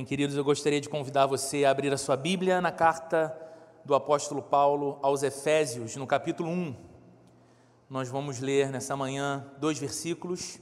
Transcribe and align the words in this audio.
Bem, 0.00 0.06
queridos, 0.06 0.34
eu 0.34 0.42
gostaria 0.42 0.80
de 0.80 0.88
convidar 0.88 1.26
você 1.26 1.66
a 1.66 1.70
abrir 1.70 1.92
a 1.92 1.98
sua 1.98 2.16
Bíblia 2.16 2.58
na 2.58 2.72
carta 2.72 3.38
do 3.84 3.94
apóstolo 3.94 4.40
Paulo 4.40 4.98
aos 5.02 5.22
Efésios, 5.22 5.94
no 5.94 6.06
capítulo 6.06 6.48
1. 6.48 6.74
Nós 7.90 8.08
vamos 8.08 8.40
ler 8.40 8.70
nessa 8.70 8.96
manhã 8.96 9.46
dois 9.58 9.78
versículos, 9.78 10.58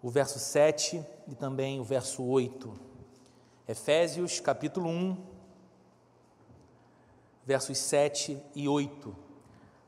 o 0.00 0.08
verso 0.08 0.38
7 0.38 1.04
e 1.26 1.34
também 1.34 1.80
o 1.80 1.84
verso 1.84 2.24
8. 2.24 2.72
Efésios, 3.68 4.40
capítulo 4.40 4.88
1, 4.88 5.16
versos 7.44 7.76
7 7.76 8.42
e 8.54 8.66
8. 8.66 9.14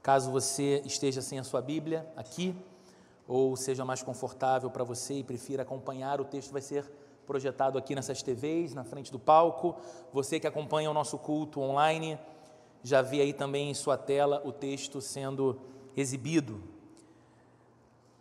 Caso 0.03 0.31
você 0.31 0.83
esteja 0.85 1.23
sem 1.23 1.39
a 1.39 1.43
sua 1.43 1.63
Bíblia 1.63 2.07
aqui, 2.15 2.55
ou 3.27 3.57
seja 3.57 3.83
mais 3.83 4.03
confortável 4.03 4.71
para 4.71 4.85
você 4.85 5.15
e 5.15 5.25
prefira 5.25 5.63
acompanhar, 5.63 6.21
o 6.21 6.27
texto 6.27 6.53
vai 6.53 6.61
ser 6.61 6.85
projetado 7.31 7.79
aqui 7.79 7.95
nessas 7.95 8.25
TVs, 8.25 8.75
na 8.75 8.83
frente 8.83 9.13
do 9.13 9.19
palco. 9.19 9.77
Você 10.13 10.41
que 10.41 10.49
acompanha 10.49 10.91
o 10.91 10.93
nosso 10.93 11.17
culto 11.17 11.61
online, 11.61 12.19
já 12.83 13.03
vê 13.03 13.21
aí 13.21 13.33
também 13.33 13.71
em 13.71 13.75
sua 13.75 13.97
tela 13.97 14.43
o 14.45 14.51
texto 14.51 15.01
sendo 15.01 15.61
exibido. 15.97 16.61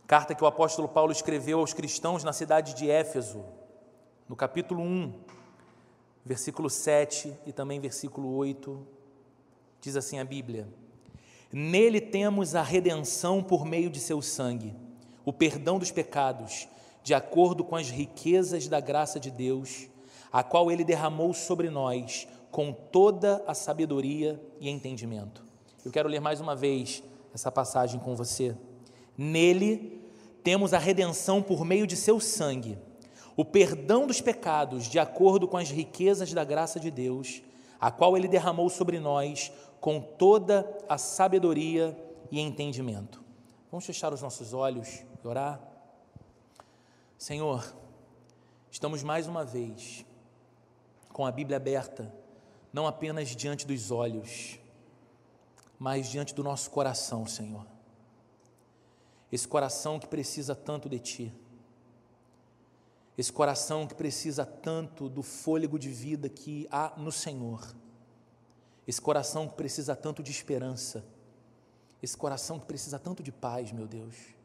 Carta 0.06 0.36
que 0.36 0.44
o 0.44 0.48
apóstolo 0.48 0.88
Paulo 0.88 1.12
escreveu 1.12 1.58
aos 1.58 1.74
cristãos 1.74 2.24
na 2.24 2.32
cidade 2.32 2.76
de 2.76 2.88
Éfeso, 2.88 3.44
no 4.28 4.36
capítulo 4.36 4.84
1, 4.84 5.12
versículo 6.24 6.70
7 6.70 7.34
e 7.48 7.52
também 7.52 7.80
versículo 7.80 8.36
8, 8.36 8.80
diz 9.82 9.96
assim 9.96 10.20
a 10.20 10.24
Bíblia: 10.24 10.68
Nele 11.52 12.00
temos 12.00 12.54
a 12.54 12.62
redenção 12.62 13.42
por 13.42 13.66
meio 13.66 13.90
de 13.90 14.00
seu 14.00 14.22
sangue, 14.22 14.76
o 15.26 15.34
perdão 15.34 15.80
dos 15.80 15.90
pecados 15.90 16.68
de 17.04 17.14
acordo 17.14 17.64
com 17.64 17.76
as 17.76 17.90
riquezas 17.90 18.68
da 18.68 18.80
graça 18.80 19.20
de 19.20 19.32
Deus, 19.32 19.88
a 20.32 20.44
qual 20.44 20.72
Ele 20.72 20.84
derramou 20.84 21.34
sobre 21.34 21.70
nós 21.70 22.28
com 22.52 22.72
toda 22.72 23.44
a 23.48 23.54
sabedoria 23.54 24.40
e 24.60 24.70
entendimento. 24.70 25.44
Eu 25.84 25.92
quero 25.92 26.10
ler 26.10 26.20
mais 26.20 26.42
uma 26.42 26.56
vez 26.56 27.04
essa 27.34 27.52
passagem 27.52 28.00
com 28.00 28.16
você. 28.16 28.56
Nele 29.18 30.02
temos 30.44 30.74
a 30.74 30.78
redenção 30.78 31.42
por 31.42 31.64
meio 31.64 31.86
de 31.86 31.96
seu 31.96 32.20
sangue, 32.20 32.78
o 33.36 33.46
perdão 33.46 34.08
dos 34.08 34.20
pecados, 34.20 34.86
de 34.86 35.00
acordo 35.00 35.48
com 35.48 35.58
as 35.58 35.70
riquezas 35.70 36.34
da 36.34 36.44
graça 36.44 36.80
de 36.80 36.92
Deus, 36.92 37.42
a 37.80 37.92
qual 37.92 38.18
Ele 38.18 38.28
derramou 38.28 38.70
sobre 38.70 39.00
nós 39.00 39.52
com 39.80 40.02
toda 40.02 40.70
a 40.88 40.98
sabedoria 40.98 41.98
e 42.32 42.40
entendimento. 42.40 43.24
Vamos 43.72 43.86
fechar 43.86 44.14
os 44.14 44.22
nossos 44.22 44.54
olhos 44.54 45.04
e 45.24 45.28
orar? 45.28 45.69
Senhor, 47.20 47.76
estamos 48.72 49.04
mais 49.04 49.28
uma 49.28 49.44
vez 49.44 50.06
com 51.12 51.26
a 51.26 51.32
Bíblia 51.34 51.58
aberta, 51.58 52.16
não 52.72 52.88
apenas 52.88 53.36
diante 53.36 53.68
dos 53.68 53.92
olhos, 53.92 54.58
mas 55.78 56.08
diante 56.08 56.34
do 56.34 56.42
nosso 56.42 56.72
coração, 56.72 57.28
Senhor. 57.28 57.68
Esse 59.30 59.46
coração 59.46 60.00
que 60.00 60.08
precisa 60.08 60.56
tanto 60.56 60.88
de 60.88 60.98
Ti, 60.98 61.34
esse 63.18 63.34
coração 63.34 63.86
que 63.86 63.96
precisa 63.96 64.46
tanto 64.46 65.10
do 65.10 65.22
fôlego 65.22 65.78
de 65.78 65.90
vida 65.90 66.30
que 66.30 66.70
há 66.72 66.94
no 66.96 67.12
Senhor, 67.12 67.76
esse 68.88 69.02
coração 69.02 69.46
que 69.46 69.56
precisa 69.56 69.94
tanto 69.94 70.24
de 70.24 70.32
esperança, 70.32 71.06
esse 72.02 72.16
coração 72.16 72.58
que 72.58 72.66
precisa 72.66 72.98
tanto 72.98 73.22
de 73.22 73.34
paz, 73.34 73.74
meu 73.74 73.90
Deus 73.90 74.39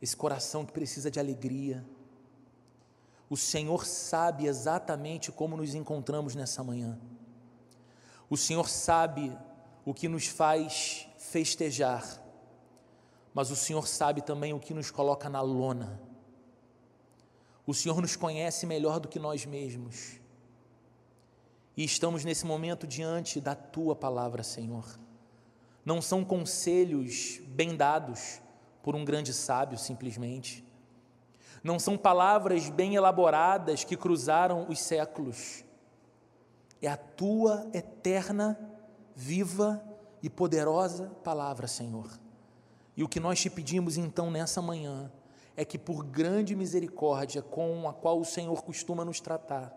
esse 0.00 0.16
coração 0.16 0.64
que 0.64 0.72
precisa 0.72 1.10
de 1.10 1.18
alegria. 1.18 1.84
O 3.28 3.36
Senhor 3.36 3.84
sabe 3.84 4.46
exatamente 4.46 5.32
como 5.32 5.56
nos 5.56 5.74
encontramos 5.74 6.34
nessa 6.34 6.62
manhã. 6.62 6.98
O 8.28 8.36
Senhor 8.36 8.68
sabe 8.68 9.36
o 9.84 9.94
que 9.94 10.08
nos 10.08 10.26
faz 10.26 11.08
festejar, 11.18 12.22
mas 13.32 13.50
o 13.50 13.56
Senhor 13.56 13.86
sabe 13.86 14.22
também 14.22 14.52
o 14.52 14.60
que 14.60 14.74
nos 14.74 14.90
coloca 14.90 15.28
na 15.28 15.40
lona. 15.40 16.00
O 17.66 17.74
Senhor 17.74 18.00
nos 18.00 18.14
conhece 18.14 18.64
melhor 18.64 19.00
do 19.00 19.08
que 19.08 19.18
nós 19.18 19.44
mesmos. 19.44 20.20
E 21.76 21.84
estamos 21.84 22.24
nesse 22.24 22.46
momento 22.46 22.86
diante 22.86 23.40
da 23.40 23.54
tua 23.54 23.94
palavra, 23.94 24.42
Senhor. 24.42 24.98
Não 25.84 26.00
são 26.00 26.24
conselhos 26.24 27.40
bem 27.46 27.76
dados, 27.76 28.40
por 28.86 28.94
um 28.94 29.04
grande 29.04 29.34
sábio, 29.34 29.76
simplesmente. 29.76 30.64
Não 31.60 31.76
são 31.76 31.98
palavras 31.98 32.70
bem 32.70 32.94
elaboradas 32.94 33.82
que 33.82 33.96
cruzaram 33.96 34.64
os 34.68 34.78
séculos. 34.78 35.64
É 36.80 36.86
a 36.86 36.96
tua 36.96 37.68
eterna, 37.74 38.56
viva 39.12 39.82
e 40.22 40.30
poderosa 40.30 41.08
palavra, 41.24 41.66
Senhor. 41.66 42.08
E 42.96 43.02
o 43.02 43.08
que 43.08 43.18
nós 43.18 43.40
te 43.40 43.50
pedimos 43.50 43.96
então 43.96 44.30
nessa 44.30 44.62
manhã 44.62 45.10
é 45.56 45.64
que, 45.64 45.80
por 45.80 46.04
grande 46.04 46.54
misericórdia 46.54 47.42
com 47.42 47.88
a 47.88 47.92
qual 47.92 48.20
o 48.20 48.24
Senhor 48.24 48.62
costuma 48.62 49.04
nos 49.04 49.18
tratar, 49.18 49.76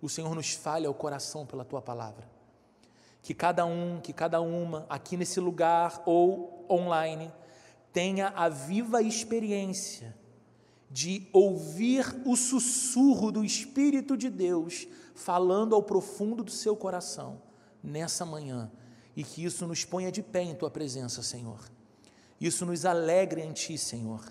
o 0.00 0.08
Senhor 0.08 0.34
nos 0.34 0.54
fale 0.54 0.86
ao 0.86 0.94
coração 0.94 1.44
pela 1.44 1.66
tua 1.66 1.82
palavra. 1.82 2.26
Que 3.20 3.34
cada 3.34 3.66
um, 3.66 4.00
que 4.00 4.14
cada 4.14 4.40
uma, 4.40 4.86
aqui 4.88 5.18
nesse 5.18 5.38
lugar 5.38 6.02
ou 6.06 6.64
online, 6.70 7.30
tenha 7.92 8.28
a 8.28 8.48
viva 8.48 9.02
experiência 9.02 10.16
de 10.90 11.28
ouvir 11.32 12.04
o 12.24 12.36
sussurro 12.36 13.30
do 13.30 13.44
Espírito 13.44 14.16
de 14.16 14.30
Deus 14.30 14.86
falando 15.14 15.74
ao 15.74 15.82
profundo 15.82 16.42
do 16.42 16.50
seu 16.50 16.76
coração 16.76 17.42
nessa 17.82 18.24
manhã 18.24 18.70
e 19.14 19.22
que 19.22 19.44
isso 19.44 19.66
nos 19.66 19.84
ponha 19.84 20.10
de 20.10 20.22
pé 20.22 20.42
em 20.42 20.54
tua 20.54 20.70
presença, 20.70 21.22
Senhor. 21.22 21.60
Isso 22.40 22.64
nos 22.64 22.84
alegre 22.84 23.42
em 23.42 23.52
ti, 23.52 23.76
Senhor. 23.76 24.24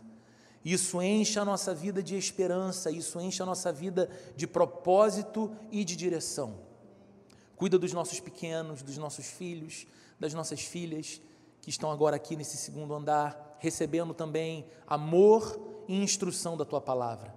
Isso 0.64 1.02
enche 1.02 1.40
a 1.40 1.46
nossa 1.46 1.74
vida 1.74 2.02
de 2.02 2.16
esperança, 2.16 2.90
isso 2.90 3.20
enche 3.20 3.42
a 3.44 3.46
nossa 3.46 3.72
vida 3.72 4.10
de 4.36 4.48
propósito 4.48 5.52
e 5.72 5.84
de 5.84 5.96
direção. 5.96 6.60
Cuida 7.56 7.78
dos 7.78 7.94
nossos 7.94 8.20
pequenos, 8.20 8.82
dos 8.82 8.98
nossos 8.98 9.26
filhos, 9.26 9.88
das 10.20 10.34
nossas 10.34 10.62
filhas 10.62 11.22
que 11.62 11.70
estão 11.70 11.92
agora 11.92 12.16
aqui 12.16 12.36
nesse 12.36 12.58
segundo 12.58 12.94
andar 12.94 13.47
recebendo 13.60 14.14
também 14.14 14.66
amor 14.86 15.60
e 15.88 16.02
instrução 16.02 16.58
da 16.58 16.66
tua 16.66 16.82
palavra. 16.82 17.34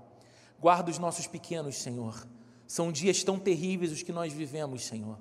Guarda 0.61 0.91
os 0.91 0.99
nossos 0.99 1.27
pequenos, 1.27 1.77
Senhor. 1.77 2.27
São 2.67 2.93
dias 2.93 3.25
tão 3.25 3.39
terríveis 3.39 3.93
os 3.93 4.03
que 4.03 4.13
nós 4.13 4.33
vivemos, 4.33 4.85
Senhor. 4.85 5.19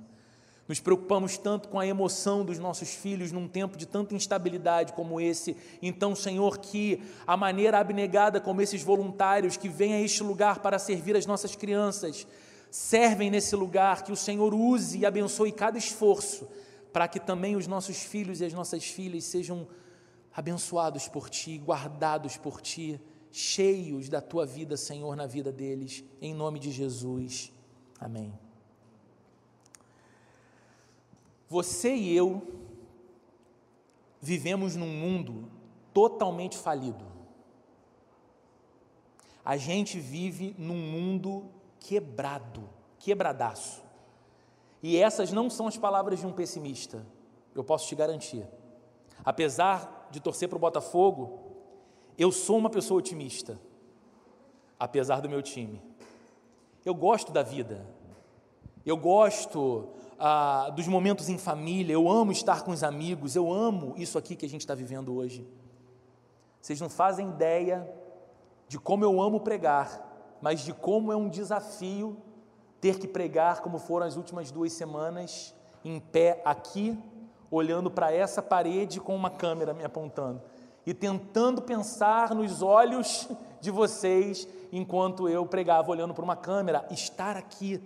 Nos 0.68 0.80
preocupamos 0.80 1.36
tanto 1.36 1.68
com 1.68 1.80
a 1.80 1.88
emoção 1.88 2.46
dos 2.46 2.60
nossos 2.60 2.94
filhos 2.94 3.32
num 3.32 3.48
tempo 3.48 3.76
de 3.76 3.88
tanta 3.88 4.14
instabilidade 4.14 4.94
como 4.94 5.20
esse. 5.20 5.58
Então, 5.82 6.16
Senhor, 6.16 6.60
que 6.60 7.02
a 7.26 7.36
maneira 7.36 7.80
abnegada 7.80 8.40
como 8.40 8.62
esses 8.62 8.84
voluntários 8.84 9.58
que 9.58 9.68
vêm 9.68 9.96
a 9.96 10.02
este 10.02 10.22
lugar 10.22 10.60
para 10.60 10.78
servir 10.78 11.16
as 11.16 11.26
nossas 11.26 11.56
crianças, 11.56 12.28
servem 12.70 13.32
nesse 13.32 13.56
lugar, 13.56 14.04
que 14.04 14.12
o 14.12 14.16
Senhor 14.16 14.54
use 14.54 15.00
e 15.00 15.06
abençoe 15.08 15.52
cada 15.52 15.76
esforço, 15.76 16.48
para 16.94 17.08
que 17.08 17.20
também 17.20 17.56
os 17.56 17.66
nossos 17.66 17.98
filhos 18.04 18.40
e 18.42 18.46
as 18.46 18.54
nossas 18.54 18.84
filhas 18.84 19.24
sejam 19.24 19.68
abençoados 20.34 21.08
por 21.08 21.30
Ti, 21.30 21.58
guardados 21.58 22.38
por 22.38 22.62
Ti, 22.62 23.00
cheios 23.32 24.10
da 24.10 24.22
Tua 24.22 24.46
vida, 24.46 24.78
Senhor, 24.78 25.16
na 25.16 25.26
vida 25.26 25.52
deles, 25.52 26.04
em 26.22 26.34
nome 26.34 26.60
de 26.60 26.72
Jesus. 26.72 27.52
Amém. 28.00 28.34
Você 31.48 31.96
e 31.96 32.16
eu 32.16 32.42
vivemos 34.22 34.76
num 34.76 34.88
mundo 34.88 35.50
totalmente 35.94 36.58
falido. 36.58 37.06
A 39.44 39.58
gente 39.58 40.00
vive 40.00 40.54
num 40.58 40.78
mundo 40.78 41.50
quebrado, 41.80 42.70
quebradaço. 43.00 43.82
E 44.84 44.98
essas 44.98 45.32
não 45.32 45.50
são 45.50 45.68
as 45.68 45.78
palavras 45.78 46.20
de 46.20 46.28
um 46.28 46.32
pessimista, 46.32 47.06
eu 47.56 47.64
posso 47.64 47.88
te 47.88 47.96
garantir. 47.96 48.48
Apesar 49.26 49.99
de 50.10 50.20
torcer 50.20 50.48
para 50.50 50.56
o 50.56 50.60
Botafogo, 50.60 51.40
eu 52.18 52.32
sou 52.32 52.58
uma 52.58 52.70
pessoa 52.70 53.00
otimista, 53.00 53.60
apesar 54.80 55.22
do 55.22 55.30
meu 55.30 55.42
time. 55.42 55.82
Eu 56.86 56.94
gosto 56.94 57.32
da 57.32 57.44
vida, 57.44 57.86
eu 58.86 58.98
gosto 58.98 59.90
ah, 60.18 60.70
dos 60.76 60.88
momentos 60.88 61.30
em 61.30 61.38
família, 61.38 61.94
eu 61.94 62.10
amo 62.10 62.32
estar 62.32 62.64
com 62.64 62.72
os 62.72 62.84
amigos, 62.84 63.36
eu 63.36 63.52
amo 63.52 63.94
isso 63.98 64.18
aqui 64.18 64.36
que 64.36 64.46
a 64.46 64.50
gente 64.50 64.62
está 64.62 64.76
vivendo 64.76 65.16
hoje. 65.16 65.48
Vocês 66.62 66.82
não 66.82 66.90
fazem 66.90 67.30
ideia 67.30 67.90
de 68.68 68.78
como 68.78 69.04
eu 69.04 69.22
amo 69.22 69.40
pregar, 69.40 70.38
mas 70.42 70.62
de 70.62 70.74
como 70.74 71.12
é 71.12 71.16
um 71.16 71.30
desafio 71.30 72.18
ter 72.82 73.00
que 73.00 73.08
pregar, 73.08 73.62
como 73.62 73.78
foram 73.78 74.06
as 74.06 74.16
últimas 74.16 74.52
duas 74.52 74.74
semanas, 74.74 75.54
em 75.84 76.00
pé 76.00 76.42
aqui 76.46 76.98
olhando 77.52 77.90
para 77.90 78.12
essa 78.12 78.42
parede 78.42 79.00
com 79.00 79.16
uma 79.16 79.30
câmera 79.30 79.74
me 79.74 79.84
apontando. 79.84 80.42
e 80.86 80.94
tentando 80.94 81.62
pensar 81.62 82.34
nos 82.34 82.64
olhos 82.64 83.28
de 83.62 83.70
vocês 83.70 84.48
enquanto 84.72 85.28
eu 85.30 85.46
pregava 85.46 85.92
olhando 85.92 86.14
para 86.14 86.24
uma 86.24 86.36
câmera. 86.36 86.88
Estar 86.90 87.38
aqui 87.38 87.82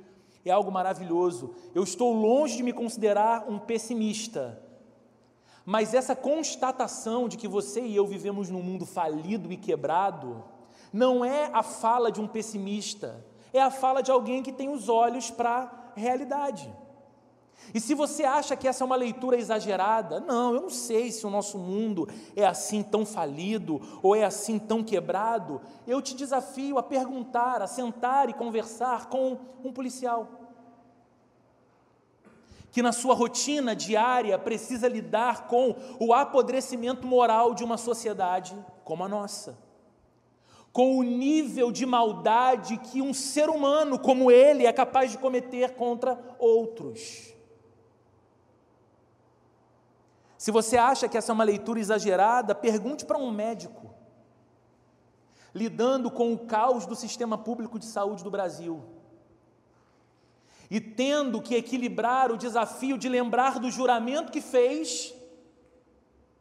é 0.46 0.52
algo 0.52 0.72
maravilhoso. 0.72 1.54
Eu 1.74 1.84
estou 1.84 2.14
longe 2.14 2.58
de 2.58 2.64
me 2.64 2.72
considerar 2.72 3.46
um 3.50 3.60
pessimista, 3.60 4.62
mas 5.66 5.94
essa 5.94 6.16
constatação 6.16 7.28
de 7.28 7.38
que 7.38 7.48
você 7.48 7.82
e 7.82 7.96
eu 7.96 8.06
vivemos 8.06 8.50
num 8.50 8.62
mundo 8.62 8.86
falido 8.86 9.52
e 9.52 9.58
quebrado 9.58 10.44
não 10.92 11.26
é 11.26 11.50
a 11.54 11.64
fala 11.64 12.12
de 12.12 12.22
um 12.22 12.28
pessimista, 12.28 13.26
é 13.52 13.62
a 13.62 13.72
fala 13.72 14.02
de 14.02 14.12
alguém 14.12 14.44
que 14.44 14.52
tem 14.52 14.70
os 14.70 14.90
olhos 14.90 15.32
para 15.32 15.92
a 15.96 16.00
realidade. 16.00 16.72
E 17.72 17.80
se 17.80 17.94
você 17.94 18.24
acha 18.24 18.56
que 18.56 18.68
essa 18.68 18.84
é 18.84 18.86
uma 18.86 18.96
leitura 18.96 19.38
exagerada, 19.38 20.20
não, 20.20 20.54
eu 20.54 20.62
não 20.62 20.70
sei 20.70 21.12
se 21.12 21.26
o 21.26 21.30
nosso 21.30 21.58
mundo 21.58 22.08
é 22.36 22.46
assim 22.46 22.84
tão 22.84 23.06
falido 23.06 23.82
ou 24.02 24.16
é 24.16 24.24
assim 24.24 24.60
tão 24.60 24.84
quebrado. 24.84 25.62
Eu 25.88 26.02
te 26.02 26.16
desafio 26.16 26.78
a 26.78 26.84
perguntar, 26.84 27.62
a 27.62 27.68
sentar 27.68 28.30
e 28.30 28.34
conversar 28.34 29.08
com 29.08 29.38
um 29.64 29.72
policial. 29.72 30.40
Que 32.72 32.82
na 32.82 32.92
sua 32.92 33.14
rotina 33.14 33.76
diária 33.76 34.38
precisa 34.38 34.88
lidar 34.88 35.48
com 35.48 35.76
o 36.00 36.14
apodrecimento 36.14 37.06
moral 37.06 37.54
de 37.54 37.64
uma 37.64 37.78
sociedade 37.78 38.56
como 38.84 39.04
a 39.04 39.08
nossa. 39.08 39.58
Com 40.72 40.98
o 40.98 41.04
nível 41.04 41.72
de 41.72 41.86
maldade 41.86 42.78
que 42.78 43.02
um 43.02 43.14
ser 43.14 43.50
humano 43.50 43.98
como 43.98 44.32
ele 44.32 44.66
é 44.66 44.74
capaz 44.74 45.12
de 45.12 45.20
cometer 45.20 45.76
contra 45.76 46.20
outros. 46.40 47.33
Se 50.44 50.52
você 50.52 50.76
acha 50.76 51.08
que 51.08 51.18
essa 51.18 51.32
é 51.32 51.36
uma 51.36 51.46
leitura 51.46 51.80
exagerada, 51.80 52.54
pergunte 52.54 53.06
para 53.06 53.18
um 53.18 53.32
médico, 53.32 53.96
lidando 55.56 56.12
com 56.12 56.34
o 56.34 56.38
caos 56.38 56.86
do 56.86 56.98
sistema 56.98 57.38
público 57.38 57.80
de 57.80 57.86
saúde 57.86 58.26
do 58.26 58.30
Brasil, 58.30 58.84
e 60.70 60.82
tendo 60.82 61.42
que 61.42 61.56
equilibrar 61.56 62.30
o 62.30 62.38
desafio 62.38 62.98
de 62.98 63.08
lembrar 63.08 63.58
do 63.58 63.72
juramento 63.72 64.34
que 64.34 64.42
fez, 64.42 65.16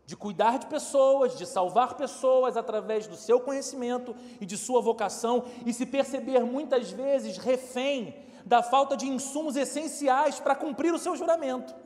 de 0.04 0.16
cuidar 0.16 0.58
de 0.58 0.66
pessoas, 0.66 1.38
de 1.38 1.46
salvar 1.46 1.94
pessoas 1.94 2.56
através 2.56 3.06
do 3.06 3.14
seu 3.14 3.38
conhecimento 3.38 4.16
e 4.40 4.44
de 4.44 4.58
sua 4.58 4.80
vocação, 4.80 5.44
e 5.64 5.72
se 5.72 5.86
perceber 5.86 6.40
muitas 6.40 6.90
vezes 6.90 7.38
refém 7.38 8.16
da 8.44 8.64
falta 8.64 8.96
de 8.96 9.06
insumos 9.06 9.54
essenciais 9.54 10.40
para 10.40 10.56
cumprir 10.56 10.92
o 10.92 10.98
seu 10.98 11.14
juramento 11.14 11.81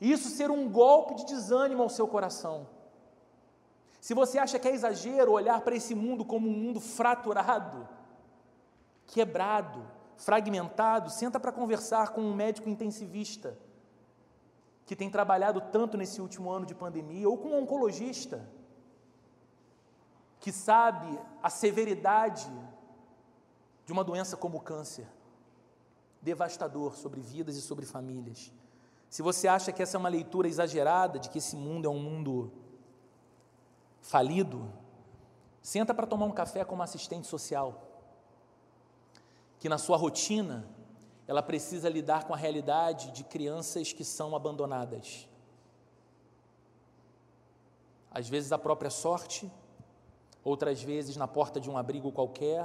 e 0.00 0.10
isso 0.10 0.30
ser 0.30 0.50
um 0.50 0.68
golpe 0.68 1.14
de 1.14 1.26
desânimo 1.26 1.82
ao 1.82 1.88
seu 1.88 2.08
coração. 2.08 2.66
Se 4.00 4.14
você 4.14 4.38
acha 4.38 4.58
que 4.58 4.66
é 4.66 4.72
exagero 4.72 5.32
olhar 5.32 5.60
para 5.60 5.76
esse 5.76 5.94
mundo 5.94 6.24
como 6.24 6.48
um 6.48 6.52
mundo 6.52 6.80
fraturado, 6.80 7.86
quebrado, 9.06 9.86
fragmentado, 10.16 11.10
senta 11.10 11.38
para 11.38 11.52
conversar 11.52 12.10
com 12.10 12.22
um 12.22 12.34
médico 12.34 12.68
intensivista 12.68 13.58
que 14.86 14.96
tem 14.96 15.10
trabalhado 15.10 15.60
tanto 15.60 15.96
nesse 15.96 16.20
último 16.20 16.50
ano 16.50 16.66
de 16.66 16.74
pandemia, 16.74 17.28
ou 17.28 17.38
com 17.38 17.50
um 17.50 17.62
oncologista 17.62 18.48
que 20.40 20.50
sabe 20.50 21.16
a 21.42 21.50
severidade 21.50 22.50
de 23.84 23.92
uma 23.92 24.02
doença 24.02 24.36
como 24.36 24.58
o 24.58 24.60
câncer, 24.60 25.06
devastador 26.20 26.96
sobre 26.96 27.20
vidas 27.20 27.56
e 27.56 27.60
sobre 27.60 27.84
famílias. 27.86 28.52
Se 29.10 29.22
você 29.22 29.48
acha 29.48 29.72
que 29.72 29.82
essa 29.82 29.96
é 29.96 29.98
uma 29.98 30.08
leitura 30.08 30.46
exagerada, 30.46 31.18
de 31.18 31.28
que 31.28 31.38
esse 31.38 31.56
mundo 31.56 31.84
é 31.84 31.90
um 31.90 31.98
mundo 31.98 32.52
falido, 34.00 34.72
senta 35.60 35.92
para 35.92 36.06
tomar 36.06 36.26
um 36.26 36.30
café 36.30 36.64
com 36.64 36.76
uma 36.76 36.84
assistente 36.84 37.26
social, 37.26 37.82
que 39.58 39.68
na 39.68 39.78
sua 39.78 39.96
rotina 39.96 40.64
ela 41.26 41.42
precisa 41.42 41.88
lidar 41.88 42.22
com 42.24 42.32
a 42.32 42.36
realidade 42.36 43.10
de 43.10 43.24
crianças 43.24 43.92
que 43.92 44.04
são 44.04 44.36
abandonadas. 44.36 45.28
Às 48.12 48.28
vezes 48.28 48.52
a 48.52 48.58
própria 48.58 48.90
sorte, 48.90 49.50
outras 50.44 50.80
vezes 50.80 51.16
na 51.16 51.26
porta 51.26 51.60
de 51.60 51.68
um 51.68 51.76
abrigo 51.76 52.12
qualquer, 52.12 52.64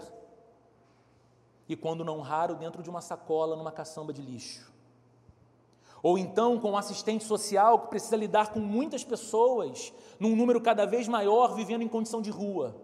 e 1.67 1.75
quando 1.75 2.05
não 2.05 2.21
raro, 2.21 2.53
dentro 2.53 2.83
de 2.83 2.89
uma 2.89 3.01
sacola 3.01 3.55
numa 3.55 3.71
caçamba 3.71 4.13
de 4.13 4.21
lixo 4.21 4.74
ou 6.05 6.19
então 6.19 6.59
com 6.59 6.73
um 6.73 6.77
assistente 6.77 7.23
social 7.23 7.79
que 7.79 7.87
precisa 7.87 8.15
lidar 8.15 8.53
com 8.53 8.59
muitas 8.59 9.03
pessoas, 9.03 9.91
num 10.19 10.35
número 10.35 10.61
cada 10.61 10.85
vez 10.85 11.07
maior, 11.07 11.55
vivendo 11.55 11.81
em 11.81 11.87
condição 11.87 12.21
de 12.21 12.29
rua. 12.29 12.79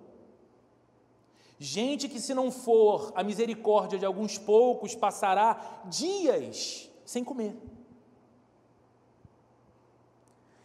Gente 1.59 2.09
que, 2.09 2.19
se 2.19 2.33
não 2.33 2.49
for 2.49 3.11
a 3.13 3.21
misericórdia 3.21 3.99
de 3.99 4.07
alguns 4.07 4.39
poucos, 4.39 4.95
passará 4.95 5.83
dias 5.85 6.89
sem 7.05 7.23
comer. 7.23 7.55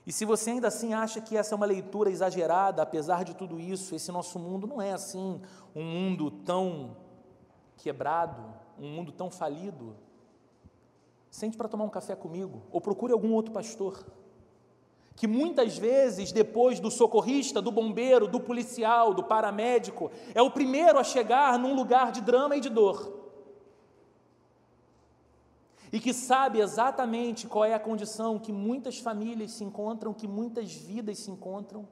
E 0.06 0.10
se 0.10 0.24
você 0.24 0.52
ainda 0.52 0.68
assim 0.68 0.94
acha 0.94 1.20
que 1.20 1.36
essa 1.36 1.54
é 1.54 1.56
uma 1.56 1.66
leitura 1.66 2.08
exagerada, 2.08 2.80
apesar 2.80 3.22
de 3.22 3.34
tudo 3.34 3.60
isso, 3.60 3.94
esse 3.94 4.10
nosso 4.10 4.38
mundo 4.38 4.66
não 4.66 4.80
é 4.80 4.94
assim 4.94 5.42
um 5.74 5.84
mundo 5.84 6.30
tão 6.30 6.96
quebrado, 7.76 8.42
um 8.78 8.88
mundo 8.88 9.12
tão 9.12 9.30
falido. 9.30 10.05
Sente 11.36 11.54
para 11.54 11.68
tomar 11.68 11.84
um 11.84 11.90
café 11.90 12.16
comigo, 12.16 12.62
ou 12.72 12.80
procure 12.80 13.12
algum 13.12 13.34
outro 13.34 13.52
pastor. 13.52 14.06
Que 15.14 15.26
muitas 15.26 15.76
vezes, 15.76 16.32
depois 16.32 16.80
do 16.80 16.90
socorrista, 16.90 17.60
do 17.60 17.70
bombeiro, 17.70 18.26
do 18.26 18.40
policial, 18.40 19.12
do 19.12 19.22
paramédico, 19.22 20.10
é 20.34 20.40
o 20.40 20.50
primeiro 20.50 20.98
a 20.98 21.04
chegar 21.04 21.58
num 21.58 21.74
lugar 21.74 22.10
de 22.10 22.22
drama 22.22 22.56
e 22.56 22.60
de 22.60 22.70
dor. 22.70 23.12
E 25.92 26.00
que 26.00 26.14
sabe 26.14 26.58
exatamente 26.58 27.46
qual 27.46 27.66
é 27.66 27.74
a 27.74 27.78
condição 27.78 28.38
que 28.38 28.50
muitas 28.50 28.98
famílias 28.98 29.50
se 29.50 29.62
encontram, 29.62 30.14
que 30.14 30.26
muitas 30.26 30.72
vidas 30.72 31.18
se 31.18 31.30
encontram, 31.30 31.86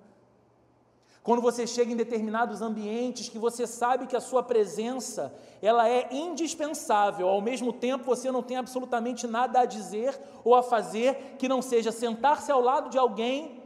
quando 1.24 1.40
você 1.40 1.66
chega 1.66 1.90
em 1.90 1.96
determinados 1.96 2.60
ambientes 2.60 3.30
que 3.30 3.38
você 3.38 3.66
sabe 3.66 4.06
que 4.06 4.14
a 4.14 4.20
sua 4.20 4.42
presença, 4.42 5.34
ela 5.62 5.88
é 5.88 6.14
indispensável, 6.14 7.26
ao 7.26 7.40
mesmo 7.40 7.72
tempo 7.72 8.04
você 8.04 8.30
não 8.30 8.42
tem 8.42 8.58
absolutamente 8.58 9.26
nada 9.26 9.60
a 9.60 9.64
dizer 9.64 10.20
ou 10.44 10.54
a 10.54 10.62
fazer 10.62 11.36
que 11.38 11.48
não 11.48 11.62
seja 11.62 11.90
sentar-se 11.90 12.52
ao 12.52 12.60
lado 12.60 12.90
de 12.90 12.98
alguém 12.98 13.62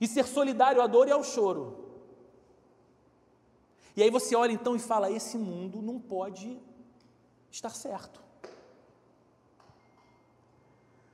e 0.00 0.08
ser 0.08 0.26
solidário 0.26 0.82
à 0.82 0.88
dor 0.88 1.06
e 1.06 1.12
ao 1.12 1.22
choro. 1.22 1.84
E 3.96 4.02
aí 4.02 4.10
você 4.10 4.34
olha 4.34 4.50
então 4.50 4.74
e 4.74 4.80
fala: 4.80 5.08
esse 5.08 5.38
mundo 5.38 5.80
não 5.80 6.00
pode 6.00 6.60
estar 7.48 7.70
certo. 7.70 8.20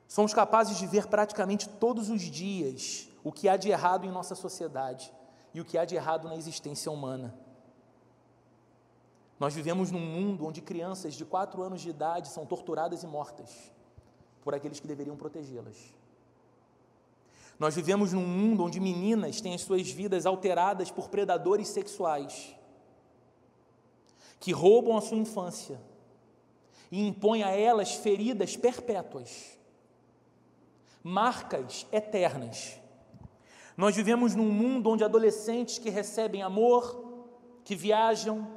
Somos 0.08 0.32
capazes 0.32 0.78
de 0.78 0.86
ver 0.86 1.08
praticamente 1.08 1.68
todos 1.68 2.08
os 2.08 2.22
dias 2.22 3.06
o 3.22 3.30
que 3.30 3.50
há 3.50 3.58
de 3.58 3.68
errado 3.68 4.06
em 4.06 4.10
nossa 4.10 4.34
sociedade 4.34 5.14
e 5.56 5.60
o 5.62 5.64
que 5.64 5.78
há 5.78 5.86
de 5.86 5.94
errado 5.94 6.28
na 6.28 6.36
existência 6.36 6.92
humana. 6.92 7.34
Nós 9.40 9.54
vivemos 9.54 9.90
num 9.90 9.98
mundo 9.98 10.44
onde 10.44 10.60
crianças 10.60 11.14
de 11.14 11.24
quatro 11.24 11.62
anos 11.62 11.80
de 11.80 11.88
idade 11.88 12.28
são 12.28 12.44
torturadas 12.44 13.02
e 13.02 13.06
mortas 13.06 13.72
por 14.42 14.54
aqueles 14.54 14.78
que 14.78 14.86
deveriam 14.86 15.16
protegê-las. 15.16 15.94
Nós 17.58 17.74
vivemos 17.74 18.12
num 18.12 18.26
mundo 18.26 18.64
onde 18.64 18.78
meninas 18.78 19.40
têm 19.40 19.54
as 19.54 19.62
suas 19.62 19.90
vidas 19.90 20.26
alteradas 20.26 20.90
por 20.90 21.08
predadores 21.08 21.68
sexuais 21.68 22.54
que 24.38 24.52
roubam 24.52 24.98
a 24.98 25.00
sua 25.00 25.16
infância 25.16 25.80
e 26.92 27.00
impõem 27.00 27.42
a 27.42 27.48
elas 27.48 27.94
feridas 27.94 28.58
perpétuas, 28.58 29.58
marcas 31.02 31.86
eternas 31.90 32.78
nós 33.76 33.94
vivemos 33.94 34.34
num 34.34 34.50
mundo 34.50 34.88
onde 34.88 35.04
adolescentes 35.04 35.78
que 35.78 35.90
recebem 35.90 36.42
amor, 36.42 37.04
que 37.62 37.74
viajam, 37.74 38.48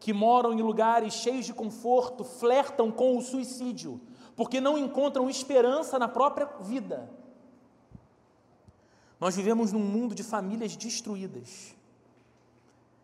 que 0.00 0.12
moram 0.12 0.54
em 0.54 0.62
lugares 0.62 1.12
cheios 1.12 1.44
de 1.44 1.52
conforto, 1.52 2.24
flertam 2.24 2.90
com 2.90 3.16
o 3.16 3.20
suicídio, 3.20 4.00
porque 4.34 4.60
não 4.60 4.78
encontram 4.78 5.28
esperança 5.28 5.98
na 5.98 6.08
própria 6.08 6.46
vida. 6.60 7.10
Nós 9.20 9.36
vivemos 9.36 9.70
num 9.70 9.80
mundo 9.80 10.14
de 10.14 10.22
famílias 10.22 10.74
destruídas, 10.76 11.74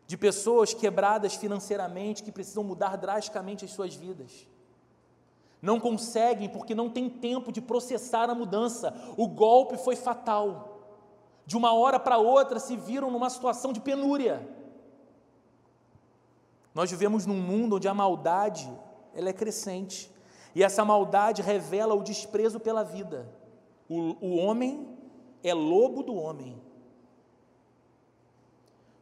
de 0.06 0.16
pessoas 0.16 0.72
quebradas 0.72 1.34
financeiramente 1.34 2.22
que 2.22 2.32
precisam 2.32 2.64
mudar 2.64 2.96
drasticamente 2.96 3.66
as 3.66 3.70
suas 3.70 3.94
vidas. 3.94 4.46
Não 5.60 5.78
conseguem 5.78 6.48
porque 6.48 6.74
não 6.74 6.88
têm 6.88 7.08
tempo 7.08 7.52
de 7.52 7.60
processar 7.60 8.30
a 8.30 8.34
mudança. 8.34 8.94
O 9.16 9.28
golpe 9.28 9.76
foi 9.76 9.94
fatal 9.94 10.69
de 11.46 11.56
uma 11.56 11.72
hora 11.72 11.98
para 11.98 12.18
outra 12.18 12.58
se 12.58 12.76
viram 12.76 13.10
numa 13.10 13.30
situação 13.30 13.72
de 13.72 13.80
penúria. 13.80 14.48
Nós 16.74 16.90
vivemos 16.90 17.26
num 17.26 17.40
mundo 17.40 17.76
onde 17.76 17.88
a 17.88 17.94
maldade 17.94 18.70
ela 19.14 19.28
é 19.28 19.32
crescente 19.32 20.10
e 20.54 20.62
essa 20.62 20.84
maldade 20.84 21.42
revela 21.42 21.94
o 21.94 22.02
desprezo 22.02 22.60
pela 22.60 22.84
vida. 22.84 23.28
O, 23.88 24.16
o 24.24 24.36
homem 24.36 24.96
é 25.42 25.52
lobo 25.52 26.02
do 26.02 26.14
homem 26.14 26.60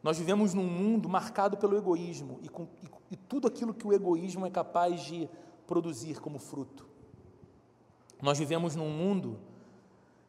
Nós 0.03 0.17
vivemos 0.19 0.55
num 0.55 0.67
mundo 0.67 1.09
marcado 1.09 1.57
pelo 1.57 1.77
egoísmo 1.77 2.39
e, 2.43 2.49
com, 2.49 2.69
e, 2.83 2.89
e 3.11 3.17
tudo 3.17 3.47
aquilo 3.49 3.75
que 3.75 3.87
o 3.87 3.93
egoísmo 3.93 4.47
é 4.47 4.51
capaz 4.51 5.03
de 5.03 5.29
produzir 5.67 6.21
como 6.21 6.39
fruto. 6.39 6.87
Nós 8.23 8.39
vivemos 8.39 8.75
num 8.75 8.89
mundo 8.89 9.39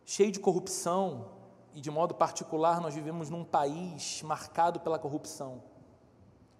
cheio 0.06 0.32
de 0.32 0.40
corrupção 0.40 1.28
e, 1.74 1.82
de 1.82 1.92
modo 1.92 2.16
particular, 2.16 2.82
nós 2.82 2.94
vivemos 2.94 3.30
num 3.30 3.44
país 3.44 4.22
marcado 4.24 4.80
pela 4.80 4.98
corrupção. 4.98 5.62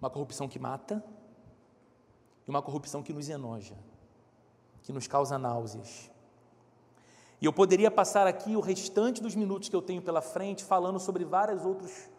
Uma 0.00 0.10
corrupção 0.10 0.48
que 0.48 0.58
mata 0.58 1.04
e 2.46 2.50
uma 2.50 2.62
corrupção 2.62 3.02
que 3.02 3.12
nos 3.12 3.28
enoja, 3.28 3.76
que 4.82 4.92
nos 4.92 5.06
causa 5.06 5.38
náuseas. 5.38 6.10
E 7.40 7.44
eu 7.46 7.52
poderia 7.52 7.90
passar 7.90 8.26
aqui 8.26 8.54
o 8.56 8.60
restante 8.60 9.22
dos 9.22 9.34
minutos 9.34 9.68
que 9.68 9.76
eu 9.76 9.82
tenho 9.82 10.02
pela 10.02 10.20
frente 10.20 10.64
falando 10.64 10.98
sobre 10.98 11.24
vários 11.24 11.64
outros 11.64 12.10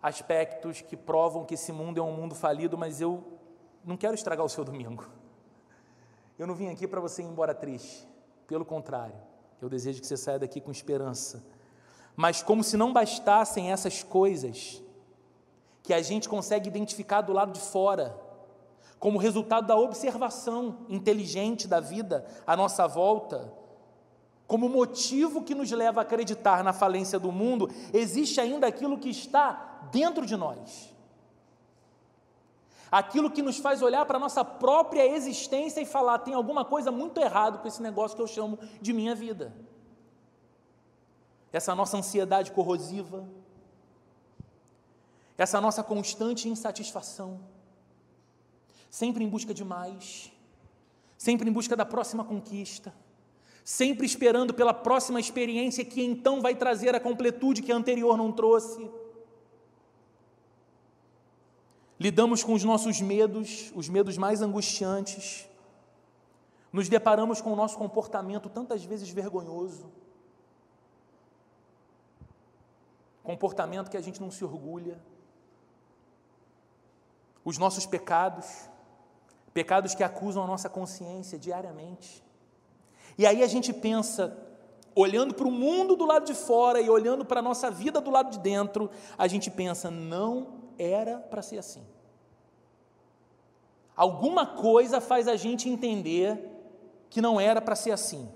aspectos 0.00 0.80
que 0.80 0.96
provam 0.96 1.44
que 1.44 1.54
esse 1.54 1.72
mundo 1.72 1.98
é 1.98 2.02
um 2.02 2.12
mundo 2.12 2.34
falido, 2.34 2.78
mas 2.78 3.00
eu 3.00 3.24
não 3.84 3.96
quero 3.96 4.14
estragar 4.14 4.44
o 4.44 4.48
seu 4.48 4.64
domingo. 4.64 5.04
Eu 6.38 6.46
não 6.46 6.54
vim 6.54 6.68
aqui 6.68 6.86
para 6.86 7.00
você 7.00 7.22
ir 7.22 7.26
embora 7.26 7.52
triste, 7.52 8.06
pelo 8.46 8.64
contrário, 8.64 9.16
eu 9.60 9.68
desejo 9.68 10.00
que 10.00 10.06
você 10.06 10.16
saia 10.16 10.38
daqui 10.38 10.60
com 10.60 10.70
esperança. 10.70 11.42
Mas, 12.20 12.42
como 12.42 12.64
se 12.64 12.76
não 12.76 12.92
bastassem 12.92 13.70
essas 13.70 14.02
coisas 14.02 14.82
que 15.84 15.94
a 15.94 16.02
gente 16.02 16.28
consegue 16.28 16.68
identificar 16.68 17.20
do 17.20 17.32
lado 17.32 17.52
de 17.52 17.60
fora, 17.60 18.12
como 18.98 19.20
resultado 19.20 19.68
da 19.68 19.76
observação 19.76 20.78
inteligente 20.88 21.68
da 21.68 21.78
vida 21.78 22.26
à 22.44 22.56
nossa 22.56 22.88
volta, 22.88 23.52
como 24.48 24.68
motivo 24.68 25.44
que 25.44 25.54
nos 25.54 25.70
leva 25.70 26.00
a 26.00 26.02
acreditar 26.02 26.64
na 26.64 26.72
falência 26.72 27.20
do 27.20 27.30
mundo, 27.30 27.70
existe 27.94 28.40
ainda 28.40 28.66
aquilo 28.66 28.98
que 28.98 29.10
está 29.10 29.88
dentro 29.92 30.26
de 30.26 30.36
nós. 30.36 30.92
Aquilo 32.90 33.30
que 33.30 33.42
nos 33.42 33.58
faz 33.58 33.80
olhar 33.80 34.04
para 34.06 34.16
a 34.16 34.20
nossa 34.20 34.44
própria 34.44 35.06
existência 35.06 35.80
e 35.80 35.86
falar: 35.86 36.18
tem 36.18 36.34
alguma 36.34 36.64
coisa 36.64 36.90
muito 36.90 37.20
errada 37.20 37.58
com 37.58 37.68
esse 37.68 37.80
negócio 37.80 38.16
que 38.16 38.22
eu 38.22 38.26
chamo 38.26 38.58
de 38.80 38.92
minha 38.92 39.14
vida. 39.14 39.67
Essa 41.52 41.74
nossa 41.74 41.96
ansiedade 41.96 42.52
corrosiva, 42.52 43.26
essa 45.36 45.60
nossa 45.60 45.82
constante 45.82 46.48
insatisfação, 46.48 47.40
sempre 48.90 49.24
em 49.24 49.28
busca 49.28 49.54
de 49.54 49.64
mais, 49.64 50.32
sempre 51.16 51.48
em 51.48 51.52
busca 51.52 51.76
da 51.76 51.84
próxima 51.84 52.24
conquista 52.24 52.92
sempre 53.68 54.06
esperando 54.06 54.54
pela 54.54 54.72
próxima 54.72 55.20
experiência 55.20 55.84
que 55.84 56.02
então 56.02 56.40
vai 56.40 56.54
trazer 56.54 56.94
a 56.94 57.00
completude 57.00 57.60
que 57.60 57.70
a 57.70 57.76
anterior 57.76 58.16
não 58.16 58.32
trouxe. 58.32 58.90
Lidamos 62.00 62.42
com 62.42 62.54
os 62.54 62.64
nossos 62.64 62.98
medos, 63.02 63.70
os 63.74 63.90
medos 63.90 64.16
mais 64.16 64.40
angustiantes. 64.40 65.46
Nos 66.72 66.88
deparamos 66.88 67.42
com 67.42 67.52
o 67.52 67.56
nosso 67.56 67.76
comportamento 67.76 68.48
tantas 68.48 68.82
vezes 68.82 69.10
vergonhoso. 69.10 69.92
Comportamento 73.28 73.90
que 73.90 73.96
a 73.98 74.00
gente 74.00 74.22
não 74.22 74.30
se 74.30 74.42
orgulha. 74.42 74.98
Os 77.44 77.58
nossos 77.58 77.84
pecados, 77.84 78.70
pecados 79.52 79.94
que 79.94 80.02
acusam 80.02 80.42
a 80.42 80.46
nossa 80.46 80.70
consciência 80.70 81.38
diariamente. 81.38 82.24
E 83.18 83.26
aí 83.26 83.42
a 83.42 83.46
gente 83.46 83.70
pensa, 83.70 84.34
olhando 84.94 85.34
para 85.34 85.46
o 85.46 85.50
mundo 85.50 85.94
do 85.94 86.06
lado 86.06 86.24
de 86.24 86.32
fora 86.32 86.80
e 86.80 86.88
olhando 86.88 87.22
para 87.22 87.40
a 87.40 87.42
nossa 87.42 87.70
vida 87.70 88.00
do 88.00 88.10
lado 88.10 88.30
de 88.30 88.38
dentro, 88.38 88.90
a 89.18 89.28
gente 89.28 89.50
pensa, 89.50 89.90
não 89.90 90.72
era 90.78 91.18
para 91.18 91.42
ser 91.42 91.58
assim. 91.58 91.86
Alguma 93.94 94.46
coisa 94.46 95.02
faz 95.02 95.28
a 95.28 95.36
gente 95.36 95.68
entender 95.68 96.40
que 97.10 97.20
não 97.20 97.38
era 97.38 97.60
para 97.60 97.76
ser 97.76 97.90
assim. 97.90 98.26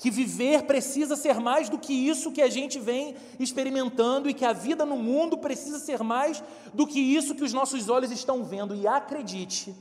Que 0.00 0.10
viver 0.10 0.62
precisa 0.62 1.14
ser 1.14 1.38
mais 1.38 1.68
do 1.68 1.78
que 1.78 1.92
isso 1.92 2.32
que 2.32 2.40
a 2.40 2.48
gente 2.48 2.78
vem 2.78 3.14
experimentando 3.38 4.30
e 4.30 4.34
que 4.34 4.46
a 4.46 4.52
vida 4.54 4.86
no 4.86 4.96
mundo 4.96 5.36
precisa 5.36 5.78
ser 5.78 6.02
mais 6.02 6.42
do 6.72 6.86
que 6.86 6.98
isso 6.98 7.34
que 7.34 7.44
os 7.44 7.52
nossos 7.52 7.90
olhos 7.90 8.10
estão 8.10 8.42
vendo. 8.42 8.74
E 8.74 8.86
acredite, 8.86 9.74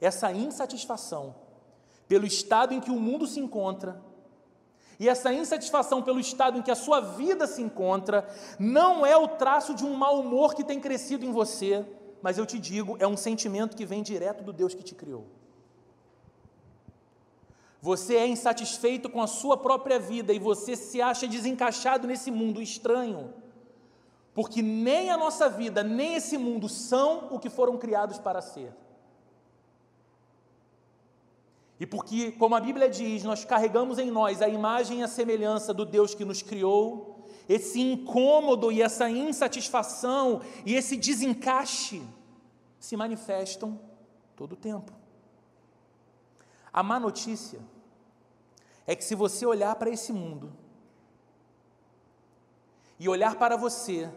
essa 0.00 0.32
insatisfação 0.32 1.34
pelo 2.08 2.24
estado 2.24 2.72
em 2.72 2.80
que 2.80 2.90
o 2.90 2.98
mundo 2.98 3.26
se 3.26 3.38
encontra, 3.38 4.02
e 4.98 5.10
essa 5.10 5.30
insatisfação 5.30 6.02
pelo 6.02 6.18
estado 6.18 6.58
em 6.58 6.62
que 6.62 6.70
a 6.70 6.74
sua 6.74 7.00
vida 7.00 7.46
se 7.46 7.60
encontra, 7.60 8.26
não 8.58 9.04
é 9.04 9.14
o 9.14 9.28
traço 9.28 9.74
de 9.74 9.84
um 9.84 9.92
mau 9.92 10.20
humor 10.20 10.54
que 10.54 10.64
tem 10.64 10.80
crescido 10.80 11.26
em 11.26 11.32
você, 11.32 11.84
mas 12.22 12.38
eu 12.38 12.46
te 12.46 12.58
digo, 12.58 12.96
é 12.98 13.06
um 13.06 13.14
sentimento 13.14 13.76
que 13.76 13.84
vem 13.84 14.02
direto 14.02 14.42
do 14.42 14.54
Deus 14.54 14.72
que 14.72 14.82
te 14.82 14.94
criou. 14.94 15.26
Você 17.86 18.16
é 18.16 18.26
insatisfeito 18.26 19.08
com 19.08 19.22
a 19.22 19.28
sua 19.28 19.56
própria 19.56 19.96
vida 19.96 20.32
e 20.32 20.40
você 20.40 20.74
se 20.74 21.00
acha 21.00 21.28
desencaixado 21.28 22.08
nesse 22.08 22.32
mundo 22.32 22.60
estranho, 22.60 23.32
porque 24.34 24.60
nem 24.60 25.08
a 25.08 25.16
nossa 25.16 25.48
vida, 25.48 25.84
nem 25.84 26.16
esse 26.16 26.36
mundo 26.36 26.68
são 26.68 27.28
o 27.30 27.38
que 27.38 27.48
foram 27.48 27.78
criados 27.78 28.18
para 28.18 28.42
ser. 28.42 28.74
E 31.78 31.86
porque, 31.86 32.32
como 32.32 32.56
a 32.56 32.60
Bíblia 32.60 32.90
diz, 32.90 33.22
nós 33.22 33.44
carregamos 33.44 34.00
em 34.00 34.10
nós 34.10 34.42
a 34.42 34.48
imagem 34.48 34.98
e 34.98 35.02
a 35.04 35.08
semelhança 35.08 35.72
do 35.72 35.84
Deus 35.84 36.12
que 36.12 36.24
nos 36.24 36.42
criou, 36.42 37.24
esse 37.48 37.80
incômodo 37.80 38.72
e 38.72 38.82
essa 38.82 39.08
insatisfação 39.08 40.40
e 40.64 40.74
esse 40.74 40.96
desencaixe 40.96 42.02
se 42.80 42.96
manifestam 42.96 43.78
todo 44.34 44.54
o 44.54 44.56
tempo. 44.56 44.92
A 46.72 46.82
má 46.82 46.98
notícia 46.98 47.60
é 48.86 48.94
que 48.94 49.04
se 49.04 49.14
você 49.14 49.44
olhar 49.44 49.74
para 49.76 49.90
esse 49.90 50.12
mundo 50.12 50.52
e 52.98 53.08
olhar 53.08 53.36
para 53.36 53.56
você 53.56 54.10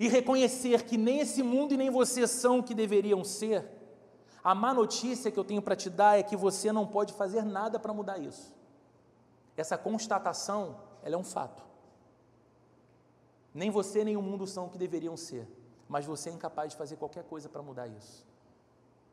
e 0.00 0.08
reconhecer 0.08 0.84
que 0.84 0.96
nem 0.96 1.20
esse 1.20 1.42
mundo 1.42 1.74
e 1.74 1.76
nem 1.76 1.90
você 1.90 2.26
são 2.26 2.60
o 2.60 2.62
que 2.62 2.74
deveriam 2.74 3.22
ser, 3.24 3.68
a 4.42 4.54
má 4.54 4.72
notícia 4.72 5.30
que 5.30 5.38
eu 5.38 5.44
tenho 5.44 5.60
para 5.60 5.76
te 5.76 5.90
dar 5.90 6.18
é 6.18 6.22
que 6.22 6.36
você 6.36 6.72
não 6.72 6.86
pode 6.86 7.12
fazer 7.12 7.44
nada 7.44 7.78
para 7.78 7.92
mudar 7.92 8.18
isso. 8.18 8.54
Essa 9.56 9.76
constatação, 9.76 10.80
ela 11.02 11.16
é 11.16 11.18
um 11.18 11.24
fato. 11.24 11.62
Nem 13.52 13.70
você 13.70 14.04
nem 14.04 14.16
o 14.16 14.22
mundo 14.22 14.46
são 14.46 14.66
o 14.66 14.70
que 14.70 14.78
deveriam 14.78 15.16
ser, 15.16 15.46
mas 15.88 16.06
você 16.06 16.30
é 16.30 16.32
incapaz 16.32 16.70
de 16.70 16.76
fazer 16.76 16.96
qualquer 16.96 17.24
coisa 17.24 17.48
para 17.48 17.60
mudar 17.60 17.88
isso. 17.88 18.26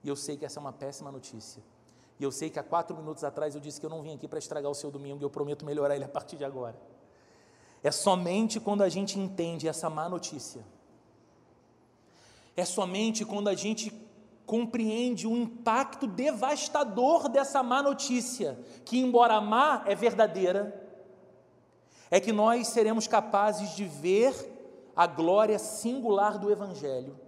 E 0.03 0.07
eu 0.07 0.15
sei 0.15 0.37
que 0.37 0.45
essa 0.45 0.59
é 0.59 0.61
uma 0.61 0.71
péssima 0.71 1.11
notícia. 1.11 1.63
E 2.19 2.23
eu 2.23 2.31
sei 2.31 2.49
que 2.49 2.59
há 2.59 2.63
quatro 2.63 2.95
minutos 2.95 3.23
atrás 3.23 3.55
eu 3.55 3.61
disse 3.61 3.79
que 3.79 3.85
eu 3.85 3.89
não 3.89 4.01
vim 4.01 4.15
aqui 4.15 4.27
para 4.27 4.39
estragar 4.39 4.71
o 4.71 4.75
seu 4.75 4.89
domingo 4.89 5.21
e 5.21 5.25
eu 5.25 5.29
prometo 5.29 5.65
melhorar 5.65 5.95
ele 5.95 6.05
a 6.05 6.09
partir 6.09 6.37
de 6.37 6.45
agora. 6.45 6.75
É 7.83 7.91
somente 7.91 8.59
quando 8.59 8.81
a 8.81 8.89
gente 8.89 9.19
entende 9.19 9.67
essa 9.67 9.89
má 9.89 10.07
notícia. 10.07 10.65
É 12.55 12.63
somente 12.63 13.25
quando 13.25 13.49
a 13.49 13.53
gente 13.53 13.91
compreende 14.45 15.27
o 15.27 15.35
impacto 15.35 16.07
devastador 16.07 17.27
dessa 17.27 17.61
má 17.61 17.81
notícia, 17.81 18.57
que, 18.85 18.97
embora 18.97 19.41
má, 19.41 19.83
é 19.85 19.95
verdadeira, 19.95 20.81
é 22.09 22.19
que 22.19 22.31
nós 22.31 22.67
seremos 22.67 23.07
capazes 23.07 23.75
de 23.75 23.85
ver 23.85 24.33
a 24.95 25.05
glória 25.05 25.59
singular 25.59 26.37
do 26.37 26.49
Evangelho, 26.51 27.19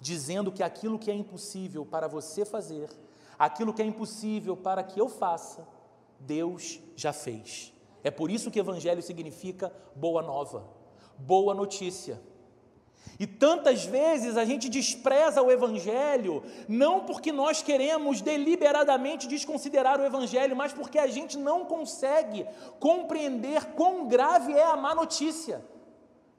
dizendo 0.00 0.50
que 0.50 0.62
aquilo 0.62 0.98
que 0.98 1.10
é 1.10 1.14
impossível 1.14 1.84
para 1.84 2.08
você 2.08 2.44
fazer, 2.44 2.88
aquilo 3.40 3.72
que 3.72 3.80
é 3.80 3.86
impossível 3.86 4.54
para 4.54 4.82
que 4.82 5.00
eu 5.00 5.08
faça, 5.08 5.66
Deus 6.18 6.78
já 6.94 7.10
fez. 7.10 7.72
É 8.04 8.10
por 8.10 8.30
isso 8.30 8.50
que 8.50 8.58
Evangelho 8.58 9.00
significa 9.00 9.72
boa 9.96 10.20
nova, 10.20 10.68
boa 11.16 11.54
notícia. 11.54 12.20
E 13.18 13.26
tantas 13.26 13.86
vezes 13.86 14.36
a 14.36 14.44
gente 14.44 14.68
despreza 14.68 15.40
o 15.40 15.50
Evangelho, 15.50 16.42
não 16.68 17.00
porque 17.06 17.32
nós 17.32 17.62
queremos 17.62 18.20
deliberadamente 18.20 19.26
desconsiderar 19.26 19.98
o 19.98 20.04
Evangelho, 20.04 20.54
mas 20.54 20.74
porque 20.74 20.98
a 20.98 21.06
gente 21.06 21.38
não 21.38 21.64
consegue 21.64 22.46
compreender 22.78 23.72
quão 23.72 24.06
grave 24.06 24.52
é 24.52 24.64
a 24.64 24.76
má 24.76 24.94
notícia, 24.94 25.64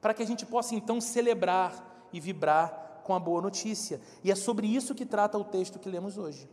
para 0.00 0.14
que 0.14 0.22
a 0.22 0.26
gente 0.26 0.46
possa 0.46 0.76
então 0.76 1.00
celebrar 1.00 2.08
e 2.12 2.20
vibrar 2.20 3.00
com 3.02 3.12
a 3.12 3.18
boa 3.18 3.42
notícia. 3.42 4.00
E 4.22 4.30
é 4.30 4.36
sobre 4.36 4.68
isso 4.68 4.94
que 4.94 5.04
trata 5.04 5.36
o 5.36 5.44
texto 5.44 5.80
que 5.80 5.88
lemos 5.88 6.16
hoje. 6.16 6.48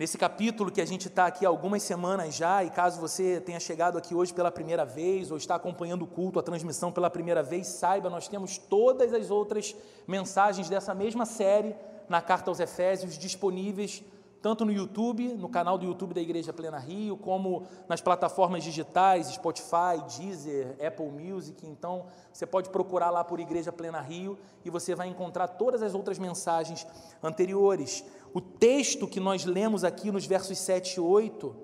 Nesse 0.00 0.16
capítulo 0.16 0.72
que 0.72 0.80
a 0.80 0.86
gente 0.86 1.08
está 1.08 1.26
aqui 1.26 1.44
há 1.44 1.50
algumas 1.50 1.82
semanas 1.82 2.34
já, 2.34 2.64
e 2.64 2.70
caso 2.70 2.98
você 2.98 3.38
tenha 3.38 3.60
chegado 3.60 3.98
aqui 3.98 4.14
hoje 4.14 4.32
pela 4.32 4.50
primeira 4.50 4.82
vez, 4.82 5.30
ou 5.30 5.36
está 5.36 5.56
acompanhando 5.56 6.04
o 6.04 6.06
culto, 6.06 6.38
a 6.38 6.42
transmissão 6.42 6.90
pela 6.90 7.10
primeira 7.10 7.42
vez, 7.42 7.66
saiba, 7.66 8.08
nós 8.08 8.26
temos 8.26 8.56
todas 8.56 9.12
as 9.12 9.30
outras 9.30 9.76
mensagens 10.08 10.70
dessa 10.70 10.94
mesma 10.94 11.26
série 11.26 11.76
na 12.08 12.22
carta 12.22 12.50
aos 12.50 12.60
Efésios 12.60 13.18
disponíveis 13.18 14.02
tanto 14.42 14.64
no 14.64 14.72
YouTube, 14.72 15.34
no 15.34 15.48
canal 15.48 15.76
do 15.76 15.84
YouTube 15.84 16.14
da 16.14 16.20
Igreja 16.20 16.52
Plena 16.52 16.78
Rio, 16.78 17.16
como 17.16 17.66
nas 17.86 18.00
plataformas 18.00 18.64
digitais, 18.64 19.26
Spotify, 19.26 20.00
Deezer, 20.16 20.76
Apple 20.84 21.10
Music. 21.10 21.66
Então, 21.66 22.06
você 22.32 22.46
pode 22.46 22.70
procurar 22.70 23.10
lá 23.10 23.22
por 23.22 23.38
Igreja 23.38 23.70
Plena 23.70 24.00
Rio 24.00 24.38
e 24.64 24.70
você 24.70 24.94
vai 24.94 25.08
encontrar 25.08 25.46
todas 25.48 25.82
as 25.82 25.94
outras 25.94 26.18
mensagens 26.18 26.86
anteriores. 27.22 28.02
O 28.32 28.40
texto 28.40 29.08
que 29.08 29.18
nós 29.18 29.44
lemos 29.44 29.82
aqui 29.82 30.10
nos 30.10 30.24
versos 30.24 30.58
7 30.58 30.96
e 30.96 31.00
8 31.00 31.56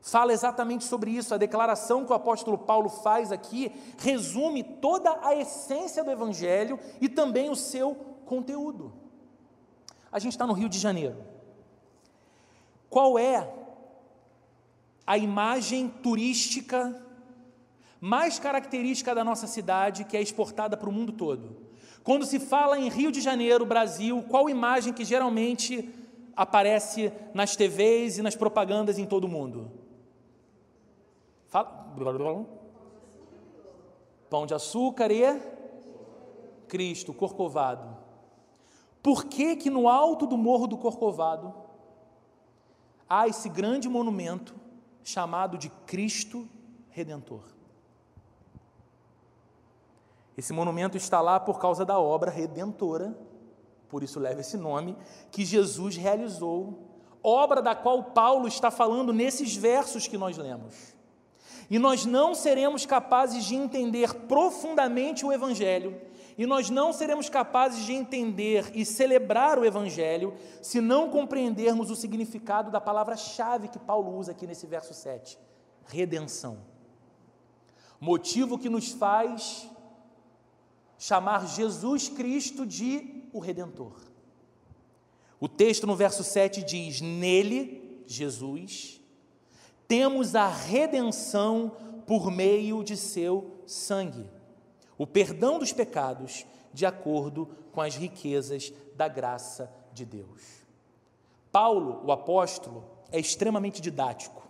fala 0.00 0.32
exatamente 0.32 0.84
sobre 0.84 1.10
isso. 1.10 1.34
A 1.34 1.38
declaração 1.38 2.04
que 2.04 2.12
o 2.12 2.14
apóstolo 2.14 2.56
Paulo 2.56 2.88
faz 2.88 3.32
aqui 3.32 3.72
resume 3.98 4.62
toda 4.62 5.18
a 5.22 5.34
essência 5.34 6.04
do 6.04 6.10
Evangelho 6.10 6.78
e 7.00 7.08
também 7.08 7.50
o 7.50 7.56
seu 7.56 7.94
conteúdo. 8.24 8.92
A 10.12 10.18
gente 10.20 10.32
está 10.32 10.46
no 10.46 10.52
Rio 10.52 10.68
de 10.68 10.78
Janeiro. 10.78 11.16
Qual 12.88 13.18
é 13.18 13.52
a 15.04 15.18
imagem 15.18 15.88
turística 15.88 17.02
mais 18.00 18.38
característica 18.38 19.14
da 19.14 19.24
nossa 19.24 19.46
cidade 19.48 20.04
que 20.04 20.16
é 20.16 20.22
exportada 20.22 20.76
para 20.76 20.88
o 20.88 20.92
mundo 20.92 21.12
todo? 21.12 21.65
Quando 22.06 22.24
se 22.24 22.38
fala 22.38 22.78
em 22.78 22.88
Rio 22.88 23.10
de 23.10 23.20
Janeiro, 23.20 23.66
Brasil, 23.66 24.24
qual 24.28 24.48
imagem 24.48 24.92
que 24.92 25.04
geralmente 25.04 25.92
aparece 26.36 27.12
nas 27.34 27.56
TVs 27.56 28.18
e 28.18 28.22
nas 28.22 28.36
propagandas 28.36 28.96
em 28.96 29.04
todo 29.04 29.24
o 29.24 29.28
mundo? 29.28 29.72
Fala. 31.48 31.84
Pão 34.30 34.46
de 34.46 34.54
açúcar 34.54 35.10
e 35.10 35.24
Cristo, 36.68 37.12
Corcovado. 37.12 37.96
Por 39.02 39.24
que 39.24 39.56
que 39.56 39.68
no 39.68 39.88
alto 39.88 40.28
do 40.28 40.36
Morro 40.36 40.68
do 40.68 40.78
Corcovado 40.78 41.52
há 43.08 43.26
esse 43.26 43.48
grande 43.48 43.88
monumento 43.88 44.54
chamado 45.02 45.58
de 45.58 45.70
Cristo 45.84 46.48
Redentor. 46.88 47.55
Esse 50.36 50.52
monumento 50.52 50.96
está 50.96 51.20
lá 51.20 51.40
por 51.40 51.58
causa 51.58 51.84
da 51.84 51.98
obra 51.98 52.30
redentora, 52.30 53.16
por 53.88 54.02
isso 54.02 54.20
leva 54.20 54.40
esse 54.40 54.56
nome, 54.56 54.96
que 55.30 55.44
Jesus 55.44 55.96
realizou, 55.96 56.78
obra 57.22 57.62
da 57.62 57.74
qual 57.74 58.02
Paulo 58.04 58.46
está 58.46 58.70
falando 58.70 59.12
nesses 59.12 59.56
versos 59.56 60.06
que 60.06 60.18
nós 60.18 60.36
lemos. 60.36 60.94
E 61.70 61.78
nós 61.78 62.04
não 62.04 62.34
seremos 62.34 62.86
capazes 62.86 63.44
de 63.44 63.54
entender 63.54 64.12
profundamente 64.26 65.24
o 65.24 65.32
Evangelho 65.32 66.00
e 66.38 66.44
nós 66.44 66.68
não 66.68 66.92
seremos 66.92 67.28
capazes 67.28 67.84
de 67.84 67.94
entender 67.94 68.70
e 68.74 68.84
celebrar 68.84 69.58
o 69.58 69.64
Evangelho 69.64 70.34
se 70.60 70.80
não 70.80 71.08
compreendermos 71.08 71.90
o 71.90 71.96
significado 71.96 72.70
da 72.70 72.80
palavra-chave 72.80 73.68
que 73.68 73.78
Paulo 73.78 74.16
usa 74.16 74.32
aqui 74.32 74.46
nesse 74.46 74.66
verso 74.66 74.92
7: 74.92 75.38
redenção. 75.86 76.58
Motivo 77.98 78.58
que 78.58 78.68
nos 78.68 78.92
faz 78.92 79.68
chamar 80.98 81.46
Jesus 81.46 82.08
Cristo 82.08 82.64
de 82.64 83.24
o 83.32 83.38
Redentor. 83.38 83.96
O 85.38 85.48
texto 85.48 85.86
no 85.86 85.94
verso 85.94 86.24
7 86.24 86.62
diz: 86.62 87.00
Nele, 87.00 88.02
Jesus, 88.06 89.00
temos 89.86 90.34
a 90.34 90.48
redenção 90.48 91.76
por 92.06 92.30
meio 92.30 92.82
de 92.82 92.96
seu 92.96 93.60
sangue 93.66 94.36
o 94.98 95.06
perdão 95.06 95.58
dos 95.58 95.72
pecados 95.72 96.46
de 96.72 96.86
acordo 96.86 97.46
com 97.72 97.80
as 97.80 97.94
riquezas 97.94 98.72
da 98.94 99.08
graça 99.08 99.72
de 99.92 100.04
Deus. 100.04 100.42
Paulo, 101.52 102.02
o 102.04 102.12
apóstolo, 102.12 102.84
é 103.10 103.18
extremamente 103.18 103.80
didático. 103.80 104.42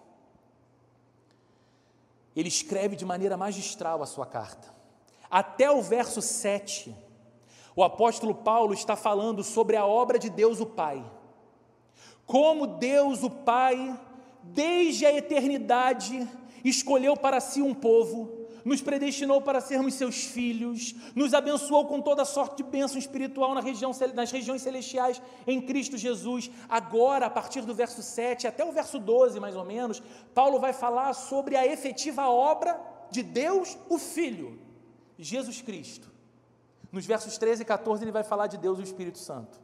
Ele 2.34 2.48
escreve 2.48 2.96
de 2.96 3.04
maneira 3.04 3.36
magistral 3.36 4.02
a 4.02 4.06
sua 4.06 4.26
carta. 4.26 4.74
Até 5.30 5.70
o 5.70 5.82
verso 5.82 6.22
7, 6.22 6.94
o 7.74 7.82
apóstolo 7.82 8.34
Paulo 8.34 8.72
está 8.72 8.96
falando 8.96 9.42
sobre 9.42 9.76
a 9.76 9.84
obra 9.84 10.18
de 10.18 10.30
Deus 10.30 10.60
o 10.60 10.66
Pai. 10.66 11.04
Como 12.24 12.66
Deus 12.66 13.22
o 13.22 13.30
Pai, 13.30 13.98
desde 14.42 15.04
a 15.06 15.12
eternidade, 15.12 16.26
escolheu 16.64 17.16
para 17.16 17.40
si 17.40 17.60
um 17.62 17.74
povo 17.74 18.46
nos 18.66 18.82
predestinou 18.82 19.40
para 19.40 19.60
sermos 19.60 19.94
seus 19.94 20.24
filhos, 20.24 20.92
nos 21.14 21.32
abençoou 21.32 21.86
com 21.86 22.00
toda 22.00 22.24
sorte 22.24 22.56
de 22.56 22.62
bênção 22.64 22.98
espiritual 22.98 23.54
na 23.54 23.60
região, 23.60 23.92
nas 24.12 24.32
regiões 24.32 24.60
celestiais 24.60 25.22
em 25.46 25.60
Cristo 25.60 25.96
Jesus. 25.96 26.50
Agora, 26.68 27.26
a 27.26 27.30
partir 27.30 27.60
do 27.60 27.72
verso 27.72 28.02
7 28.02 28.48
até 28.48 28.64
o 28.64 28.72
verso 28.72 28.98
12, 28.98 29.38
mais 29.38 29.54
ou 29.54 29.64
menos, 29.64 30.02
Paulo 30.34 30.58
vai 30.58 30.72
falar 30.72 31.12
sobre 31.12 31.54
a 31.54 31.64
efetiva 31.64 32.28
obra 32.28 32.76
de 33.08 33.22
Deus, 33.22 33.78
o 33.88 33.98
Filho, 33.98 34.58
Jesus 35.18 35.62
Cristo. 35.62 36.10
Nos 36.92 37.06
versos 37.06 37.36
13 37.38 37.62
e 37.62 37.64
14, 37.64 38.04
ele 38.04 38.12
vai 38.12 38.22
falar 38.22 38.46
de 38.46 38.56
Deus, 38.56 38.78
o 38.78 38.82
Espírito 38.82 39.18
Santo. 39.18 39.58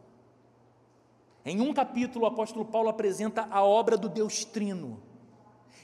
Em 1.44 1.60
um 1.60 1.72
capítulo, 1.72 2.24
o 2.24 2.28
apóstolo 2.28 2.64
Paulo 2.64 2.88
apresenta 2.88 3.48
a 3.50 3.62
obra 3.62 3.96
do 3.96 4.08
Deus 4.08 4.44
Trino 4.44 5.02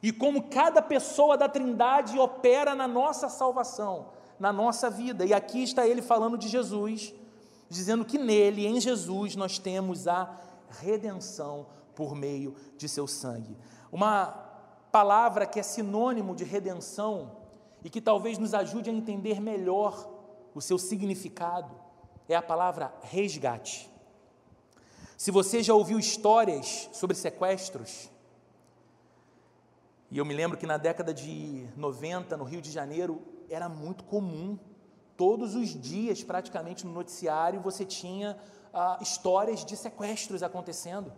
e 0.02 0.12
como 0.12 0.44
cada 0.44 0.80
pessoa 0.80 1.36
da 1.36 1.48
Trindade 1.48 2.18
opera 2.18 2.74
na 2.74 2.86
nossa 2.86 3.28
salvação, 3.28 4.10
na 4.38 4.52
nossa 4.52 4.88
vida. 4.88 5.24
E 5.24 5.34
aqui 5.34 5.62
está 5.62 5.86
ele 5.86 6.02
falando 6.02 6.38
de 6.38 6.48
Jesus, 6.48 7.12
dizendo 7.68 8.04
que 8.04 8.18
nele, 8.18 8.66
em 8.66 8.80
Jesus, 8.80 9.34
nós 9.34 9.58
temos 9.58 10.06
a 10.06 10.36
redenção 10.80 11.66
por 11.94 12.14
meio 12.14 12.54
de 12.76 12.88
seu 12.88 13.06
sangue. 13.06 13.56
Uma 13.90 14.26
palavra 14.92 15.46
que 15.46 15.58
é 15.58 15.62
sinônimo 15.62 16.34
de 16.34 16.44
redenção 16.44 17.37
e 17.84 17.90
que 17.90 18.00
talvez 18.00 18.38
nos 18.38 18.54
ajude 18.54 18.90
a 18.90 18.92
entender 18.92 19.40
melhor 19.40 20.08
o 20.54 20.60
seu 20.60 20.78
significado 20.78 21.74
é 22.28 22.34
a 22.34 22.42
palavra 22.42 22.92
resgate. 23.02 23.90
Se 25.16 25.30
você 25.30 25.62
já 25.62 25.74
ouviu 25.74 25.98
histórias 25.98 26.88
sobre 26.92 27.16
sequestros, 27.16 28.10
e 30.10 30.18
eu 30.18 30.24
me 30.24 30.34
lembro 30.34 30.56
que 30.56 30.66
na 30.66 30.76
década 30.76 31.12
de 31.12 31.66
90, 31.76 32.36
no 32.36 32.44
Rio 32.44 32.60
de 32.62 32.70
Janeiro, 32.70 33.22
era 33.48 33.68
muito 33.68 34.04
comum, 34.04 34.58
todos 35.16 35.54
os 35.54 35.68
dias, 35.68 36.22
praticamente 36.22 36.86
no 36.86 36.92
noticiário, 36.92 37.60
você 37.60 37.84
tinha 37.84 38.38
ah, 38.72 38.98
histórias 39.00 39.64
de 39.64 39.76
sequestros 39.76 40.42
acontecendo. 40.42 41.12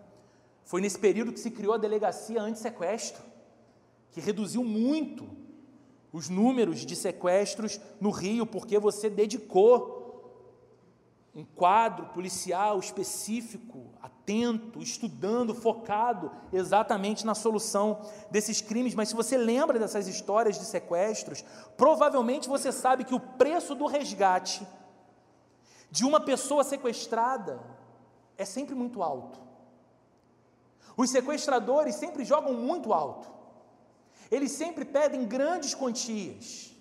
Foi 0.65 0.81
nesse 0.81 0.99
período 0.99 1.33
que 1.33 1.41
se 1.41 1.51
criou 1.51 1.75
a 1.75 1.79
delegacia 1.79 2.41
anti-sequestro, 2.41 3.23
que 4.13 4.21
reduziu 4.21 4.65
muito 4.65 5.29
os 6.13 6.29
números 6.29 6.81
de 6.81 6.97
sequestros 6.97 7.81
no 8.01 8.11
Rio, 8.11 8.45
porque 8.45 8.79
você 8.79 9.09
dedicou 9.09 10.01
um 11.35 11.45
quadro 11.45 12.07
policial 12.07 12.79
específico, 12.81 13.87
atento, 14.03 14.83
estudando, 14.83 15.55
focado 15.55 16.31
exatamente 16.53 17.25
na 17.25 17.35
solução 17.35 18.01
desses 18.31 18.61
crimes. 18.61 18.95
Mas 18.95 19.11
se 19.11 19.15
você 19.15 19.37
lembra 19.37 19.79
dessas 19.79 20.09
histórias 20.09 20.59
de 20.59 20.65
sequestros, 20.65 21.45
provavelmente 21.77 22.49
você 22.49 22.73
sabe 22.73 23.05
que 23.05 23.15
o 23.15 23.21
preço 23.21 23.75
do 23.75 23.87
resgate 23.87 24.67
de 25.91 26.05
uma 26.05 26.21
pessoa 26.21 26.65
sequestrada 26.65 27.61
é 28.37 28.45
sempre 28.45 28.75
muito 28.75 29.03
alto. 29.03 29.41
Os 30.97 31.11
sequestradores 31.11 31.95
sempre 31.95 32.25
jogam 32.25 32.55
muito 32.55 32.93
alto. 32.93 33.40
Eles 34.31 34.53
sempre 34.53 34.85
pedem 34.85 35.27
grandes 35.27 35.75
quantias. 35.75 36.75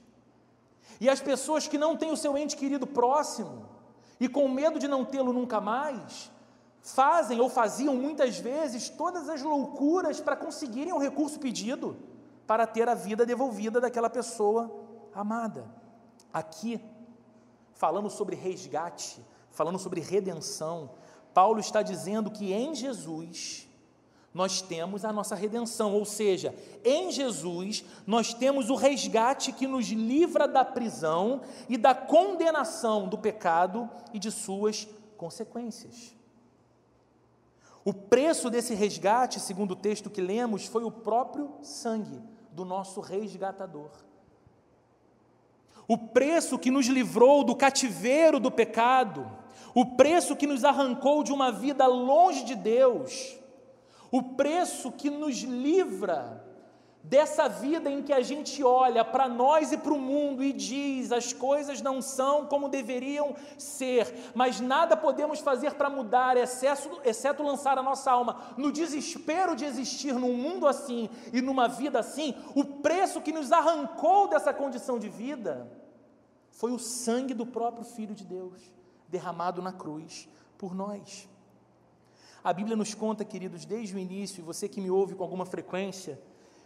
E 1.02 1.10
as 1.10 1.22
pessoas 1.22 1.68
que 1.68 1.78
não 1.78 1.96
têm 1.96 2.12
o 2.12 2.18
seu 2.18 2.38
ente 2.38 2.56
querido 2.56 2.86
próximo, 2.86 3.68
e 4.20 4.28
com 4.28 4.48
medo 4.50 4.78
de 4.78 4.88
não 4.88 5.06
tê-lo 5.06 5.32
nunca 5.32 5.62
mais, 5.62 6.30
fazem 6.82 7.40
ou 7.40 7.50
faziam 7.50 7.96
muitas 7.96 8.38
vezes 8.38 8.90
todas 8.90 9.30
as 9.30 9.42
loucuras 9.42 10.20
para 10.20 10.36
conseguirem 10.36 10.94
o 10.94 10.98
recurso 10.98 11.40
pedido 11.40 11.98
para 12.46 12.66
ter 12.66 12.90
a 12.90 12.96
vida 12.96 13.26
devolvida 13.26 13.80
daquela 13.80 14.10
pessoa 14.10 14.72
amada. 15.14 15.66
Aqui, 16.34 16.82
falando 17.74 18.10
sobre 18.10 18.36
resgate, 18.36 19.24
falando 19.52 19.80
sobre 19.80 20.02
redenção, 20.02 20.92
Paulo 21.34 21.60
está 21.60 21.82
dizendo 21.82 22.32
que 22.32 22.52
em 22.52 22.74
Jesus 22.74 23.69
nós 24.34 24.62
temos 24.62 25.04
a 25.04 25.12
nossa 25.12 25.36
redenção, 25.36 25.94
ou 25.94 26.06
seja, 26.06 26.54
em 26.84 27.12
Jesus 27.12 27.84
nós 28.06 28.34
temos 28.34 28.70
o 28.70 28.76
resgate 28.76 29.52
que 29.52 29.66
nos 29.66 29.88
livra 29.88 30.48
da 30.48 30.64
prisão 30.64 31.42
e 31.68 31.78
da 31.78 31.96
condenação 31.96 33.08
do 33.08 33.18
pecado 33.18 33.90
e 34.14 34.20
de 34.20 34.32
suas 34.32 34.88
consequências. 35.18 36.16
O 37.84 37.94
preço 37.94 38.50
desse 38.52 38.76
resgate, 38.76 39.40
segundo 39.40 39.72
o 39.72 39.76
texto 39.76 40.10
que 40.10 40.22
lemos, 40.22 40.66
foi 40.66 40.84
o 40.84 40.92
próprio 40.92 41.52
sangue 41.64 42.22
do 42.52 42.64
nosso 42.64 43.02
resgatador. 43.02 43.90
O 45.88 45.98
preço 45.98 46.60
que 46.60 46.70
nos 46.70 46.86
livrou 46.86 47.44
do 47.44 47.56
cativeiro 47.56 48.40
do 48.40 48.52
pecado, 48.52 49.28
o 49.74 49.84
preço 49.84 50.36
que 50.36 50.46
nos 50.46 50.64
arrancou 50.64 51.24
de 51.24 51.32
uma 51.32 51.52
vida 51.52 51.88
longe 51.88 52.44
de 52.44 52.54
Deus 52.54 53.39
o 54.12 54.22
preço 54.22 54.92
que 54.92 55.10
nos 55.10 55.38
livra 55.38 56.46
dessa 57.04 57.48
vida 57.48 57.90
em 57.90 58.04
que 58.04 58.12
a 58.12 58.22
gente 58.22 58.64
olha 58.64 59.06
para 59.06 59.28
nós 59.28 59.72
e 59.72 59.78
para 59.78 59.94
o 59.94 60.00
mundo 60.00 60.44
e 60.44 60.52
diz: 60.52 61.12
as 61.12 61.32
coisas 61.32 61.82
não 61.82 62.02
são 62.02 62.46
como 62.46 62.70
deveriam 62.70 63.36
ser, 63.58 64.32
mas 64.36 64.60
nada 64.60 64.98
podemos 64.98 65.40
fazer 65.40 65.74
para 65.76 65.90
mudar, 65.90 66.36
exceto 66.38 67.44
lançar 67.44 67.78
a 67.78 67.84
nossa 67.84 68.12
alma 68.12 68.54
no 68.58 68.72
desespero 68.72 69.56
de 69.56 69.66
existir 69.66 70.14
num 70.14 70.34
mundo 70.34 70.68
assim 70.68 71.10
e 71.34 71.42
numa 71.42 71.68
vida 71.68 72.00
assim. 72.00 72.36
O 72.56 72.64
preço 72.64 73.22
que 73.22 73.32
nos 73.32 73.52
arrancou 73.52 74.28
dessa 74.28 74.54
condição 74.54 75.00
de 75.00 75.10
vida 75.10 75.72
foi 76.52 76.72
o 76.72 76.80
sangue 76.80 77.34
do 77.34 77.46
próprio 77.46 77.86
Filho 77.86 78.14
de 78.14 78.26
Deus, 78.26 78.62
derramado 79.08 79.62
na 79.62 79.72
cruz 79.72 80.28
por 80.58 80.76
nós. 80.76 81.30
A 82.44 82.54
Bíblia 82.54 82.76
nos 82.76 82.94
conta, 82.94 83.26
queridos, 83.26 83.66
desde 83.66 83.96
o 83.96 84.00
início, 84.00 84.40
e 84.40 84.44
você 84.44 84.70
que 84.70 84.80
me 84.80 84.90
ouve 84.90 85.16
com 85.16 85.24
alguma 85.24 85.46
frequência, 85.46 86.20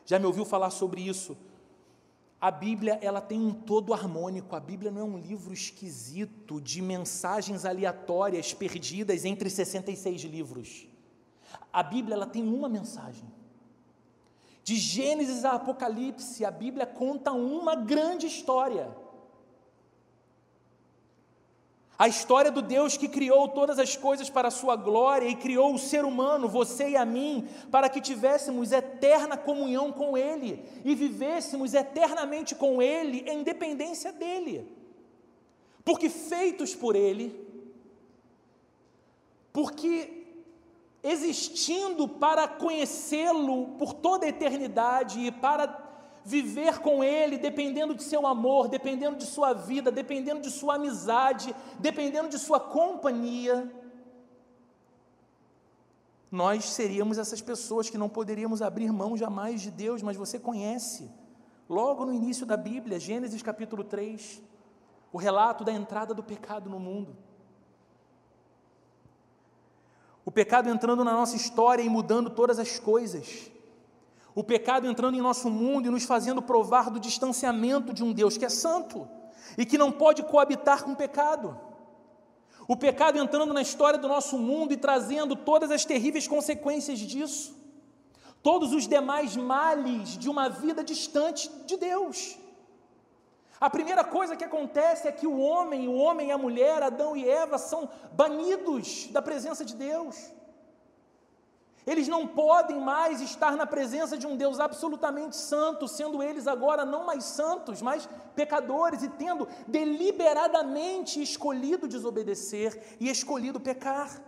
já 0.05 0.19
me 0.19 0.25
ouviu 0.25 0.45
falar 0.45 0.69
sobre 0.69 1.01
isso? 1.01 1.36
A 2.39 2.51
Bíblia, 2.51 2.99
ela 3.01 3.21
tem 3.21 3.39
um 3.39 3.53
todo 3.53 3.93
harmônico. 3.93 4.55
A 4.55 4.59
Bíblia 4.59 4.91
não 4.91 5.01
é 5.01 5.03
um 5.03 5.17
livro 5.17 5.53
esquisito 5.53 6.59
de 6.59 6.81
mensagens 6.81 7.63
aleatórias 7.63 8.53
perdidas 8.53 9.23
entre 9.23 9.49
66 9.49 10.23
livros. 10.23 10.88
A 11.71 11.81
Bíblia, 11.81 12.15
ela 12.15 12.27
tem 12.27 12.43
uma 12.43 12.67
mensagem. 12.67 13.23
De 14.63 14.75
Gênesis 14.75 15.43
a 15.45 15.53
Apocalipse, 15.53 16.45
a 16.45 16.51
Bíblia 16.51 16.86
conta 16.86 17.31
uma 17.31 17.75
grande 17.75 18.27
história. 18.27 18.93
A 21.97 22.08
história 22.08 22.49
do 22.49 22.62
Deus 22.62 22.97
que 22.97 23.08
criou 23.08 23.47
todas 23.49 23.77
as 23.77 23.95
coisas 23.95 24.29
para 24.29 24.47
a 24.47 24.51
sua 24.51 24.75
glória 24.75 25.27
e 25.27 25.36
criou 25.36 25.73
o 25.73 25.79
ser 25.79 26.03
humano, 26.03 26.49
você 26.49 26.89
e 26.89 26.97
a 26.97 27.06
mim, 27.06 27.47
para 27.69 27.88
que 27.88 28.01
tivéssemos 28.01 28.71
eterna 28.71 29.38
comunhão 29.38 29.91
com 29.91 30.17
Ele 30.17 30.65
e 30.84 30.95
vivêssemos 30.95 31.73
eternamente 31.73 32.56
com 32.56 32.82
Ele 32.82 33.23
em 33.29 33.43
dependência 33.43 34.12
dEle. 34.12 34.67
Porque 35.86 36.10
feitos 36.10 36.73
por 36.73 36.95
Ele, 36.95 37.39
porque 39.51 40.23
existindo 41.03 42.08
para 42.08 42.47
conhecê-lo 42.47 43.75
por 43.77 43.93
toda 43.93 44.25
a 44.25 44.29
eternidade 44.29 45.19
e 45.19 45.32
para 45.32 45.67
viver 46.25 46.79
com 46.79 47.03
Ele, 47.03 47.38
dependendo 47.38 47.93
de 47.93 48.03
seu 48.03 48.25
amor, 48.25 48.67
dependendo 48.67 49.17
de 49.17 49.25
sua 49.25 49.53
vida, 49.53 49.91
dependendo 49.91 50.41
de 50.41 50.51
sua 50.51 50.75
amizade, 50.75 51.55
dependendo 51.79 52.29
de 52.29 52.39
sua 52.39 52.59
companhia, 52.59 53.71
nós 56.33 56.65
seríamos 56.65 57.19
essas 57.19 57.41
pessoas 57.41 57.91
que 57.91 57.97
não 57.97 58.09
poderíamos 58.09 58.63
abrir 58.63 58.91
mão 58.91 59.15
jamais 59.15 59.62
de 59.62 59.69
Deus, 59.69 60.01
mas 60.01 60.17
você 60.17 60.39
conhece, 60.39 61.07
logo 61.69 62.05
no 62.05 62.12
início 62.12 62.43
da 62.43 62.57
Bíblia, 62.57 62.99
Gênesis 62.99 63.43
capítulo 63.43 63.83
3, 63.83 64.41
o 65.12 65.17
relato 65.19 65.63
da 65.63 65.71
entrada 65.71 66.12
do 66.12 66.23
pecado 66.23 66.71
no 66.71 66.79
mundo. 66.79 67.15
O 70.25 70.31
pecado 70.31 70.69
entrando 70.69 71.03
na 71.03 71.13
nossa 71.13 71.36
história 71.36 71.83
e 71.83 71.89
mudando 71.89 72.31
todas 72.31 72.57
as 72.57 72.79
coisas. 72.79 73.51
O 74.35 74.43
pecado 74.43 74.87
entrando 74.87 75.15
em 75.15 75.21
nosso 75.21 75.49
mundo 75.49 75.87
e 75.87 75.91
nos 75.91 76.03
fazendo 76.03 76.41
provar 76.41 76.89
do 76.89 76.99
distanciamento 76.99 77.93
de 77.93 78.03
um 78.03 78.11
Deus 78.11 78.37
que 78.37 78.45
é 78.45 78.49
santo 78.49 79.07
e 79.57 79.65
que 79.65 79.77
não 79.77 79.91
pode 79.91 80.23
coabitar 80.23 80.83
com 80.83 80.93
o 80.93 80.95
pecado. 80.95 81.59
O 82.67 82.75
pecado 82.75 83.17
entrando 83.17 83.53
na 83.53 83.61
história 83.61 83.99
do 83.99 84.07
nosso 84.07 84.37
mundo 84.37 84.73
e 84.73 84.77
trazendo 84.77 85.35
todas 85.35 85.69
as 85.69 85.85
terríveis 85.85 86.27
consequências 86.27 86.97
disso. 86.99 87.55
Todos 88.41 88.73
os 88.73 88.87
demais 88.87 89.35
males 89.35 90.17
de 90.17 90.29
uma 90.29 90.49
vida 90.49 90.83
distante 90.83 91.49
de 91.65 91.77
Deus. 91.77 92.37
A 93.59 93.69
primeira 93.69 94.03
coisa 94.03 94.35
que 94.35 94.43
acontece 94.43 95.07
é 95.07 95.11
que 95.11 95.27
o 95.27 95.39
homem, 95.39 95.87
o 95.87 95.93
homem 95.93 96.27
e 96.29 96.31
a 96.31 96.37
mulher, 96.37 96.83
Adão 96.83 97.15
e 97.15 97.27
Eva, 97.27 97.57
são 97.57 97.89
banidos 98.11 99.07
da 99.11 99.21
presença 99.21 99.63
de 99.63 99.75
Deus. 99.75 100.33
Eles 101.85 102.07
não 102.07 102.25
podem 102.25 102.79
mais 102.79 103.19
estar 103.19 103.57
na 103.57 103.65
presença 103.65 104.17
de 104.17 104.25
um 104.25 104.37
Deus 104.37 104.59
absolutamente 104.59 105.35
santo, 105.35 105.87
sendo 105.87 106.23
eles 106.23 106.47
agora 106.47 106.85
não 106.85 107.05
mais 107.05 107.25
santos, 107.25 107.81
mas 107.81 108.07
pecadores 108.35 109.03
e 109.03 109.09
tendo 109.09 109.47
deliberadamente 109.67 111.21
escolhido 111.21 111.87
desobedecer 111.87 112.97
e 112.99 113.09
escolhido 113.09 113.59
pecar. 113.59 114.21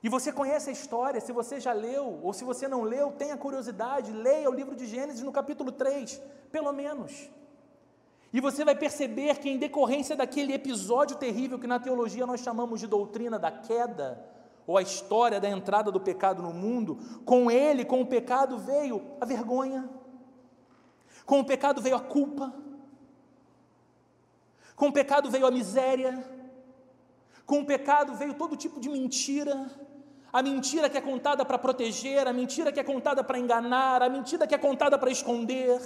E 0.00 0.08
você 0.08 0.32
conhece 0.32 0.70
a 0.70 0.72
história, 0.72 1.20
se 1.20 1.32
você 1.32 1.58
já 1.58 1.72
leu, 1.72 2.20
ou 2.22 2.32
se 2.32 2.44
você 2.44 2.68
não 2.68 2.82
leu, 2.82 3.10
tenha 3.10 3.36
curiosidade, 3.36 4.12
leia 4.12 4.48
o 4.48 4.54
livro 4.54 4.76
de 4.76 4.86
Gênesis 4.86 5.22
no 5.22 5.32
capítulo 5.32 5.72
3, 5.72 6.22
pelo 6.52 6.72
menos. 6.72 7.28
E 8.32 8.40
você 8.40 8.64
vai 8.64 8.76
perceber 8.76 9.38
que, 9.38 9.48
em 9.48 9.58
decorrência 9.58 10.14
daquele 10.14 10.52
episódio 10.52 11.16
terrível 11.16 11.58
que 11.58 11.66
na 11.66 11.80
teologia 11.80 12.24
nós 12.26 12.40
chamamos 12.40 12.78
de 12.78 12.86
doutrina 12.86 13.38
da 13.38 13.50
queda, 13.50 14.35
ou 14.66 14.76
a 14.76 14.82
história 14.82 15.40
da 15.40 15.48
entrada 15.48 15.92
do 15.92 16.00
pecado 16.00 16.42
no 16.42 16.52
mundo, 16.52 16.98
com 17.24 17.50
ele, 17.50 17.84
com 17.84 18.00
o 18.00 18.06
pecado 18.06 18.58
veio 18.58 19.00
a 19.20 19.24
vergonha, 19.24 19.88
com 21.24 21.40
o 21.40 21.44
pecado 21.44 21.80
veio 21.80 21.96
a 21.96 22.00
culpa, 22.00 22.52
com 24.74 24.88
o 24.88 24.92
pecado 24.92 25.30
veio 25.30 25.46
a 25.46 25.50
miséria, 25.50 26.24
com 27.46 27.60
o 27.60 27.66
pecado 27.66 28.14
veio 28.14 28.34
todo 28.34 28.56
tipo 28.56 28.80
de 28.80 28.88
mentira, 28.88 29.70
a 30.32 30.42
mentira 30.42 30.90
que 30.90 30.98
é 30.98 31.00
contada 31.00 31.44
para 31.44 31.58
proteger, 31.58 32.26
a 32.26 32.32
mentira 32.32 32.72
que 32.72 32.80
é 32.80 32.84
contada 32.84 33.22
para 33.22 33.38
enganar, 33.38 34.02
a 34.02 34.08
mentira 34.08 34.46
que 34.46 34.54
é 34.54 34.58
contada 34.58 34.98
para 34.98 35.10
esconder. 35.10 35.80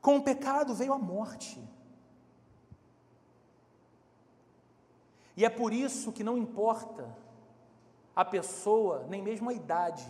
Com 0.00 0.18
o 0.18 0.22
pecado 0.22 0.74
veio 0.74 0.92
a 0.92 0.98
morte. 0.98 1.60
E 5.36 5.44
é 5.44 5.48
por 5.50 5.72
isso 5.72 6.12
que 6.12 6.22
não 6.22 6.36
importa 6.36 7.08
a 8.20 8.24
pessoa, 8.24 9.06
nem 9.08 9.22
mesmo 9.22 9.48
a 9.48 9.54
idade. 9.54 10.06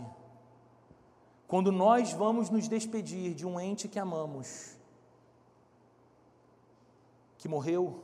Quando 1.47 1.71
nós 1.71 2.13
vamos 2.13 2.51
nos 2.51 2.67
despedir 2.67 3.35
de 3.35 3.47
um 3.47 3.59
ente 3.61 3.87
que 3.87 4.01
amamos, 4.01 4.77
que 7.39 7.49
morreu, 7.49 8.03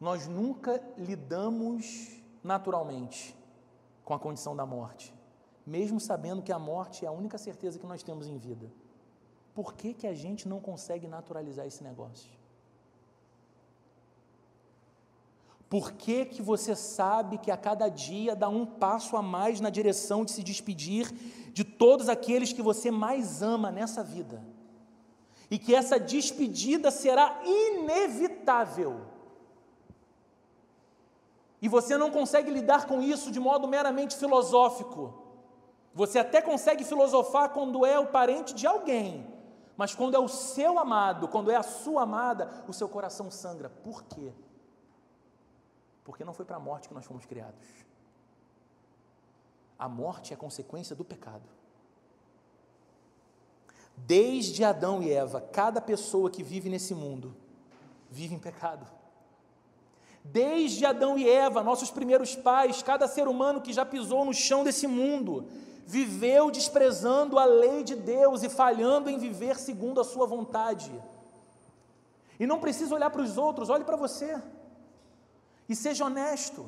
nós 0.00 0.26
nunca 0.26 0.82
lidamos 0.96 2.18
naturalmente 2.42 3.36
com 4.06 4.14
a 4.14 4.18
condição 4.18 4.56
da 4.56 4.64
morte, 4.64 5.12
mesmo 5.66 6.00
sabendo 6.00 6.40
que 6.40 6.50
a 6.50 6.58
morte 6.58 7.04
é 7.04 7.08
a 7.08 7.12
única 7.12 7.36
certeza 7.36 7.78
que 7.78 7.86
nós 7.86 8.02
temos 8.02 8.26
em 8.26 8.38
vida. 8.38 8.70
Por 9.54 9.74
que, 9.74 9.92
que 9.92 10.06
a 10.06 10.14
gente 10.14 10.48
não 10.48 10.60
consegue 10.60 11.06
naturalizar 11.06 11.66
esse 11.66 11.84
negócio? 11.84 12.37
Por 15.68 15.92
que, 15.92 16.24
que 16.24 16.40
você 16.40 16.74
sabe 16.74 17.36
que 17.36 17.50
a 17.50 17.56
cada 17.56 17.88
dia 17.88 18.34
dá 18.34 18.48
um 18.48 18.64
passo 18.64 19.16
a 19.16 19.22
mais 19.22 19.60
na 19.60 19.68
direção 19.68 20.24
de 20.24 20.30
se 20.30 20.42
despedir 20.42 21.12
de 21.52 21.62
todos 21.62 22.08
aqueles 22.08 22.52
que 22.52 22.62
você 22.62 22.90
mais 22.90 23.42
ama 23.42 23.70
nessa 23.70 24.02
vida? 24.02 24.42
E 25.50 25.58
que 25.58 25.74
essa 25.74 26.00
despedida 26.00 26.90
será 26.90 27.40
inevitável. 27.44 29.02
E 31.60 31.68
você 31.68 31.98
não 31.98 32.10
consegue 32.10 32.50
lidar 32.50 32.86
com 32.86 33.02
isso 33.02 33.30
de 33.30 33.40
modo 33.40 33.68
meramente 33.68 34.16
filosófico. 34.16 35.22
Você 35.92 36.18
até 36.18 36.40
consegue 36.40 36.84
filosofar 36.84 37.50
quando 37.50 37.84
é 37.84 37.98
o 37.98 38.06
parente 38.06 38.54
de 38.54 38.66
alguém, 38.66 39.26
mas 39.76 39.94
quando 39.94 40.14
é 40.14 40.18
o 40.18 40.28
seu 40.28 40.78
amado, 40.78 41.28
quando 41.28 41.50
é 41.50 41.56
a 41.56 41.62
sua 41.62 42.02
amada, 42.02 42.48
o 42.66 42.72
seu 42.72 42.88
coração 42.88 43.30
sangra. 43.30 43.68
Por 43.68 44.04
quê? 44.04 44.32
Porque 46.08 46.24
não 46.24 46.32
foi 46.32 46.46
para 46.46 46.56
a 46.56 46.58
morte 46.58 46.88
que 46.88 46.94
nós 46.94 47.04
fomos 47.04 47.26
criados. 47.26 47.68
A 49.78 49.90
morte 49.90 50.32
é 50.32 50.36
consequência 50.36 50.96
do 50.96 51.04
pecado. 51.04 51.46
Desde 53.94 54.64
Adão 54.64 55.02
e 55.02 55.12
Eva, 55.12 55.38
cada 55.38 55.82
pessoa 55.82 56.30
que 56.30 56.42
vive 56.42 56.70
nesse 56.70 56.94
mundo 56.94 57.36
vive 58.10 58.34
em 58.34 58.38
pecado. 58.38 58.86
Desde 60.24 60.86
Adão 60.86 61.18
e 61.18 61.28
Eva, 61.28 61.62
nossos 61.62 61.90
primeiros 61.90 62.34
pais, 62.34 62.82
cada 62.82 63.06
ser 63.06 63.28
humano 63.28 63.60
que 63.60 63.74
já 63.74 63.84
pisou 63.84 64.24
no 64.24 64.32
chão 64.32 64.64
desse 64.64 64.86
mundo, 64.86 65.46
viveu 65.84 66.50
desprezando 66.50 67.38
a 67.38 67.44
lei 67.44 67.84
de 67.84 67.94
Deus 67.94 68.42
e 68.42 68.48
falhando 68.48 69.10
em 69.10 69.18
viver 69.18 69.58
segundo 69.58 70.00
a 70.00 70.04
sua 70.04 70.26
vontade. 70.26 70.90
E 72.40 72.46
não 72.46 72.58
precisa 72.58 72.94
olhar 72.94 73.10
para 73.10 73.20
os 73.20 73.36
outros, 73.36 73.68
olhe 73.68 73.84
para 73.84 73.96
você. 73.96 74.40
E 75.68 75.76
seja 75.76 76.04
honesto. 76.04 76.66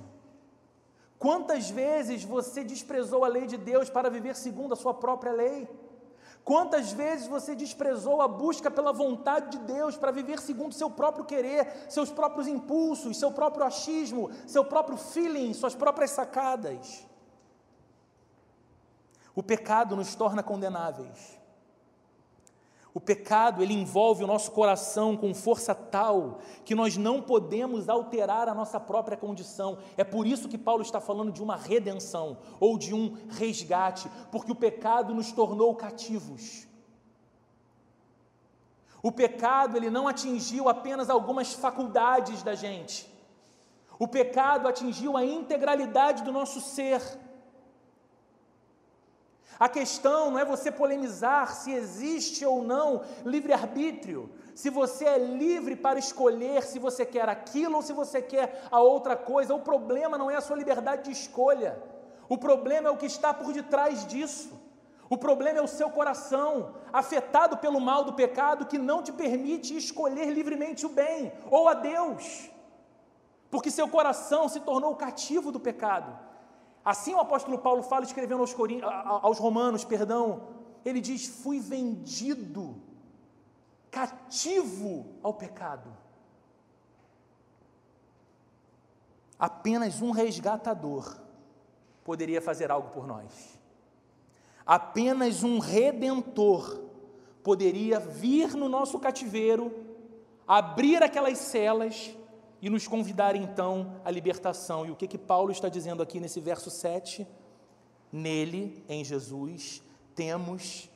Quantas 1.18 1.70
vezes 1.70 2.24
você 2.24 2.64
desprezou 2.64 3.24
a 3.24 3.28
lei 3.28 3.46
de 3.46 3.56
Deus 3.56 3.90
para 3.90 4.10
viver 4.10 4.36
segundo 4.36 4.72
a 4.74 4.76
sua 4.76 4.94
própria 4.94 5.32
lei? 5.32 5.68
Quantas 6.44 6.92
vezes 6.92 7.26
você 7.26 7.54
desprezou 7.54 8.22
a 8.22 8.28
busca 8.28 8.70
pela 8.70 8.92
vontade 8.92 9.58
de 9.58 9.64
Deus 9.64 9.96
para 9.96 10.10
viver 10.10 10.40
segundo 10.40 10.72
seu 10.72 10.90
próprio 10.90 11.24
querer, 11.24 11.86
seus 11.88 12.10
próprios 12.10 12.46
impulsos, 12.46 13.18
seu 13.18 13.30
próprio 13.30 13.64
achismo, 13.64 14.30
seu 14.46 14.64
próprio 14.64 14.96
feeling, 14.96 15.52
suas 15.52 15.74
próprias 15.74 16.10
sacadas? 16.10 17.06
O 19.34 19.42
pecado 19.42 19.94
nos 19.94 20.14
torna 20.14 20.42
condenáveis. 20.42 21.39
O 22.92 23.00
pecado, 23.00 23.62
ele 23.62 23.72
envolve 23.72 24.24
o 24.24 24.26
nosso 24.26 24.50
coração 24.50 25.16
com 25.16 25.32
força 25.32 25.74
tal 25.74 26.40
que 26.64 26.74
nós 26.74 26.96
não 26.96 27.22
podemos 27.22 27.88
alterar 27.88 28.48
a 28.48 28.54
nossa 28.54 28.80
própria 28.80 29.16
condição. 29.16 29.78
É 29.96 30.02
por 30.02 30.26
isso 30.26 30.48
que 30.48 30.58
Paulo 30.58 30.82
está 30.82 31.00
falando 31.00 31.30
de 31.30 31.42
uma 31.42 31.54
redenção 31.54 32.38
ou 32.58 32.76
de 32.76 32.92
um 32.92 33.16
resgate, 33.28 34.10
porque 34.32 34.50
o 34.50 34.56
pecado 34.56 35.14
nos 35.14 35.30
tornou 35.30 35.74
cativos. 35.76 36.66
O 39.02 39.12
pecado, 39.12 39.76
ele 39.76 39.88
não 39.88 40.08
atingiu 40.08 40.68
apenas 40.68 41.08
algumas 41.08 41.52
faculdades 41.54 42.42
da 42.42 42.54
gente. 42.54 43.08
O 43.98 44.08
pecado 44.08 44.66
atingiu 44.66 45.16
a 45.16 45.24
integralidade 45.24 46.22
do 46.24 46.32
nosso 46.32 46.60
ser. 46.60 47.00
A 49.60 49.68
questão 49.68 50.30
não 50.30 50.38
é 50.38 50.44
você 50.44 50.72
polemizar 50.72 51.54
se 51.54 51.70
existe 51.70 52.46
ou 52.46 52.62
não 52.62 53.02
livre-arbítrio, 53.26 54.30
se 54.54 54.70
você 54.70 55.04
é 55.04 55.18
livre 55.18 55.76
para 55.76 55.98
escolher 55.98 56.62
se 56.62 56.78
você 56.78 57.04
quer 57.04 57.28
aquilo 57.28 57.76
ou 57.76 57.82
se 57.82 57.92
você 57.92 58.22
quer 58.22 58.64
a 58.70 58.80
outra 58.80 59.14
coisa. 59.14 59.54
O 59.54 59.60
problema 59.60 60.16
não 60.16 60.30
é 60.30 60.36
a 60.36 60.40
sua 60.40 60.56
liberdade 60.56 61.04
de 61.04 61.12
escolha, 61.12 61.78
o 62.26 62.38
problema 62.38 62.88
é 62.88 62.90
o 62.90 62.96
que 62.96 63.04
está 63.04 63.34
por 63.34 63.52
detrás 63.52 64.06
disso. 64.06 64.58
O 65.10 65.18
problema 65.18 65.58
é 65.58 65.62
o 65.62 65.66
seu 65.66 65.90
coração, 65.90 66.74
afetado 66.90 67.58
pelo 67.58 67.80
mal 67.80 68.04
do 68.04 68.14
pecado, 68.14 68.64
que 68.64 68.78
não 68.78 69.02
te 69.02 69.12
permite 69.12 69.76
escolher 69.76 70.30
livremente 70.30 70.86
o 70.86 70.88
bem 70.88 71.32
ou 71.50 71.68
a 71.68 71.74
Deus, 71.74 72.48
porque 73.50 73.70
seu 73.70 73.88
coração 73.88 74.48
se 74.48 74.60
tornou 74.60 74.94
cativo 74.94 75.52
do 75.52 75.60
pecado. 75.60 76.29
Assim 76.84 77.14
o 77.14 77.20
apóstolo 77.20 77.58
Paulo 77.58 77.82
fala, 77.82 78.04
escrevendo 78.04 78.40
aos, 78.40 78.54
aos 79.22 79.38
Romanos, 79.38 79.84
perdão, 79.84 80.48
ele 80.84 81.00
diz: 81.00 81.26
Fui 81.26 81.60
vendido, 81.60 82.80
cativo 83.90 85.06
ao 85.22 85.34
pecado. 85.34 85.90
Apenas 89.38 90.02
um 90.02 90.10
resgatador 90.10 91.18
poderia 92.04 92.42
fazer 92.42 92.70
algo 92.70 92.90
por 92.90 93.06
nós. 93.06 93.58
Apenas 94.66 95.42
um 95.42 95.58
redentor 95.58 96.80
poderia 97.42 97.98
vir 97.98 98.54
no 98.54 98.68
nosso 98.68 98.98
cativeiro, 98.98 99.72
abrir 100.46 101.02
aquelas 101.02 101.38
celas 101.38 102.14
e 102.62 102.68
nos 102.68 102.86
convidar 102.86 103.34
então 103.34 104.00
à 104.04 104.10
libertação. 104.10 104.86
E 104.86 104.90
o 104.90 104.96
que 104.96 105.06
que 105.06 105.18
Paulo 105.18 105.50
está 105.50 105.68
dizendo 105.68 106.02
aqui 106.02 106.20
nesse 106.20 106.40
verso 106.40 106.70
7? 106.70 107.26
Nele, 108.12 108.84
em 108.88 109.04
Jesus, 109.04 109.82
temos 110.14 110.90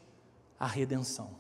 a 0.59 0.67
redenção. 0.67 1.31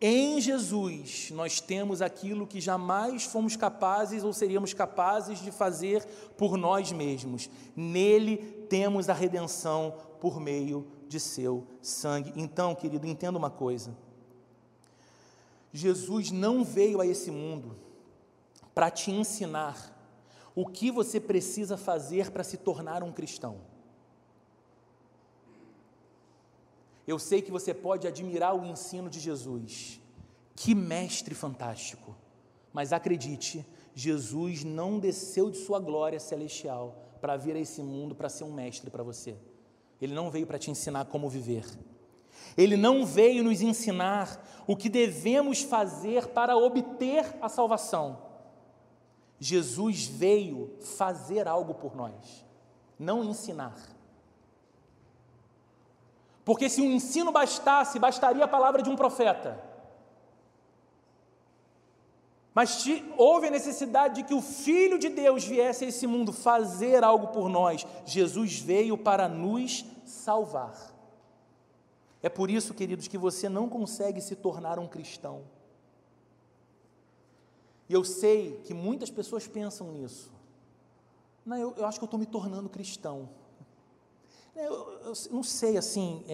Em 0.00 0.40
Jesus, 0.40 1.30
nós 1.30 1.60
temos 1.60 2.02
aquilo 2.02 2.46
que 2.46 2.60
jamais 2.60 3.24
fomos 3.24 3.54
capazes 3.54 4.24
ou 4.24 4.32
seríamos 4.32 4.74
capazes 4.74 5.40
de 5.40 5.52
fazer 5.52 6.04
por 6.36 6.56
nós 6.56 6.90
mesmos. 6.90 7.48
Nele 7.76 8.36
temos 8.68 9.08
a 9.08 9.12
redenção 9.12 9.94
por 10.20 10.40
meio 10.40 10.86
de 11.06 11.20
seu 11.20 11.66
sangue. 11.80 12.32
Então, 12.34 12.74
querido, 12.74 13.06
entenda 13.06 13.38
uma 13.38 13.50
coisa. 13.50 13.96
Jesus 15.72 16.30
não 16.32 16.64
veio 16.64 17.00
a 17.00 17.06
esse 17.06 17.30
mundo 17.30 17.76
para 18.74 18.90
te 18.90 19.10
ensinar 19.10 19.92
o 20.54 20.66
que 20.66 20.90
você 20.90 21.18
precisa 21.18 21.76
fazer 21.76 22.30
para 22.30 22.44
se 22.44 22.56
tornar 22.56 23.02
um 23.02 23.12
cristão. 23.12 23.60
Eu 27.06 27.18
sei 27.18 27.42
que 27.42 27.50
você 27.50 27.74
pode 27.74 28.06
admirar 28.06 28.54
o 28.54 28.64
ensino 28.64 29.10
de 29.10 29.18
Jesus, 29.18 30.00
que 30.54 30.74
mestre 30.74 31.34
fantástico, 31.34 32.14
mas 32.72 32.92
acredite, 32.92 33.66
Jesus 33.94 34.62
não 34.62 34.98
desceu 34.98 35.50
de 35.50 35.58
sua 35.58 35.80
glória 35.80 36.20
celestial 36.20 37.02
para 37.20 37.36
vir 37.36 37.56
a 37.56 37.58
esse 37.58 37.82
mundo 37.82 38.14
para 38.14 38.28
ser 38.28 38.44
um 38.44 38.52
mestre 38.52 38.90
para 38.90 39.02
você. 39.02 39.36
Ele 40.00 40.14
não 40.14 40.30
veio 40.30 40.46
para 40.46 40.58
te 40.58 40.70
ensinar 40.70 41.04
como 41.06 41.28
viver. 41.28 41.64
Ele 42.56 42.76
não 42.76 43.04
veio 43.04 43.44
nos 43.44 43.60
ensinar 43.60 44.44
o 44.66 44.76
que 44.76 44.88
devemos 44.88 45.62
fazer 45.62 46.28
para 46.28 46.56
obter 46.56 47.36
a 47.40 47.48
salvação. 47.48 48.31
Jesus 49.42 50.06
veio 50.06 50.70
fazer 50.96 51.48
algo 51.48 51.74
por 51.74 51.96
nós, 51.96 52.46
não 52.96 53.24
ensinar. 53.24 53.74
Porque 56.44 56.68
se 56.68 56.80
um 56.80 56.92
ensino 56.92 57.32
bastasse, 57.32 57.98
bastaria 57.98 58.44
a 58.44 58.48
palavra 58.48 58.84
de 58.84 58.88
um 58.88 58.94
profeta. 58.94 59.60
Mas 62.54 62.84
houve 63.16 63.48
a 63.48 63.50
necessidade 63.50 64.14
de 64.14 64.22
que 64.22 64.32
o 64.32 64.40
Filho 64.40 64.96
de 64.96 65.08
Deus 65.08 65.44
viesse 65.44 65.86
a 65.86 65.88
esse 65.88 66.06
mundo 66.06 66.32
fazer 66.32 67.02
algo 67.02 67.28
por 67.28 67.48
nós. 67.48 67.84
Jesus 68.06 68.60
veio 68.60 68.96
para 68.96 69.26
nos 69.26 69.84
salvar. 70.04 70.94
É 72.22 72.28
por 72.28 72.48
isso, 72.48 72.74
queridos, 72.74 73.08
que 73.08 73.18
você 73.18 73.48
não 73.48 73.68
consegue 73.68 74.20
se 74.20 74.36
tornar 74.36 74.78
um 74.78 74.86
cristão 74.86 75.42
e 77.92 77.94
eu 77.94 78.02
sei 78.04 78.58
que 78.64 78.72
muitas 78.72 79.10
pessoas 79.10 79.46
pensam 79.46 79.92
nisso. 79.92 80.32
Não, 81.44 81.58
eu, 81.58 81.74
eu 81.76 81.84
acho 81.84 81.98
que 81.98 82.04
eu 82.04 82.06
estou 82.06 82.18
me 82.18 82.24
tornando 82.24 82.66
cristão. 82.66 83.28
Eu, 84.56 84.98
eu, 85.04 85.12
não 85.30 85.42
sei, 85.42 85.76
assim, 85.76 86.24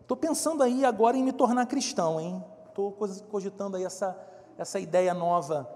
estou 0.00 0.16
é, 0.16 0.20
pensando 0.20 0.62
aí 0.62 0.82
agora 0.82 1.18
em 1.18 1.22
me 1.22 1.34
tornar 1.34 1.66
cristão, 1.66 2.18
hein? 2.18 2.42
Estou 2.66 2.92
cogitando 3.28 3.76
aí 3.76 3.84
essa, 3.84 4.18
essa 4.56 4.80
ideia 4.80 5.12
nova. 5.12 5.68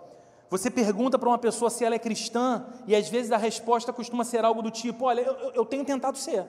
Você 0.48 0.70
pergunta 0.70 1.18
para 1.18 1.28
uma 1.28 1.36
pessoa 1.36 1.68
se 1.68 1.84
ela 1.84 1.94
é 1.94 1.98
cristã 1.98 2.64
e 2.86 2.96
às 2.96 3.10
vezes 3.10 3.30
a 3.30 3.36
resposta 3.36 3.92
costuma 3.92 4.24
ser 4.24 4.42
algo 4.42 4.62
do 4.62 4.70
tipo: 4.70 5.04
Olha, 5.04 5.20
eu, 5.20 5.50
eu 5.50 5.66
tenho 5.66 5.84
tentado 5.84 6.16
ser. 6.16 6.46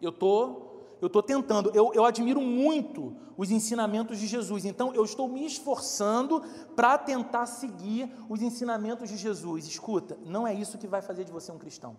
Eu 0.00 0.10
estou 0.10 0.65
eu 1.00 1.08
estou 1.08 1.22
tentando, 1.22 1.70
eu, 1.74 1.92
eu 1.94 2.04
admiro 2.04 2.40
muito 2.40 3.14
os 3.36 3.50
ensinamentos 3.50 4.18
de 4.18 4.26
Jesus, 4.26 4.64
então 4.64 4.94
eu 4.94 5.04
estou 5.04 5.28
me 5.28 5.44
esforçando 5.44 6.42
para 6.74 6.96
tentar 6.96 7.46
seguir 7.46 8.10
os 8.28 8.40
ensinamentos 8.40 9.08
de 9.10 9.16
Jesus. 9.16 9.66
Escuta, 9.66 10.18
não 10.24 10.46
é 10.46 10.54
isso 10.54 10.78
que 10.78 10.86
vai 10.86 11.02
fazer 11.02 11.24
de 11.24 11.32
você 11.32 11.52
um 11.52 11.58
cristão. 11.58 11.96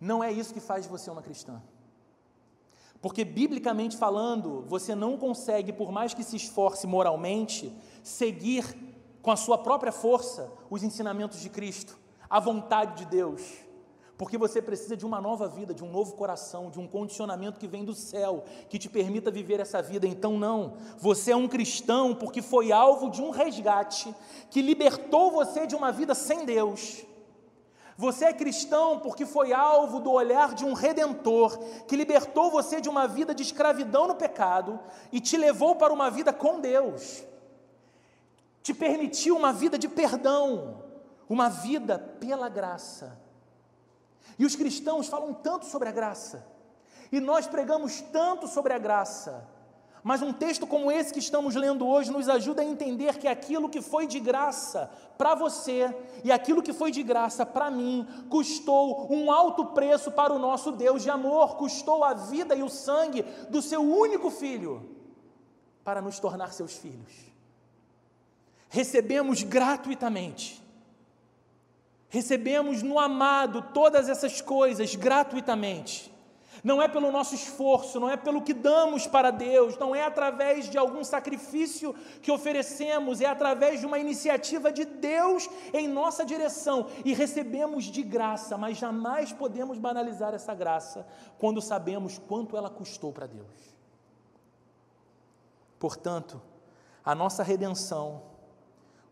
Não 0.00 0.24
é 0.24 0.32
isso 0.32 0.52
que 0.52 0.60
faz 0.60 0.84
de 0.84 0.90
você 0.90 1.10
uma 1.10 1.22
cristã. 1.22 1.62
Porque, 3.02 3.22
biblicamente 3.22 3.98
falando, 3.98 4.64
você 4.66 4.94
não 4.94 5.18
consegue, 5.18 5.74
por 5.74 5.92
mais 5.92 6.14
que 6.14 6.24
se 6.24 6.36
esforce 6.36 6.86
moralmente, 6.86 7.70
seguir 8.02 8.64
com 9.20 9.30
a 9.30 9.36
sua 9.36 9.58
própria 9.58 9.92
força 9.92 10.50
os 10.70 10.82
ensinamentos 10.82 11.40
de 11.40 11.50
Cristo, 11.50 11.98
a 12.30 12.40
vontade 12.40 13.04
de 13.04 13.10
Deus 13.10 13.63
porque 14.16 14.38
você 14.38 14.62
precisa 14.62 14.96
de 14.96 15.04
uma 15.04 15.20
nova 15.20 15.48
vida, 15.48 15.74
de 15.74 15.82
um 15.82 15.90
novo 15.90 16.14
coração, 16.14 16.70
de 16.70 16.78
um 16.78 16.86
condicionamento 16.86 17.58
que 17.58 17.66
vem 17.66 17.84
do 17.84 17.94
céu, 17.94 18.44
que 18.68 18.78
te 18.78 18.88
permita 18.88 19.30
viver 19.30 19.58
essa 19.58 19.82
vida. 19.82 20.06
Então, 20.06 20.38
não, 20.38 20.74
você 20.98 21.32
é 21.32 21.36
um 21.36 21.48
cristão 21.48 22.14
porque 22.14 22.40
foi 22.40 22.70
alvo 22.70 23.10
de 23.10 23.20
um 23.20 23.30
resgate 23.30 24.14
que 24.50 24.62
libertou 24.62 25.32
você 25.32 25.66
de 25.66 25.74
uma 25.74 25.90
vida 25.90 26.14
sem 26.14 26.44
Deus. 26.44 27.04
Você 27.96 28.24
é 28.26 28.32
cristão 28.32 29.00
porque 29.00 29.26
foi 29.26 29.52
alvo 29.52 30.00
do 30.00 30.10
olhar 30.10 30.54
de 30.54 30.64
um 30.64 30.74
redentor 30.74 31.56
que 31.86 31.96
libertou 31.96 32.50
você 32.50 32.80
de 32.80 32.88
uma 32.88 33.06
vida 33.06 33.34
de 33.34 33.42
escravidão 33.42 34.08
no 34.08 34.14
pecado 34.14 34.78
e 35.12 35.20
te 35.20 35.36
levou 35.36 35.76
para 35.76 35.92
uma 35.92 36.10
vida 36.10 36.32
com 36.32 36.60
Deus. 36.60 37.24
Te 38.62 38.72
permitiu 38.72 39.36
uma 39.36 39.52
vida 39.52 39.78
de 39.78 39.88
perdão, 39.88 40.82
uma 41.28 41.48
vida 41.48 41.98
pela 41.98 42.48
graça. 42.48 43.23
E 44.38 44.44
os 44.44 44.56
cristãos 44.56 45.08
falam 45.08 45.32
tanto 45.32 45.66
sobre 45.66 45.88
a 45.88 45.92
graça, 45.92 46.46
e 47.12 47.20
nós 47.20 47.46
pregamos 47.46 48.00
tanto 48.00 48.48
sobre 48.48 48.72
a 48.72 48.78
graça, 48.78 49.48
mas 50.04 50.20
um 50.20 50.34
texto 50.34 50.66
como 50.66 50.92
esse 50.92 51.14
que 51.14 51.18
estamos 51.18 51.54
lendo 51.54 51.86
hoje 51.86 52.10
nos 52.10 52.28
ajuda 52.28 52.60
a 52.60 52.64
entender 52.64 53.16
que 53.16 53.26
aquilo 53.26 53.70
que 53.70 53.80
foi 53.80 54.06
de 54.06 54.20
graça 54.20 54.90
para 55.16 55.34
você 55.34 55.96
e 56.22 56.30
aquilo 56.30 56.62
que 56.62 56.74
foi 56.74 56.90
de 56.90 57.02
graça 57.02 57.46
para 57.46 57.70
mim 57.70 58.06
custou 58.28 59.10
um 59.10 59.32
alto 59.32 59.64
preço 59.66 60.10
para 60.10 60.30
o 60.30 60.38
nosso 60.38 60.72
Deus 60.72 61.02
de 61.02 61.08
amor, 61.08 61.56
custou 61.56 62.04
a 62.04 62.12
vida 62.12 62.54
e 62.54 62.62
o 62.62 62.68
sangue 62.68 63.22
do 63.48 63.62
seu 63.62 63.80
único 63.80 64.30
filho 64.30 64.90
para 65.84 66.02
nos 66.02 66.18
tornar 66.18 66.52
seus 66.52 66.74
filhos. 66.74 67.12
Recebemos 68.68 69.42
gratuitamente 69.42 70.63
Recebemos 72.14 72.80
no 72.80 72.96
amado 72.96 73.60
todas 73.74 74.08
essas 74.08 74.40
coisas 74.40 74.94
gratuitamente. 74.94 76.14
não 76.62 76.80
é 76.80 76.86
pelo 76.86 77.10
nosso 77.10 77.34
esforço, 77.34 77.98
não 77.98 78.08
é 78.08 78.16
pelo 78.16 78.40
que 78.40 78.54
damos 78.54 79.04
para 79.04 79.32
Deus, 79.32 79.76
não 79.76 79.96
é 79.96 80.04
através 80.04 80.70
de 80.70 80.78
algum 80.78 81.02
sacrifício 81.02 81.92
que 82.22 82.30
oferecemos, 82.30 83.20
é 83.20 83.26
através 83.26 83.80
de 83.80 83.86
uma 83.86 83.98
iniciativa 83.98 84.70
de 84.70 84.84
Deus 84.84 85.50
em 85.72 85.88
nossa 85.88 86.24
direção 86.24 86.86
e 87.04 87.12
recebemos 87.12 87.86
de 87.86 88.04
graça, 88.04 88.56
mas 88.56 88.78
jamais 88.78 89.32
podemos 89.32 89.76
banalizar 89.76 90.32
essa 90.34 90.54
graça 90.54 91.04
quando 91.36 91.60
sabemos 91.60 92.16
quanto 92.16 92.56
ela 92.56 92.70
custou 92.70 93.12
para 93.12 93.26
Deus. 93.26 93.74
Portanto, 95.80 96.40
a 97.04 97.12
nossa 97.12 97.42
redenção, 97.42 98.22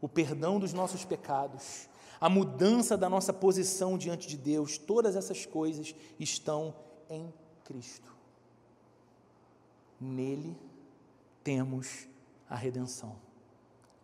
o 0.01 0.09
perdão 0.09 0.61
dos 0.61 0.73
nossos 0.73 1.05
pecados, 1.05 1.91
a 2.23 2.29
mudança 2.29 2.97
da 2.97 3.09
nossa 3.09 3.33
posição 3.33 3.99
diante 3.99 4.29
de 4.29 4.37
Deus, 4.37 4.79
todas 4.79 5.17
essas 5.17 5.45
coisas 5.45 5.93
estão 6.21 6.73
em 7.11 7.35
Cristo. 7.65 8.15
Nele 10.01 10.57
temos 11.43 12.07
a 12.49 12.55
redenção, 12.55 13.17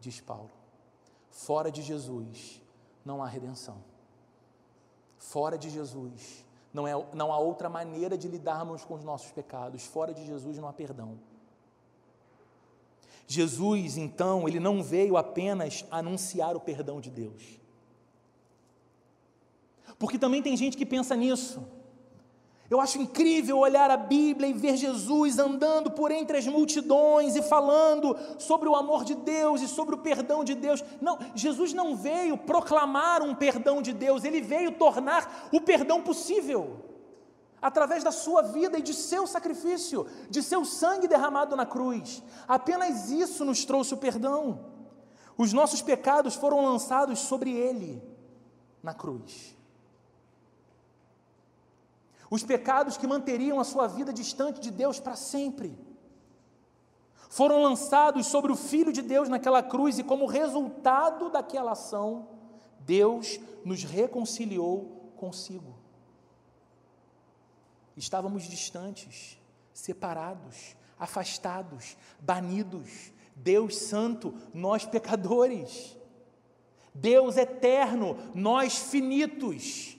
diz 0.01 0.21
Paulo. 0.21 0.51
Fora 1.31 1.71
de 1.71 1.81
Jesus 1.81 2.61
não 3.05 3.23
há 3.23 3.29
redenção. 3.29 3.85
Fora 5.17 5.57
de 5.57 5.71
Jesus 5.71 6.45
não, 6.75 6.89
é, 6.89 6.95
não 7.15 7.33
há 7.33 7.39
outra 7.39 7.69
maneira 7.69 8.19
de 8.19 8.27
lidarmos 8.27 8.85
com 8.85 8.95
os 8.95 9.05
nossos 9.05 9.31
pecados. 9.31 9.85
Fora 9.85 10.13
de 10.13 10.27
Jesus 10.27 10.59
não 10.59 10.67
há 10.67 10.73
perdão. 10.73 11.21
Jesus, 13.29 13.97
então, 13.97 14.49
ele 14.49 14.59
não 14.59 14.83
veio 14.83 15.17
apenas 15.17 15.87
anunciar 15.89 16.57
o 16.57 16.61
perdão 16.61 17.01
de 17.01 17.11
Deus. 17.11 17.61
Porque 19.99 20.19
também 20.19 20.43
tem 20.43 20.57
gente 20.57 20.77
que 20.77 20.87
pensa 20.87 21.17
nisso. 21.17 21.61
Eu 22.71 22.83
acho 22.83 23.01
incrível 23.01 23.59
olhar 23.59 23.91
a 23.91 23.97
Bíblia 23.97 24.49
e 24.49 24.53
ver 24.53 24.77
Jesus 24.77 25.39
andando 25.39 25.91
por 25.91 26.11
entre 26.11 26.37
as 26.37 26.47
multidões 26.47 27.35
e 27.35 27.41
falando 27.41 28.15
sobre 28.39 28.69
o 28.69 28.77
amor 28.77 29.05
de 29.05 29.15
Deus 29.15 29.63
e 29.63 29.69
sobre 29.69 29.95
o 29.95 29.99
perdão 29.99 30.45
de 30.45 30.55
Deus. 30.55 30.85
Não, 31.01 31.19
Jesus 31.35 31.73
não 31.73 31.97
veio 31.97 32.37
proclamar 32.37 33.23
um 33.23 33.35
perdão 33.35 33.81
de 33.81 33.95
Deus, 33.95 34.23
ele 34.23 34.43
veio 34.43 34.73
tornar 34.73 35.49
o 35.51 35.63
perdão 35.63 36.03
possível. 36.03 36.85
Através 37.61 38.05
da 38.05 38.13
sua 38.13 38.43
vida 38.43 38.79
e 38.79 38.83
de 38.83 38.93
seu 38.93 39.27
sacrifício, 39.27 40.07
de 40.29 40.43
seu 40.43 40.63
sangue 40.65 41.09
derramado 41.09 41.57
na 41.57 41.65
cruz. 41.65 42.23
Apenas 42.47 43.11
isso 43.11 43.47
nos 43.47 43.65
trouxe 43.65 43.95
o 43.95 43.99
perdão. 43.99 44.61
Os 45.39 45.55
nossos 45.55 45.81
pecados 45.81 46.35
foram 46.35 46.63
lançados 46.65 47.19
sobre 47.21 47.51
ele 47.51 48.03
na 48.83 48.93
cruz. 48.93 49.58
Os 52.31 52.43
pecados 52.43 52.97
que 52.97 53.07
manteriam 53.07 53.59
a 53.59 53.65
sua 53.65 53.87
vida 53.87 54.13
distante 54.13 54.61
de 54.61 54.71
Deus 54.71 55.01
para 55.01 55.17
sempre. 55.17 55.79
Foram 57.31 57.63
lançados 57.63 58.27
sobre 58.27 58.53
o 58.53 58.57
Filho 58.57 58.93
de 58.93 59.03
Deus 59.03 59.29
naquela 59.29 59.63
cruz, 59.63 59.99
e 59.99 60.05
como 60.05 60.27
resultado 60.27 61.31
daquela 61.31 61.73
ação, 61.73 62.29
Deus 62.81 63.39
nos 63.65 63.83
reconciliou 63.85 65.13
consigo. 65.17 65.75
Estávamos 67.97 68.45
distantes, 68.45 69.39
separados, 69.75 70.77
afastados, 70.99 71.97
banidos. 72.21 73.13
Deus 73.35 73.77
Santo, 73.77 74.35
nós 74.55 74.87
pecadores. 74.87 75.97
Deus 76.95 77.37
eterno, 77.37 78.17
nós 78.35 78.77
finitos. 78.79 79.98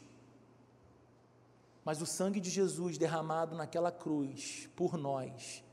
Mas 1.89 2.03
o 2.03 2.05
sangue 2.05 2.39
de 2.39 2.51
Jesus 2.51 2.99
derramado 2.99 3.55
naquela 3.55 3.91
cruz 3.91 4.69
por 4.75 4.95
nós, 4.95 5.63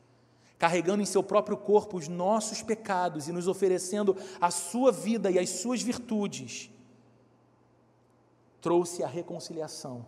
carregando 0.59 1.03
em 1.03 1.05
seu 1.05 1.23
próprio 1.23 1.59
corpo 1.59 1.99
os 1.99 2.09
nossos 2.09 2.63
pecados 2.63 3.29
e 3.29 3.33
nos 3.33 3.47
oferecendo 3.47 4.17
a 4.41 4.51
sua 4.51 4.91
vida 4.91 5.31
e 5.31 5.39
as 5.39 5.51
suas 5.51 5.83
virtudes, 5.83 6.71
trouxe 8.63 9.03
a 9.03 9.07
reconciliação 9.07 10.07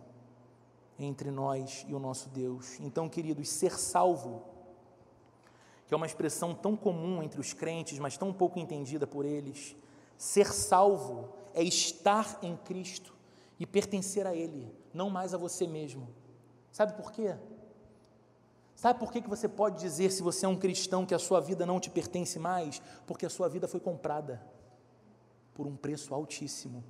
entre 0.97 1.29
nós 1.29 1.85
e 1.87 1.93
o 1.93 1.99
nosso 1.99 2.27
Deus. 2.29 2.79
Então, 2.79 3.07
queridos, 3.07 3.47
ser 3.47 3.77
salvo, 3.77 4.41
que 5.87 5.93
é 5.93 5.97
uma 5.97 6.07
expressão 6.07 6.55
tão 6.55 6.75
comum 6.75 7.21
entre 7.21 7.39
os 7.39 7.53
crentes, 7.53 7.99
mas 7.99 8.17
tão 8.17 8.33
pouco 8.33 8.57
entendida 8.57 9.05
por 9.05 9.25
eles, 9.25 9.75
ser 10.17 10.51
salvo 10.51 11.29
é 11.53 11.61
estar 11.61 12.39
em 12.41 12.57
Cristo 12.57 13.13
e 13.59 13.65
pertencer 13.65 14.25
a 14.25 14.33
Ele, 14.33 14.73
não 14.93 15.09
mais 15.09 15.33
a 15.33 15.37
você 15.37 15.67
mesmo. 15.67 16.09
Sabe 16.71 16.93
por 16.93 17.11
quê? 17.11 17.35
Sabe 18.75 18.97
por 18.97 19.11
que, 19.11 19.21
que 19.21 19.29
você 19.29 19.47
pode 19.47 19.79
dizer, 19.79 20.09
se 20.11 20.21
você 20.21 20.45
é 20.45 20.49
um 20.49 20.55
cristão, 20.55 21.05
que 21.05 21.13
a 21.13 21.19
sua 21.19 21.41
vida 21.41 21.65
não 21.65 21.79
te 21.79 21.89
pertence 21.89 22.39
mais? 22.39 22.81
Porque 23.05 23.25
a 23.25 23.29
sua 23.29 23.49
vida 23.49 23.67
foi 23.67 23.79
comprada 23.79 24.41
por 25.53 25.67
um 25.67 25.75
preço 25.75 26.13
altíssimo. 26.13 26.81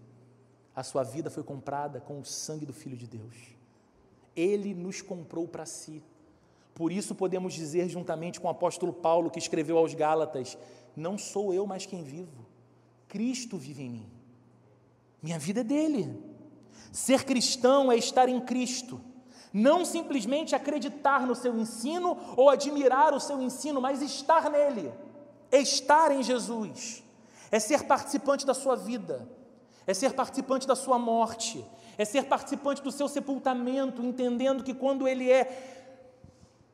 A 0.76 0.84
sua 0.84 1.02
vida 1.04 1.32
foi 1.32 1.44
comprada 1.44 2.00
com 2.00 2.20
o 2.20 2.24
sangue 2.26 2.66
do 2.66 2.74
Filho 2.74 2.96
de 2.96 3.08
Deus. 3.08 3.36
Ele 4.36 4.76
nos 4.76 5.02
comprou 5.02 5.48
para 5.48 5.66
si. 5.66 6.04
Por 6.76 6.92
isso 6.92 7.16
podemos 7.16 7.56
dizer, 7.56 7.90
juntamente 7.90 8.40
com 8.40 8.48
o 8.48 8.52
apóstolo 8.52 8.94
Paulo, 8.94 9.32
que 9.32 9.40
escreveu 9.40 9.78
aos 9.78 9.96
Gálatas: 9.96 10.58
Não 10.96 11.18
sou 11.18 11.52
eu 11.52 11.66
mais 11.66 11.88
quem 11.88 12.04
vivo, 12.04 12.46
Cristo 13.08 13.58
vive 13.58 13.82
em 13.82 13.90
mim. 13.90 14.10
Minha 15.24 15.40
vida 15.40 15.62
é 15.62 15.64
dele. 15.64 16.29
Ser 16.92 17.24
cristão 17.24 17.92
é 17.92 17.98
estar 17.98 18.30
em 18.30 18.40
Cristo. 18.40 19.00
Não 19.52 19.84
simplesmente 19.84 20.56
acreditar 20.56 21.26
no 21.26 21.36
seu 21.36 21.58
ensino 21.58 22.18
ou 22.38 22.50
admirar 22.50 23.14
o 23.14 23.20
seu 23.20 23.42
ensino, 23.42 23.82
mas 23.82 24.02
estar 24.02 24.50
nele, 24.50 24.92
estar 25.52 26.12
em 26.12 26.22
Jesus, 26.22 27.04
é 27.52 27.60
ser 27.60 27.84
participante 27.84 28.46
da 28.46 28.54
sua 28.54 28.76
vida, 28.76 29.28
é 29.88 29.94
ser 29.94 30.14
participante 30.14 30.68
da 30.68 30.76
sua 30.76 31.00
morte, 31.00 31.66
é 31.98 32.06
ser 32.06 32.26
participante 32.26 32.82
do 32.84 32.92
seu 32.92 33.08
sepultamento, 33.08 34.04
entendendo 34.04 34.64
que 34.64 34.74
quando 34.74 35.08
ele 35.08 35.32
é 35.32 35.80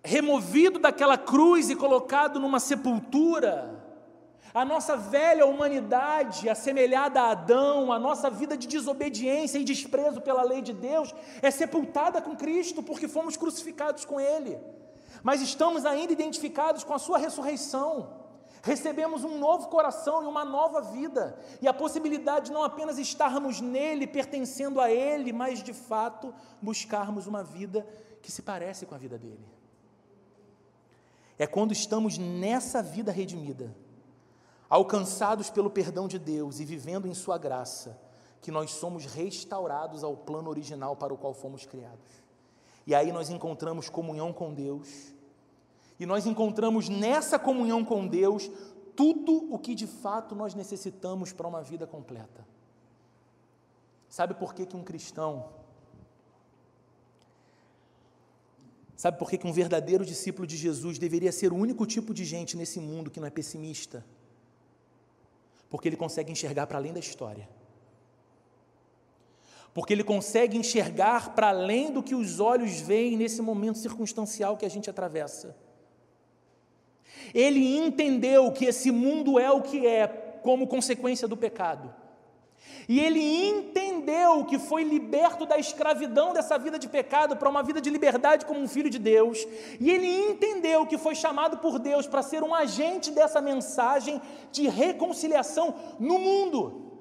removido 0.03 0.77
daquela 0.77 1.17
cruz 1.17 1.69
e 1.69 1.75
colocado 1.75 2.39
numa 2.39 2.59
sepultura, 2.59 3.83
a 4.53 4.63
nossa 4.63 4.95
velha 4.95 5.45
humanidade, 5.45 6.49
assemelhada 6.49 7.21
a 7.21 7.31
Adão, 7.31 7.91
a 7.91 7.99
nossa 7.99 8.29
vida 8.29 8.57
de 8.57 8.67
desobediência 8.67 9.59
e 9.59 9.63
desprezo 9.63 10.21
pela 10.21 10.43
lei 10.43 10.61
de 10.61 10.73
Deus, 10.73 11.13
é 11.41 11.51
sepultada 11.51 12.21
com 12.21 12.35
Cristo, 12.35 12.81
porque 12.81 13.07
fomos 13.07 13.35
crucificados 13.35 14.05
com 14.05 14.19
Ele. 14.19 14.57
Mas 15.21 15.41
estamos 15.41 15.85
ainda 15.85 16.13
identificados 16.13 16.83
com 16.83 16.93
a 16.93 16.99
Sua 16.99 17.17
ressurreição. 17.17 18.23
Recebemos 18.61 19.23
um 19.23 19.37
novo 19.37 19.67
coração 19.67 20.23
e 20.23 20.25
uma 20.25 20.45
nova 20.45 20.81
vida, 20.81 21.37
e 21.61 21.67
a 21.67 21.73
possibilidade 21.73 22.45
de 22.45 22.51
não 22.53 22.63
apenas 22.63 22.97
estarmos 22.97 23.61
nele, 23.61 24.07
pertencendo 24.07 24.79
a 24.79 24.89
Ele, 24.89 25.33
mas 25.33 25.61
de 25.61 25.73
fato 25.73 26.33
buscarmos 26.61 27.27
uma 27.27 27.43
vida 27.43 27.85
que 28.21 28.31
se 28.31 28.41
parece 28.41 28.85
com 28.85 28.95
a 28.95 28.97
vida 28.97 29.17
dele. 29.17 29.45
É 31.37 31.45
quando 31.45 31.73
estamos 31.73 32.17
nessa 32.17 32.81
vida 32.81 33.11
redimida 33.11 33.75
alcançados 34.69 35.49
pelo 35.49 35.69
perdão 35.69 36.07
de 36.07 36.17
Deus 36.17 36.59
e 36.59 36.65
vivendo 36.65 37.07
em 37.07 37.13
Sua 37.13 37.37
graça, 37.37 37.99
que 38.41 38.51
nós 38.51 38.71
somos 38.71 39.05
restaurados 39.05 40.03
ao 40.03 40.15
plano 40.15 40.49
original 40.49 40.95
para 40.95 41.13
o 41.13 41.17
qual 41.17 41.33
fomos 41.33 41.65
criados. 41.65 42.23
E 42.85 42.93
aí 42.93 43.11
nós 43.11 43.29
encontramos 43.29 43.89
comunhão 43.89 44.31
com 44.31 44.53
Deus, 44.53 45.13
e 45.99 46.05
nós 46.05 46.25
encontramos 46.25 46.89
nessa 46.89 47.39
comunhão 47.39 47.83
com 47.83 48.05
Deus 48.05 48.51
tudo 48.95 49.53
o 49.53 49.57
que 49.57 49.73
de 49.73 49.87
fato 49.87 50.35
nós 50.35 50.53
necessitamos 50.53 51.31
para 51.31 51.47
uma 51.47 51.61
vida 51.61 51.87
completa. 51.87 52.45
Sabe 54.09 54.33
por 54.33 54.53
que, 54.53 54.65
que 54.65 54.75
um 54.75 54.83
cristão, 54.83 55.49
sabe 58.95 59.17
por 59.17 59.29
que, 59.29 59.37
que 59.37 59.47
um 59.47 59.51
verdadeiro 59.51 60.05
discípulo 60.05 60.47
de 60.47 60.55
Jesus 60.55 60.97
deveria 60.97 61.31
ser 61.31 61.51
o 61.51 61.55
único 61.55 61.85
tipo 61.85 62.13
de 62.13 62.23
gente 62.23 62.55
nesse 62.55 62.79
mundo 62.79 63.11
que 63.11 63.19
não 63.19 63.27
é 63.27 63.31
pessimista? 63.31 64.05
Porque 65.69 65.87
ele 65.87 65.97
consegue 65.97 66.31
enxergar 66.31 66.67
para 66.67 66.77
além 66.77 66.93
da 66.93 66.99
história. 66.99 67.47
Porque 69.73 69.91
ele 69.91 70.03
consegue 70.03 70.57
enxergar 70.57 71.35
para 71.35 71.49
além 71.49 71.91
do 71.91 72.01
que 72.01 72.15
os 72.15 72.39
olhos 72.39 72.79
veem 72.79 73.17
nesse 73.17 73.41
momento 73.41 73.77
circunstancial 73.77 74.55
que 74.55 74.65
a 74.65 74.69
gente 74.69 74.89
atravessa. 74.89 75.55
Ele 77.33 77.77
entendeu 77.77 78.51
que 78.51 78.65
esse 78.65 78.91
mundo 78.91 79.37
é 79.37 79.51
o 79.51 79.61
que 79.61 79.85
é 79.85 80.07
como 80.41 80.67
consequência 80.67 81.27
do 81.27 81.35
pecado. 81.35 81.93
E 82.87 82.99
ele 82.99 83.19
entendeu 83.49 84.45
que 84.45 84.59
foi 84.59 84.83
liberto 84.83 85.45
da 85.45 85.57
escravidão 85.57 86.33
dessa 86.33 86.57
vida 86.57 86.77
de 86.77 86.87
pecado 86.87 87.35
para 87.35 87.49
uma 87.49 87.63
vida 87.63 87.81
de 87.81 87.89
liberdade 87.89 88.45
como 88.45 88.59
um 88.59 88.67
filho 88.67 88.89
de 88.89 88.99
Deus. 88.99 89.45
E 89.79 89.89
ele 89.89 90.07
entendeu 90.29 90.85
que 90.85 90.97
foi 90.97 91.15
chamado 91.15 91.57
por 91.57 91.79
Deus 91.79 92.05
para 92.05 92.21
ser 92.21 92.43
um 92.43 92.53
agente 92.53 93.09
dessa 93.11 93.41
mensagem 93.41 94.21
de 94.51 94.67
reconciliação 94.67 95.73
no 95.99 96.19
mundo, 96.19 96.91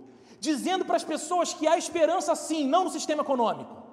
dizendo 0.41 0.85
para 0.85 0.97
as 0.97 1.05
pessoas 1.05 1.53
que 1.53 1.67
há 1.67 1.77
esperança 1.77 2.35
sim, 2.35 2.67
não 2.67 2.85
no 2.85 2.91
sistema 2.91 3.23
econômico. 3.23 3.85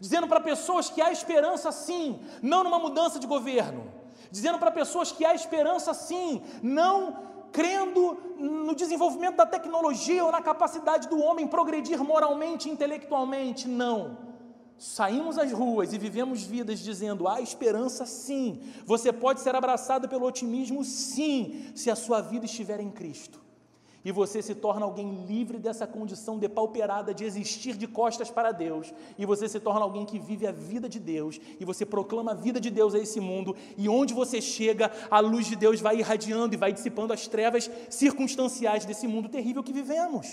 dizendo 0.00 0.26
para 0.26 0.40
pessoas 0.40 0.88
que 0.88 1.02
há 1.02 1.12
esperança 1.12 1.70
sim, 1.70 2.18
não 2.42 2.64
numa 2.64 2.78
mudança 2.78 3.18
de 3.18 3.26
governo, 3.26 3.84
dizendo 4.30 4.58
para 4.58 4.70
pessoas 4.70 5.12
que 5.12 5.24
há 5.26 5.34
esperança 5.34 5.92
sim, 5.92 6.42
não 6.62 7.28
crendo 7.52 8.18
no 8.38 8.74
desenvolvimento 8.74 9.36
da 9.36 9.46
tecnologia 9.46 10.24
ou 10.24 10.32
na 10.32 10.40
capacidade 10.40 11.08
do 11.08 11.20
homem 11.20 11.46
progredir 11.46 12.02
moralmente 12.02 12.68
e 12.68 12.72
intelectualmente, 12.72 13.68
não. 13.68 14.30
Saímos 14.78 15.36
às 15.36 15.52
ruas 15.52 15.92
e 15.92 15.98
vivemos 15.98 16.42
vidas 16.42 16.80
dizendo: 16.80 17.28
há 17.28 17.40
esperança 17.40 18.06
sim. 18.06 18.60
Você 18.86 19.12
pode 19.12 19.40
ser 19.40 19.54
abraçado 19.54 20.08
pelo 20.08 20.26
otimismo 20.26 20.84
sim, 20.84 21.70
se 21.74 21.90
a 21.90 21.96
sua 21.96 22.20
vida 22.20 22.46
estiver 22.46 22.80
em 22.80 22.90
Cristo. 22.90 23.39
E 24.02 24.10
você 24.10 24.40
se 24.40 24.54
torna 24.54 24.86
alguém 24.86 25.26
livre 25.26 25.58
dessa 25.58 25.86
condição 25.86 26.38
depauperada 26.38 27.12
de 27.12 27.24
existir 27.24 27.76
de 27.76 27.86
costas 27.86 28.30
para 28.30 28.50
Deus. 28.50 28.94
E 29.18 29.26
você 29.26 29.46
se 29.46 29.60
torna 29.60 29.82
alguém 29.82 30.06
que 30.06 30.18
vive 30.18 30.46
a 30.46 30.52
vida 30.52 30.88
de 30.88 30.98
Deus. 30.98 31.38
E 31.58 31.64
você 31.66 31.84
proclama 31.84 32.30
a 32.30 32.34
vida 32.34 32.58
de 32.58 32.70
Deus 32.70 32.94
a 32.94 32.98
esse 32.98 33.20
mundo. 33.20 33.54
E 33.76 33.90
onde 33.90 34.14
você 34.14 34.40
chega, 34.40 34.90
a 35.10 35.20
luz 35.20 35.46
de 35.46 35.54
Deus 35.54 35.80
vai 35.80 35.98
irradiando 35.98 36.54
e 36.54 36.56
vai 36.56 36.72
dissipando 36.72 37.12
as 37.12 37.26
trevas 37.26 37.70
circunstanciais 37.90 38.86
desse 38.86 39.06
mundo 39.06 39.28
terrível 39.28 39.62
que 39.62 39.72
vivemos. 39.72 40.26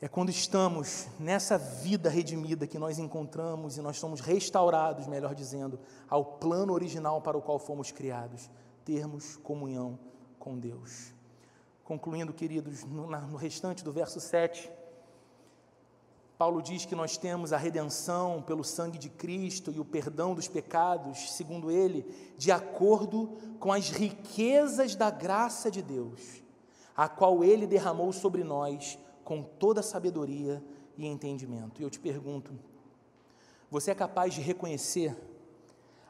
É 0.00 0.08
quando 0.08 0.30
estamos 0.30 1.06
nessa 1.18 1.56
vida 1.58 2.08
redimida 2.08 2.66
que 2.66 2.78
nós 2.78 2.98
encontramos 2.98 3.76
e 3.76 3.80
nós 3.80 3.98
somos 3.98 4.20
restaurados, 4.20 5.06
melhor 5.06 5.34
dizendo, 5.34 5.78
ao 6.08 6.24
plano 6.24 6.72
original 6.72 7.20
para 7.20 7.38
o 7.38 7.42
qual 7.42 7.58
fomos 7.58 7.92
criados 7.92 8.48
termos 8.84 9.36
comunhão 9.36 9.98
com 10.48 10.58
Deus. 10.58 11.12
Concluindo, 11.84 12.32
queridos, 12.32 12.82
no, 12.84 13.36
restante 13.36 13.84
do 13.84 13.92
verso 13.92 14.18
7, 14.18 14.70
Paulo 16.38 16.62
diz 16.62 16.86
que 16.86 16.94
nós 16.94 17.18
temos 17.18 17.52
a 17.52 17.58
redenção 17.58 18.40
pelo 18.40 18.64
sangue 18.64 18.98
de 18.98 19.10
Cristo 19.10 19.70
e 19.70 19.78
o 19.78 19.84
perdão 19.84 20.34
dos 20.34 20.48
pecados, 20.48 21.32
segundo 21.32 21.70
ele, 21.70 22.06
de 22.38 22.50
acordo 22.50 23.36
com 23.60 23.70
as 23.70 23.90
riquezas 23.90 24.96
da 24.96 25.10
graça 25.10 25.70
de 25.70 25.82
Deus, 25.82 26.42
a 26.96 27.10
qual 27.10 27.44
ele 27.44 27.66
derramou 27.66 28.10
sobre 28.10 28.42
nós 28.42 28.98
com 29.24 29.42
toda 29.42 29.82
sabedoria 29.82 30.64
e 30.96 31.06
entendimento. 31.06 31.78
E 31.78 31.84
eu 31.84 31.90
te 31.90 32.00
pergunto, 32.00 32.58
você 33.70 33.90
é 33.90 33.94
capaz 33.94 34.32
de 34.32 34.40
reconhecer 34.40 35.14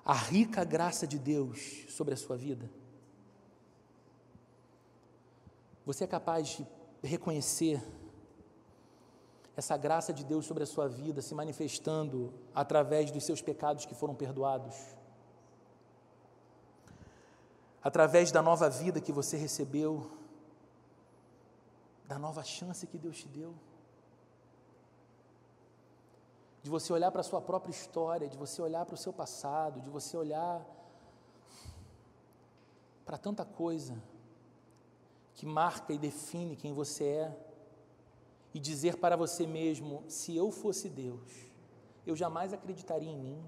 a 0.05 0.15
rica 0.15 0.63
graça 0.63 1.09
de 1.09 1.19
Deus 1.19 1.87
sobre 1.89 2.15
a 2.15 2.17
sua 2.17 2.37
vida? 2.37 2.71
Você 5.89 6.05
é 6.05 6.07
capaz 6.07 6.49
de 6.49 6.67
reconhecer 7.03 7.83
essa 9.57 9.75
graça 9.75 10.13
de 10.13 10.23
Deus 10.23 10.45
sobre 10.45 10.63
a 10.63 10.67
sua 10.67 10.87
vida 10.87 11.23
se 11.23 11.35
manifestando 11.35 12.31
através 12.55 13.11
dos 13.11 13.25
seus 13.25 13.41
pecados 13.41 13.87
que 13.87 13.95
foram 13.95 14.15
perdoados? 14.15 14.77
Através 17.83 18.31
da 18.31 18.43
nova 18.43 18.69
vida 18.69 19.01
que 19.01 19.11
você 19.11 19.39
recebeu, 19.39 20.11
da 22.07 22.19
nova 22.19 22.43
chance 22.45 22.87
que 22.87 22.99
Deus 22.99 23.17
te 23.17 23.29
deu? 23.29 23.55
de 26.63 26.69
você 26.69 26.93
olhar 26.93 27.11
para 27.11 27.23
a 27.23 27.25
sua 27.25 27.41
própria 27.41 27.71
história, 27.71 28.29
de 28.29 28.37
você 28.37 28.61
olhar 28.61 28.85
para 28.85 28.95
o 28.95 28.99
seu 28.99 29.13
passado, 29.13 29.81
de 29.81 29.89
você 29.89 30.19
olhar 30.19 30.63
para 33.07 33.17
tanta 33.17 33.43
coisa 33.43 33.97
que 35.39 35.47
marca 35.47 35.93
e 35.93 35.99
define 35.99 36.57
quem 36.57 36.73
você 36.73 37.05
é, 37.05 37.37
e 38.53 38.59
dizer 38.59 38.97
para 38.97 39.15
você 39.17 39.47
mesmo: 39.47 40.03
se 40.09 40.37
eu 40.37 40.51
fosse 40.51 40.89
Deus, 40.91 41.31
eu 42.05 42.17
jamais 42.17 42.53
acreditaria 42.53 43.09
em 43.09 43.17
mim. 43.17 43.45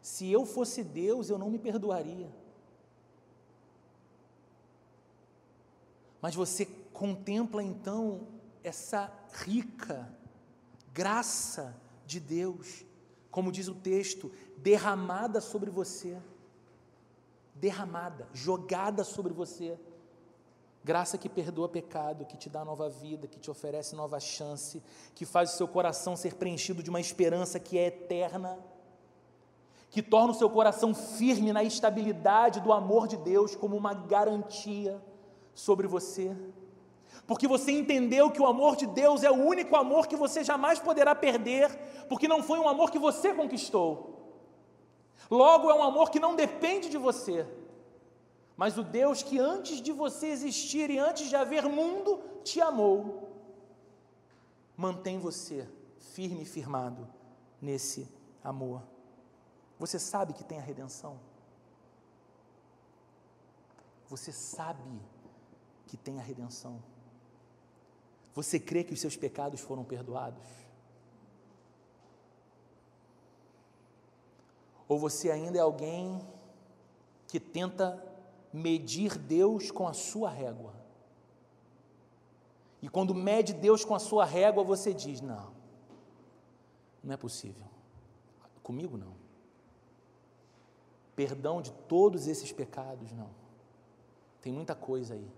Se 0.00 0.30
eu 0.30 0.46
fosse 0.46 0.84
Deus, 0.84 1.28
eu 1.28 1.36
não 1.36 1.50
me 1.50 1.58
perdoaria. 1.58 2.30
Mas 6.22 6.36
você 6.36 6.64
contempla 6.92 7.60
então 7.60 8.28
essa 8.62 9.12
rica 9.32 10.16
graça 10.94 11.76
de 12.06 12.20
Deus, 12.20 12.84
como 13.32 13.50
diz 13.50 13.66
o 13.66 13.74
texto, 13.74 14.30
derramada 14.58 15.40
sobre 15.40 15.70
você. 15.70 16.22
Derramada, 17.60 18.26
jogada 18.32 19.04
sobre 19.04 19.32
você. 19.32 19.78
Graça 20.82 21.18
que 21.18 21.28
perdoa 21.28 21.68
pecado, 21.68 22.24
que 22.24 22.36
te 22.36 22.48
dá 22.48 22.64
nova 22.64 22.88
vida, 22.88 23.28
que 23.28 23.38
te 23.38 23.50
oferece 23.50 23.94
nova 23.94 24.18
chance, 24.18 24.82
que 25.14 25.26
faz 25.26 25.52
o 25.52 25.56
seu 25.56 25.68
coração 25.68 26.16
ser 26.16 26.34
preenchido 26.34 26.82
de 26.82 26.88
uma 26.88 27.00
esperança 27.00 27.60
que 27.60 27.76
é 27.76 27.86
eterna, 27.86 28.58
que 29.90 30.00
torna 30.02 30.32
o 30.32 30.34
seu 30.34 30.48
coração 30.48 30.94
firme 30.94 31.52
na 31.52 31.62
estabilidade 31.62 32.60
do 32.60 32.72
amor 32.72 33.06
de 33.06 33.18
Deus 33.18 33.54
como 33.54 33.76
uma 33.76 33.92
garantia 33.92 35.00
sobre 35.54 35.86
você 35.86 36.34
porque 37.30 37.46
você 37.46 37.70
entendeu 37.70 38.30
que 38.30 38.42
o 38.42 38.46
amor 38.46 38.74
de 38.74 38.86
Deus 38.86 39.22
é 39.22 39.30
o 39.30 39.34
único 39.34 39.76
amor 39.76 40.08
que 40.08 40.16
você 40.16 40.42
jamais 40.42 40.80
poderá 40.80 41.14
perder, 41.14 41.68
porque 42.08 42.26
não 42.26 42.42
foi 42.42 42.58
um 42.58 42.68
amor 42.68 42.90
que 42.90 42.98
você 42.98 43.32
conquistou. 43.32 44.19
Logo, 45.28 45.70
é 45.70 45.74
um 45.74 45.82
amor 45.82 46.10
que 46.10 46.20
não 46.20 46.36
depende 46.36 46.88
de 46.88 46.96
você, 46.96 47.46
mas 48.56 48.78
o 48.78 48.82
Deus 48.82 49.22
que 49.22 49.38
antes 49.38 49.80
de 49.80 49.92
você 49.92 50.28
existir 50.28 50.90
e 50.90 50.98
antes 50.98 51.28
de 51.28 51.36
haver 51.36 51.64
mundo, 51.64 52.22
te 52.44 52.60
amou, 52.60 53.28
mantém 54.76 55.18
você 55.18 55.68
firme 55.98 56.42
e 56.42 56.46
firmado 56.46 57.08
nesse 57.60 58.08
amor. 58.42 58.82
Você 59.78 59.98
sabe 59.98 60.32
que 60.32 60.44
tem 60.44 60.58
a 60.58 60.62
redenção? 60.62 61.18
Você 64.08 64.32
sabe 64.32 65.00
que 65.86 65.96
tem 65.96 66.18
a 66.18 66.22
redenção? 66.22 66.82
Você 68.34 68.58
crê 68.58 68.84
que 68.84 68.92
os 68.92 69.00
seus 69.00 69.16
pecados 69.16 69.60
foram 69.60 69.84
perdoados? 69.84 70.42
Ou 74.90 74.98
você 74.98 75.30
ainda 75.30 75.56
é 75.56 75.60
alguém 75.60 76.20
que 77.28 77.38
tenta 77.38 78.04
medir 78.52 79.16
Deus 79.16 79.70
com 79.70 79.86
a 79.86 79.92
sua 79.92 80.28
régua? 80.28 80.74
E 82.82 82.88
quando 82.88 83.14
mede 83.14 83.52
Deus 83.52 83.84
com 83.84 83.94
a 83.94 84.00
sua 84.00 84.24
régua, 84.24 84.64
você 84.64 84.92
diz: 84.92 85.20
não, 85.20 85.52
não 87.04 87.14
é 87.14 87.16
possível. 87.16 87.68
Comigo 88.64 88.96
não. 88.96 89.14
Perdão 91.14 91.62
de 91.62 91.70
todos 91.70 92.26
esses 92.26 92.50
pecados, 92.50 93.12
não. 93.12 93.30
Tem 94.42 94.52
muita 94.52 94.74
coisa 94.74 95.14
aí. 95.14 95.30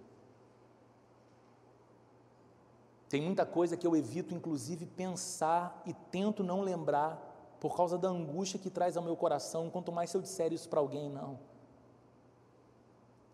Tem 3.06 3.20
muita 3.20 3.44
coisa 3.44 3.76
que 3.76 3.86
eu 3.86 3.94
evito, 3.94 4.34
inclusive, 4.34 4.86
pensar 4.86 5.82
e 5.84 5.92
tento 5.92 6.42
não 6.42 6.62
lembrar 6.62 7.31
por 7.62 7.76
causa 7.76 7.96
da 7.96 8.08
angústia 8.08 8.58
que 8.58 8.68
traz 8.68 8.96
ao 8.96 9.04
meu 9.04 9.16
coração, 9.16 9.70
quanto 9.70 9.92
mais 9.92 10.12
eu 10.12 10.20
disser 10.20 10.52
isso 10.52 10.68
para 10.68 10.80
alguém, 10.80 11.08
não. 11.08 11.38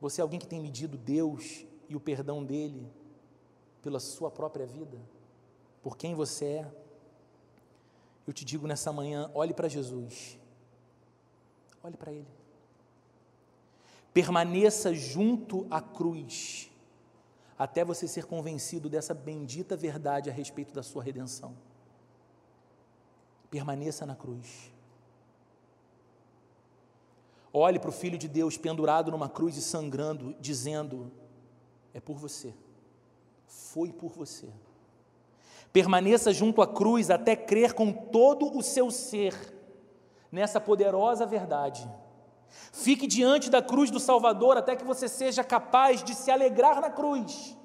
Você 0.03 0.21
é 0.21 0.23
alguém 0.23 0.39
que 0.39 0.47
tem 0.47 0.61
medido 0.61 0.99
Deus 0.99 1.65
e 1.89 1.97
o 1.97 2.01
perdão 2.01 2.45
dele 2.45 2.87
pela 3.81 3.99
sua 3.99 4.31
própria 4.31 4.67
vida, 4.67 5.01
por 5.83 5.97
quem 5.97 6.15
você 6.15 6.45
é. 6.45 6.73
Eu 8.27 8.35
te 8.35 8.45
digo 8.45 8.67
nessa 8.67 8.93
manhã: 8.93 9.31
olhe 9.33 9.55
para 9.55 9.67
Jesus, 9.67 10.39
olhe 11.83 11.97
para 11.97 12.13
Ele, 12.13 12.29
permaneça 14.13 14.93
junto 14.93 15.67
à 15.71 15.81
cruz 15.81 16.71
até 17.59 17.83
você 17.83 18.07
ser 18.07 18.27
convencido 18.27 18.91
dessa 18.91 19.15
bendita 19.15 19.75
verdade 19.75 20.29
a 20.29 20.35
respeito 20.35 20.75
da 20.75 20.83
sua 20.83 21.03
redenção. 21.03 21.57
Permaneça 23.51 24.05
na 24.05 24.15
cruz. 24.15 24.73
Olhe 27.53 27.79
para 27.79 27.91
o 27.91 27.93
Filho 27.93 28.19
de 28.19 28.29
Deus 28.29 28.57
pendurado 28.57 29.11
numa 29.11 29.29
cruz 29.29 29.57
e 29.57 29.63
sangrando, 29.63 30.35
dizendo: 30.39 31.11
É 31.95 32.01
por 32.01 32.17
você, 32.17 32.55
foi 33.47 33.93
por 33.93 34.11
você. 34.11 34.49
Permaneça 35.73 36.33
junto 36.33 36.63
à 36.63 36.67
cruz 36.67 37.11
até 37.11 37.37
crer 37.37 37.73
com 37.73 37.93
todo 37.93 38.57
o 38.57 38.63
seu 38.63 38.91
ser 38.91 39.35
nessa 40.31 40.61
poderosa 40.61 41.27
verdade. 41.27 41.89
Fique 42.73 43.07
diante 43.07 43.51
da 43.51 43.63
cruz 43.63 43.91
do 43.91 44.01
Salvador 44.01 44.57
até 44.57 44.75
que 44.77 44.85
você 44.85 45.09
seja 45.09 45.45
capaz 45.45 46.03
de 46.03 46.15
se 46.15 46.31
alegrar 46.31 46.81
na 46.81 46.91
cruz. 46.91 47.57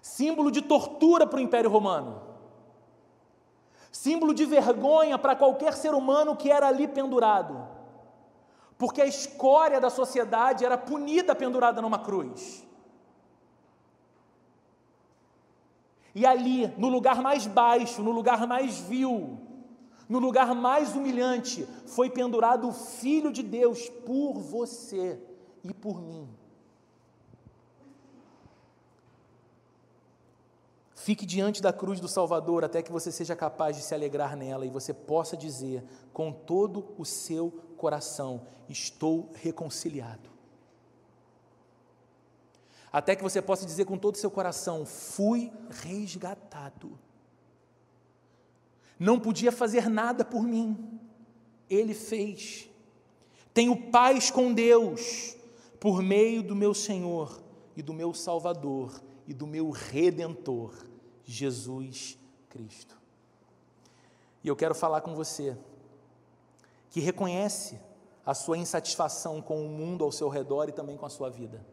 Símbolo 0.00 0.50
de 0.50 0.62
tortura 0.62 1.26
para 1.26 1.38
o 1.38 1.42
Império 1.42 1.70
Romano. 1.70 2.25
Símbolo 3.96 4.34
de 4.34 4.44
vergonha 4.44 5.16
para 5.18 5.34
qualquer 5.34 5.72
ser 5.72 5.94
humano 5.94 6.36
que 6.36 6.50
era 6.50 6.68
ali 6.68 6.86
pendurado. 6.86 7.66
Porque 8.76 9.00
a 9.00 9.06
escória 9.06 9.80
da 9.80 9.88
sociedade 9.88 10.66
era 10.66 10.76
punida 10.76 11.34
pendurada 11.34 11.80
numa 11.80 11.98
cruz. 11.98 12.62
E 16.14 16.26
ali, 16.26 16.66
no 16.76 16.88
lugar 16.88 17.22
mais 17.22 17.46
baixo, 17.46 18.02
no 18.02 18.10
lugar 18.10 18.46
mais 18.46 18.78
vil, 18.80 19.38
no 20.06 20.18
lugar 20.18 20.54
mais 20.54 20.94
humilhante, 20.94 21.66
foi 21.86 22.10
pendurado 22.10 22.68
o 22.68 22.72
Filho 22.72 23.32
de 23.32 23.42
Deus 23.42 23.88
por 23.88 24.34
você 24.34 25.18
e 25.64 25.72
por 25.72 26.02
mim. 26.02 26.28
Fique 31.06 31.24
diante 31.24 31.62
da 31.62 31.72
cruz 31.72 32.00
do 32.00 32.08
Salvador 32.08 32.64
até 32.64 32.82
que 32.82 32.90
você 32.90 33.12
seja 33.12 33.36
capaz 33.36 33.76
de 33.76 33.82
se 33.84 33.94
alegrar 33.94 34.36
nela 34.36 34.66
e 34.66 34.70
você 34.70 34.92
possa 34.92 35.36
dizer 35.36 35.84
com 36.12 36.32
todo 36.32 36.96
o 36.98 37.04
seu 37.04 37.52
coração: 37.76 38.44
Estou 38.68 39.30
reconciliado. 39.34 40.28
Até 42.92 43.14
que 43.14 43.22
você 43.22 43.40
possa 43.40 43.64
dizer 43.64 43.84
com 43.84 43.96
todo 43.96 44.16
o 44.16 44.18
seu 44.18 44.32
coração: 44.32 44.84
Fui 44.84 45.52
resgatado. 45.80 46.98
Não 48.98 49.20
podia 49.20 49.52
fazer 49.52 49.88
nada 49.88 50.24
por 50.24 50.42
mim, 50.42 50.98
Ele 51.70 51.94
fez. 51.94 52.68
Tenho 53.54 53.92
paz 53.92 54.28
com 54.28 54.52
Deus 54.52 55.36
por 55.78 56.02
meio 56.02 56.42
do 56.42 56.56
meu 56.56 56.74
Senhor 56.74 57.40
e 57.76 57.80
do 57.80 57.94
meu 57.94 58.12
Salvador 58.12 59.00
e 59.24 59.32
do 59.32 59.46
meu 59.46 59.70
Redentor 59.70 60.95
Jesus 61.26 62.18
Cristo. 62.48 62.96
E 64.42 64.48
eu 64.48 64.56
quero 64.56 64.74
falar 64.74 65.02
com 65.02 65.14
você 65.14 65.56
que 66.88 67.00
reconhece 67.00 67.78
a 68.24 68.32
sua 68.32 68.56
insatisfação 68.56 69.42
com 69.42 69.66
o 69.66 69.68
mundo 69.68 70.04
ao 70.04 70.12
seu 70.12 70.28
redor 70.28 70.68
e 70.68 70.72
também 70.72 70.96
com 70.96 71.04
a 71.04 71.10
sua 71.10 71.28
vida. 71.28 71.66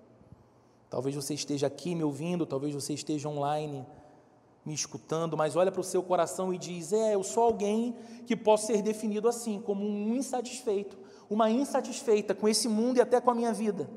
Talvez 0.89 1.15
você 1.15 1.33
esteja 1.33 1.67
aqui 1.67 1.95
me 1.95 2.03
ouvindo, 2.03 2.45
talvez 2.45 2.73
você 2.73 2.93
esteja 2.93 3.29
online 3.29 3.85
me 4.65 4.73
escutando, 4.73 5.35
mas 5.35 5.55
olha 5.55 5.71
para 5.71 5.81
o 5.81 5.83
seu 5.83 6.01
coração 6.01 6.53
e 6.53 6.57
diz: 6.57 6.93
É, 6.93 7.15
eu 7.15 7.23
sou 7.23 7.43
alguém 7.43 7.95
que 8.25 8.35
posso 8.35 8.67
ser 8.67 8.81
definido 8.81 9.27
assim, 9.27 9.59
como 9.59 9.85
um 9.85 10.15
insatisfeito, 10.15 10.97
uma 11.29 11.49
insatisfeita 11.49 12.33
com 12.33 12.47
esse 12.47 12.67
mundo 12.67 12.97
e 12.97 13.01
até 13.01 13.19
com 13.19 13.31
a 13.31 13.35
minha 13.35 13.51
vida. 13.51 13.89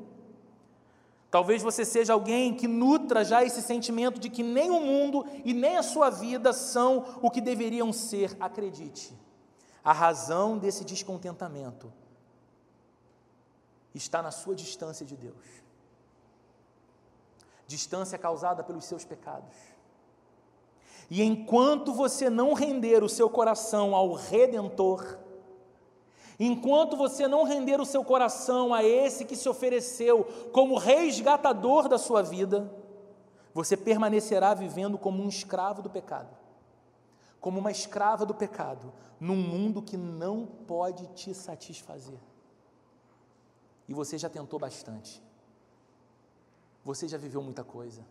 Talvez 1.29 1.61
você 1.61 1.83
seja 1.83 2.13
alguém 2.13 2.53
que 2.53 2.67
nutra 2.67 3.23
já 3.23 3.43
esse 3.43 3.61
sentimento 3.61 4.19
de 4.19 4.29
que 4.29 4.43
nem 4.43 4.71
o 4.71 4.79
mundo 4.79 5.25
e 5.43 5.53
nem 5.53 5.77
a 5.77 5.83
sua 5.83 6.09
vida 6.09 6.53
são 6.53 7.19
o 7.21 7.29
que 7.29 7.41
deveriam 7.41 7.91
ser. 7.91 8.35
Acredite, 8.39 9.13
a 9.83 9.91
razão 9.91 10.57
desse 10.57 10.85
descontentamento 10.85 11.91
está 13.93 14.21
na 14.21 14.31
sua 14.31 14.55
distância 14.55 15.05
de 15.05 15.17
Deus 15.17 15.67
distância 17.67 18.17
causada 18.17 18.63
pelos 18.63 18.85
seus 18.85 19.03
pecados. 19.03 19.55
E 21.09 21.21
enquanto 21.21 21.93
você 21.93 22.29
não 22.29 22.53
render 22.53 23.03
o 23.03 23.09
seu 23.09 23.29
coração 23.29 23.93
ao 23.93 24.13
Redentor, 24.13 25.19
Enquanto 26.39 26.95
você 26.95 27.27
não 27.27 27.43
render 27.43 27.81
o 27.81 27.85
seu 27.85 28.03
coração 28.03 28.73
a 28.73 28.83
esse 28.83 29.25
que 29.25 29.35
se 29.35 29.49
ofereceu 29.49 30.23
como 30.51 30.77
resgatador 30.77 31.87
da 31.87 31.97
sua 31.97 32.21
vida, 32.21 32.71
você 33.53 33.75
permanecerá 33.75 34.53
vivendo 34.53 34.99
como 34.99 35.23
um 35.23 35.27
escravo 35.27 35.81
do 35.81 35.89
pecado, 35.89 36.29
como 37.41 37.59
uma 37.59 37.71
escrava 37.71 38.23
do 38.23 38.35
pecado, 38.35 38.93
num 39.19 39.35
mundo 39.35 39.81
que 39.81 39.97
não 39.97 40.45
pode 40.45 41.07
te 41.07 41.33
satisfazer. 41.33 42.19
E 43.87 43.93
você 43.95 44.15
já 44.15 44.29
tentou 44.29 44.59
bastante, 44.59 45.23
você 46.83 47.07
já 47.07 47.17
viveu 47.17 47.41
muita 47.41 47.63
coisa, 47.63 48.05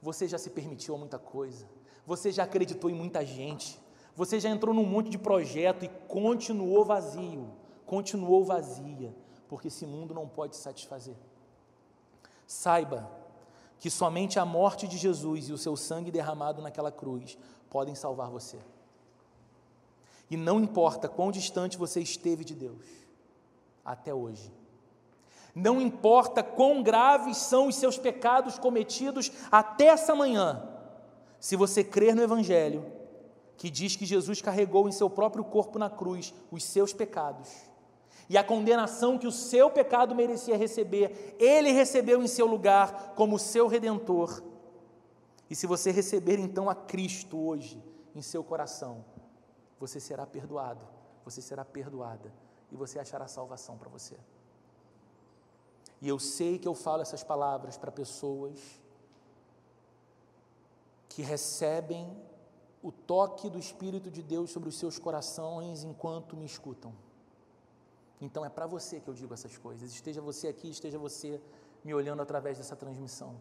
você 0.00 0.28
já 0.28 0.38
se 0.38 0.50
permitiu 0.50 0.96
muita 0.96 1.18
coisa, 1.18 1.66
você 2.06 2.30
já 2.30 2.44
acreditou 2.44 2.88
em 2.88 2.94
muita 2.94 3.26
gente, 3.26 3.80
você 4.18 4.40
já 4.40 4.48
entrou 4.48 4.74
num 4.74 4.84
monte 4.84 5.08
de 5.08 5.16
projeto 5.16 5.84
e 5.84 5.88
continuou 6.08 6.84
vazio, 6.84 7.52
continuou 7.86 8.42
vazia, 8.42 9.14
porque 9.46 9.68
esse 9.68 9.86
mundo 9.86 10.12
não 10.12 10.26
pode 10.26 10.56
satisfazer. 10.56 11.14
Saiba 12.44 13.08
que 13.78 13.88
somente 13.88 14.36
a 14.40 14.44
morte 14.44 14.88
de 14.88 14.98
Jesus 14.98 15.48
e 15.48 15.52
o 15.52 15.56
seu 15.56 15.76
sangue 15.76 16.10
derramado 16.10 16.60
naquela 16.60 16.90
cruz 16.90 17.38
podem 17.70 17.94
salvar 17.94 18.28
você. 18.28 18.58
E 20.28 20.36
não 20.36 20.58
importa 20.58 21.08
quão 21.08 21.30
distante 21.30 21.78
você 21.78 22.00
esteve 22.00 22.44
de 22.44 22.56
Deus, 22.56 22.84
até 23.84 24.12
hoje. 24.12 24.52
Não 25.54 25.80
importa 25.80 26.42
quão 26.42 26.82
graves 26.82 27.36
são 27.36 27.68
os 27.68 27.76
seus 27.76 27.96
pecados 27.96 28.58
cometidos 28.58 29.30
até 29.48 29.86
essa 29.86 30.12
manhã, 30.12 30.68
se 31.38 31.54
você 31.54 31.84
crer 31.84 32.16
no 32.16 32.22
Evangelho, 32.22 32.97
que 33.58 33.68
diz 33.68 33.96
que 33.96 34.06
Jesus 34.06 34.40
carregou 34.40 34.88
em 34.88 34.92
seu 34.92 35.10
próprio 35.10 35.44
corpo 35.44 35.78
na 35.78 35.90
cruz 35.90 36.32
os 36.50 36.62
seus 36.62 36.92
pecados. 36.92 37.50
E 38.28 38.38
a 38.38 38.44
condenação 38.44 39.18
que 39.18 39.26
o 39.26 39.32
seu 39.32 39.68
pecado 39.68 40.14
merecia 40.14 40.56
receber, 40.56 41.36
ele 41.40 41.72
recebeu 41.72 42.22
em 42.22 42.28
seu 42.28 42.46
lugar 42.46 43.14
como 43.16 43.38
seu 43.38 43.66
redentor. 43.66 44.42
E 45.50 45.56
se 45.56 45.66
você 45.66 45.90
receber 45.90 46.38
então 46.38 46.70
a 46.70 46.74
Cristo 46.74 47.36
hoje 47.36 47.82
em 48.14 48.22
seu 48.22 48.44
coração, 48.44 49.04
você 49.80 49.98
será 49.98 50.24
perdoado, 50.24 50.86
você 51.24 51.42
será 51.42 51.64
perdoada 51.64 52.32
e 52.70 52.76
você 52.76 53.00
achará 53.00 53.26
salvação 53.26 53.76
para 53.76 53.88
você. 53.88 54.16
E 56.00 56.08
eu 56.08 56.18
sei 56.20 56.58
que 56.58 56.68
eu 56.68 56.74
falo 56.74 57.02
essas 57.02 57.24
palavras 57.24 57.76
para 57.76 57.90
pessoas 57.90 58.60
que 61.08 61.22
recebem 61.22 62.16
o 62.82 62.92
toque 62.92 63.50
do 63.50 63.58
Espírito 63.58 64.10
de 64.10 64.22
Deus 64.22 64.50
sobre 64.50 64.68
os 64.68 64.78
seus 64.78 64.98
corações 64.98 65.82
enquanto 65.82 66.36
me 66.36 66.46
escutam. 66.46 66.92
Então 68.20 68.44
é 68.44 68.48
para 68.48 68.66
você 68.66 69.00
que 69.00 69.08
eu 69.08 69.14
digo 69.14 69.34
essas 69.34 69.56
coisas. 69.56 69.92
Esteja 69.92 70.20
você 70.20 70.48
aqui, 70.48 70.68
esteja 70.70 70.98
você 70.98 71.40
me 71.84 71.94
olhando 71.94 72.22
através 72.22 72.58
dessa 72.58 72.76
transmissão. 72.76 73.36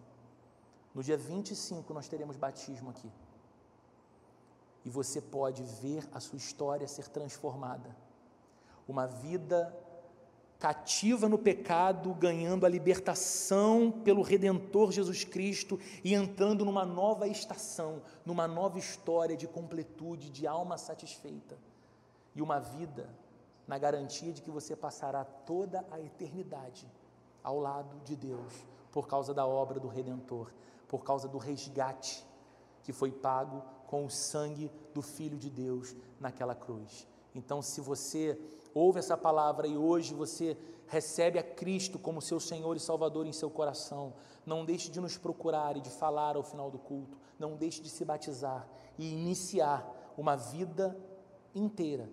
No 0.94 1.04
dia 1.04 1.18
25 1.18 1.94
nós 1.94 2.08
teremos 2.08 2.36
batismo 2.38 2.90
aqui. 2.90 3.12
E 4.86 4.90
você 4.90 5.22
pode 5.22 5.64
ver 5.64 6.08
a 6.14 6.20
sua 6.20 6.38
história 6.38 6.88
ser 6.88 7.08
transformada. 7.10 7.96
Uma 8.88 9.06
vida 9.06 9.76
cativa 10.60 11.30
no 11.30 11.38
pecado, 11.38 12.14
ganhando 12.14 12.66
a 12.66 12.70
libertação 12.70 13.92
pelo 14.04 14.22
Redentor 14.22 14.92
Jesus 14.92 15.24
Cristo 15.24 15.80
e 16.04 16.14
entrando 16.14 16.66
numa 16.66 16.86
nova 16.86 17.28
estação, 17.28 18.02
numa 18.26 18.48
nova 18.48 18.80
história 18.80 19.38
de 19.38 19.48
completude, 19.48 20.30
de 20.30 20.48
alma 20.48 20.78
satisfeita 20.78 21.58
e 22.36 22.42
uma 22.42 22.60
vida 22.60 23.10
na 23.68 23.78
garantia 23.78 24.32
de 24.32 24.42
que 24.42 24.50
você 24.50 24.76
passará 24.76 25.24
toda 25.24 25.86
a 25.92 26.00
eternidade 26.00 26.88
ao 27.44 27.60
lado 27.60 28.00
de 28.04 28.16
Deus 28.16 28.54
por 28.92 29.08
causa 29.08 29.34
da 29.34 29.46
obra 29.46 29.80
do 29.80 29.88
Redentor, 29.88 30.52
por 30.88 31.04
causa 31.04 31.28
do 31.28 31.38
resgate 31.38 32.26
que 32.84 32.94
foi 32.94 33.12
pago 33.12 33.62
com 33.86 34.06
o 34.06 34.10
sangue 34.10 34.72
do 34.94 35.02
Filho 35.02 35.38
de 35.38 35.50
Deus 35.50 35.96
naquela 36.20 36.56
cruz. 36.56 37.06
Então, 37.36 37.62
se 37.62 37.82
você 37.82 38.40
ouve 38.78 39.00
essa 39.00 39.18
palavra 39.18 39.68
e 39.68 39.76
hoje 39.78 40.14
você 40.14 40.58
recebe 40.88 41.38
a 41.40 41.44
Cristo 41.44 41.98
como 42.00 42.22
seu 42.22 42.40
Senhor 42.40 42.76
e 42.78 42.80
Salvador 42.80 43.26
em 43.26 43.34
seu 43.34 43.50
coração, 43.50 44.14
não 44.46 44.64
deixe 44.64 44.90
de 44.90 45.02
nos 45.02 45.18
procurar 45.18 45.76
e 45.76 45.82
de 45.82 45.90
falar 45.90 46.36
ao 46.36 46.44
final 46.44 46.70
do 46.72 46.78
culto, 46.78 47.18
não 47.38 47.56
deixe 47.56 47.82
de 47.82 47.90
se 47.90 48.06
batizar 48.06 48.68
e 48.98 49.12
iniciar 49.12 50.14
uma 50.18 50.36
vida 50.36 50.98
inteira 51.54 52.10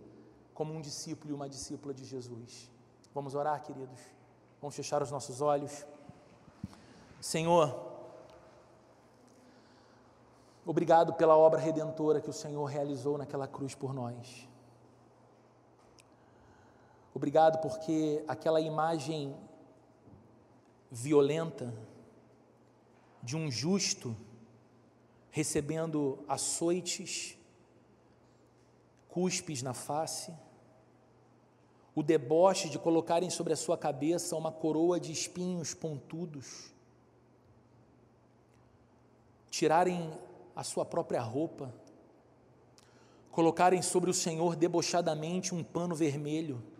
como 0.52 0.72
um 0.72 0.80
discípulo 0.80 1.32
e 1.32 1.34
uma 1.34 1.48
discípula 1.48 1.92
de 1.92 2.04
Jesus. 2.04 2.70
Vamos 3.12 3.34
orar, 3.34 3.62
queridos? 3.62 4.00
Vamos 4.60 4.74
fechar 4.74 5.02
os 5.02 5.10
nossos 5.10 5.40
olhos. 5.40 5.86
Senhor, 7.20 7.74
obrigado 10.64 11.14
pela 11.14 11.36
obra 11.36 11.60
redentora 11.60 12.20
que 12.20 12.30
o 12.30 12.32
Senhor 12.32 12.64
realizou 12.64 13.16
naquela 13.18 13.46
cruz 13.46 13.74
por 13.74 13.94
nós. 13.94 14.48
Obrigado 17.14 17.60
porque 17.60 18.24
aquela 18.26 18.60
imagem 18.60 19.36
violenta 20.90 21.72
de 23.22 23.36
um 23.36 23.48
justo 23.48 24.16
recebendo 25.30 26.24
açoites, 26.26 27.38
cuspes 29.08 29.62
na 29.62 29.72
face, 29.72 30.34
o 31.94 32.02
deboche 32.02 32.68
de 32.68 32.80
colocarem 32.80 33.30
sobre 33.30 33.52
a 33.52 33.56
sua 33.56 33.78
cabeça 33.78 34.34
uma 34.34 34.50
coroa 34.50 34.98
de 34.98 35.12
espinhos 35.12 35.72
pontudos, 35.72 36.74
tirarem 39.48 40.12
a 40.56 40.64
sua 40.64 40.84
própria 40.84 41.22
roupa, 41.22 41.72
colocarem 43.30 43.82
sobre 43.82 44.10
o 44.10 44.14
Senhor 44.14 44.56
debochadamente 44.56 45.54
um 45.54 45.62
pano 45.62 45.94
vermelho, 45.94 46.73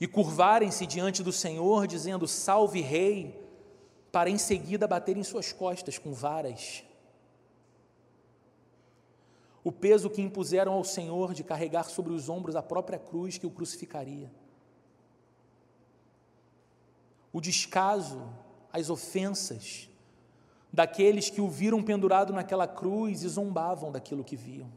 e 0.00 0.06
curvarem-se 0.06 0.86
diante 0.86 1.22
do 1.22 1.32
Senhor, 1.32 1.86
dizendo: 1.86 2.26
Salve, 2.26 2.80
Rei, 2.80 3.42
para 4.12 4.30
em 4.30 4.38
seguida 4.38 4.86
bater 4.86 5.16
em 5.16 5.22
suas 5.22 5.52
costas 5.52 5.98
com 5.98 6.12
varas. 6.12 6.84
O 9.64 9.72
peso 9.72 10.08
que 10.08 10.22
impuseram 10.22 10.72
ao 10.72 10.84
Senhor 10.84 11.34
de 11.34 11.42
carregar 11.42 11.84
sobre 11.84 12.12
os 12.12 12.28
ombros 12.28 12.54
a 12.54 12.62
própria 12.62 12.98
cruz 12.98 13.36
que 13.36 13.46
o 13.46 13.50
crucificaria. 13.50 14.30
O 17.32 17.40
descaso, 17.40 18.22
as 18.72 18.88
ofensas 18.88 19.90
daqueles 20.72 21.30
que 21.30 21.40
o 21.40 21.48
viram 21.48 21.82
pendurado 21.82 22.32
naquela 22.32 22.68
cruz 22.68 23.22
e 23.22 23.28
zombavam 23.28 23.90
daquilo 23.90 24.22
que 24.22 24.36
viam. 24.36 24.70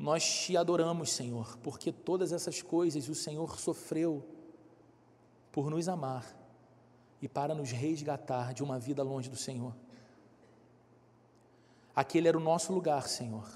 Nós 0.00 0.24
te 0.24 0.56
adoramos, 0.56 1.12
Senhor, 1.12 1.58
porque 1.58 1.92
todas 1.92 2.32
essas 2.32 2.62
coisas 2.62 3.06
o 3.06 3.14
Senhor 3.14 3.60
sofreu 3.60 4.26
por 5.52 5.68
nos 5.68 5.88
amar 5.88 6.24
e 7.20 7.28
para 7.28 7.54
nos 7.54 7.70
resgatar 7.70 8.54
de 8.54 8.62
uma 8.62 8.78
vida 8.78 9.02
longe 9.02 9.28
do 9.28 9.36
Senhor. 9.36 9.76
Aquele 11.94 12.28
era 12.28 12.38
o 12.38 12.40
nosso 12.40 12.72
lugar, 12.72 13.08
Senhor, 13.08 13.46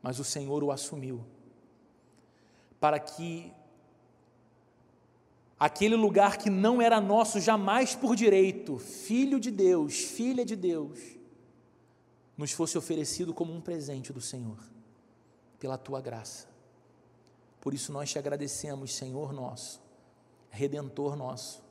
mas 0.00 0.20
o 0.20 0.24
Senhor 0.24 0.62
o 0.62 0.70
assumiu, 0.70 1.26
para 2.78 3.00
que 3.00 3.52
aquele 5.58 5.96
lugar 5.96 6.36
que 6.36 6.48
não 6.48 6.80
era 6.80 7.00
nosso 7.00 7.40
jamais 7.40 7.92
por 7.96 8.14
direito, 8.14 8.78
filho 8.78 9.40
de 9.40 9.50
Deus, 9.50 9.96
filha 9.96 10.44
de 10.44 10.54
Deus, 10.54 11.00
nos 12.38 12.52
fosse 12.52 12.78
oferecido 12.78 13.34
como 13.34 13.52
um 13.52 13.60
presente 13.60 14.12
do 14.12 14.20
Senhor 14.20 14.69
pela 15.60 15.78
tua 15.78 16.00
graça. 16.00 16.48
Por 17.60 17.74
isso 17.74 17.92
nós 17.92 18.10
te 18.10 18.18
agradecemos, 18.18 18.94
Senhor 18.94 19.32
nosso, 19.32 19.80
redentor 20.48 21.14
nosso. 21.14 21.62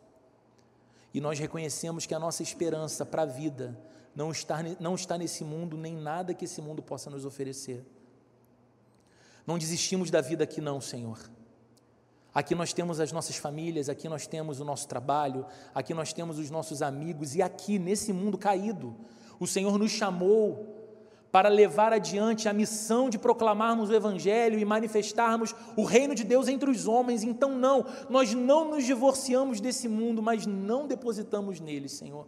E 1.11 1.19
nós 1.19 1.39
reconhecemos 1.39 2.05
que 2.05 2.13
a 2.13 2.19
nossa 2.19 2.43
esperança 2.43 3.03
para 3.03 3.23
a 3.23 3.25
vida 3.25 3.77
não 4.15 4.31
está, 4.31 4.59
não 4.79 4.93
está 4.93 5.17
nesse 5.17 5.43
mundo, 5.43 5.75
nem 5.75 5.95
nada 5.95 6.33
que 6.35 6.45
esse 6.45 6.61
mundo 6.61 6.83
possa 6.83 7.09
nos 7.09 7.25
oferecer. 7.25 7.83
Não 9.45 9.57
desistimos 9.57 10.11
da 10.11 10.21
vida 10.21 10.43
aqui, 10.43 10.61
não, 10.61 10.79
Senhor. 10.79 11.17
Aqui 12.31 12.53
nós 12.53 12.71
temos 12.71 12.99
as 12.99 13.11
nossas 13.11 13.37
famílias, 13.37 13.89
aqui 13.89 14.07
nós 14.07 14.27
temos 14.27 14.59
o 14.59 14.63
nosso 14.63 14.87
trabalho, 14.87 15.47
aqui 15.73 15.95
nós 15.95 16.13
temos 16.13 16.37
os 16.37 16.51
nossos 16.51 16.83
amigos, 16.83 17.33
e 17.33 17.41
aqui, 17.41 17.79
nesse 17.79 18.13
mundo 18.13 18.37
caído, 18.37 18.95
o 19.39 19.47
Senhor 19.47 19.79
nos 19.79 19.91
chamou 19.91 20.78
para 21.31 21.49
levar 21.49 21.93
adiante 21.93 22.49
a 22.49 22.53
missão 22.53 23.09
de 23.09 23.17
proclamarmos 23.17 23.89
o 23.89 23.93
Evangelho 23.93 24.57
e 24.57 24.65
manifestarmos 24.65 25.55
o 25.75 25.83
reino 25.83 26.15
de 26.15 26.23
Deus 26.23 26.47
entre 26.47 26.69
os 26.69 26.87
homens. 26.87 27.23
Então, 27.23 27.55
não, 27.55 27.85
nós 28.09 28.33
não 28.33 28.69
nos 28.71 28.85
divorciamos 28.85 29.61
desse 29.61 29.87
mundo, 29.87 30.21
mas 30.21 30.45
não 30.45 30.87
depositamos 30.87 31.59
nele, 31.59 31.87
Senhor, 31.87 32.27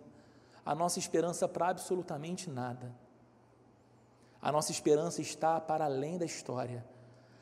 a 0.66 0.76
nossa 0.76 1.00
esperança 1.00 1.48
para 1.48 1.70
absolutamente 1.70 2.50
nada. 2.50 2.94
A 4.42 4.52
nossa 4.52 4.72
esperança 4.72 5.22
está 5.22 5.60
para 5.60 5.86
além 5.86 6.18
da 6.18 6.26
história. 6.26 6.84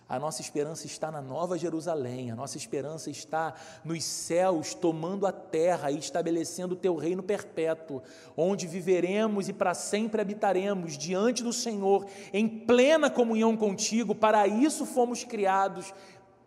A 0.09 0.17
nossa 0.17 0.41
esperança 0.41 0.87
está 0.87 1.11
na 1.11 1.21
Nova 1.21 1.55
Jerusalém, 1.55 2.31
a 2.31 2.35
nossa 2.35 2.57
esperança 2.57 3.11
está 3.11 3.53
nos 3.85 4.03
céus, 4.03 4.73
tomando 4.73 5.27
a 5.27 5.31
terra 5.31 5.91
e 5.91 5.99
estabelecendo 5.99 6.73
o 6.73 6.77
teu 6.77 6.95
reino 6.95 7.21
perpétuo, 7.21 8.01
onde 8.35 8.65
viveremos 8.65 9.47
e 9.47 9.53
para 9.53 9.75
sempre 9.75 10.19
habitaremos 10.19 10.97
diante 10.97 11.43
do 11.43 11.53
Senhor, 11.53 12.07
em 12.33 12.47
plena 12.47 13.07
comunhão 13.07 13.55
contigo. 13.55 14.15
Para 14.15 14.47
isso 14.47 14.83
fomos 14.83 15.23
criados, 15.23 15.93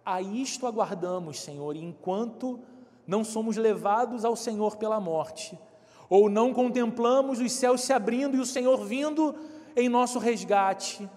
a 0.04 0.20
isto 0.20 0.66
aguardamos, 0.66 1.38
Senhor, 1.40 1.76
e 1.76 1.84
enquanto 1.84 2.58
não 3.06 3.22
somos 3.22 3.56
levados 3.56 4.24
ao 4.24 4.34
Senhor 4.34 4.74
pela 4.74 4.98
morte, 4.98 5.56
ou 6.10 6.28
não 6.28 6.52
contemplamos 6.52 7.38
os 7.38 7.52
céus 7.52 7.82
se 7.82 7.92
abrindo 7.92 8.36
e 8.36 8.40
o 8.40 8.46
Senhor 8.46 8.84
vindo 8.84 9.36
em 9.76 9.88
nosso 9.88 10.18
resgate, 10.18 11.08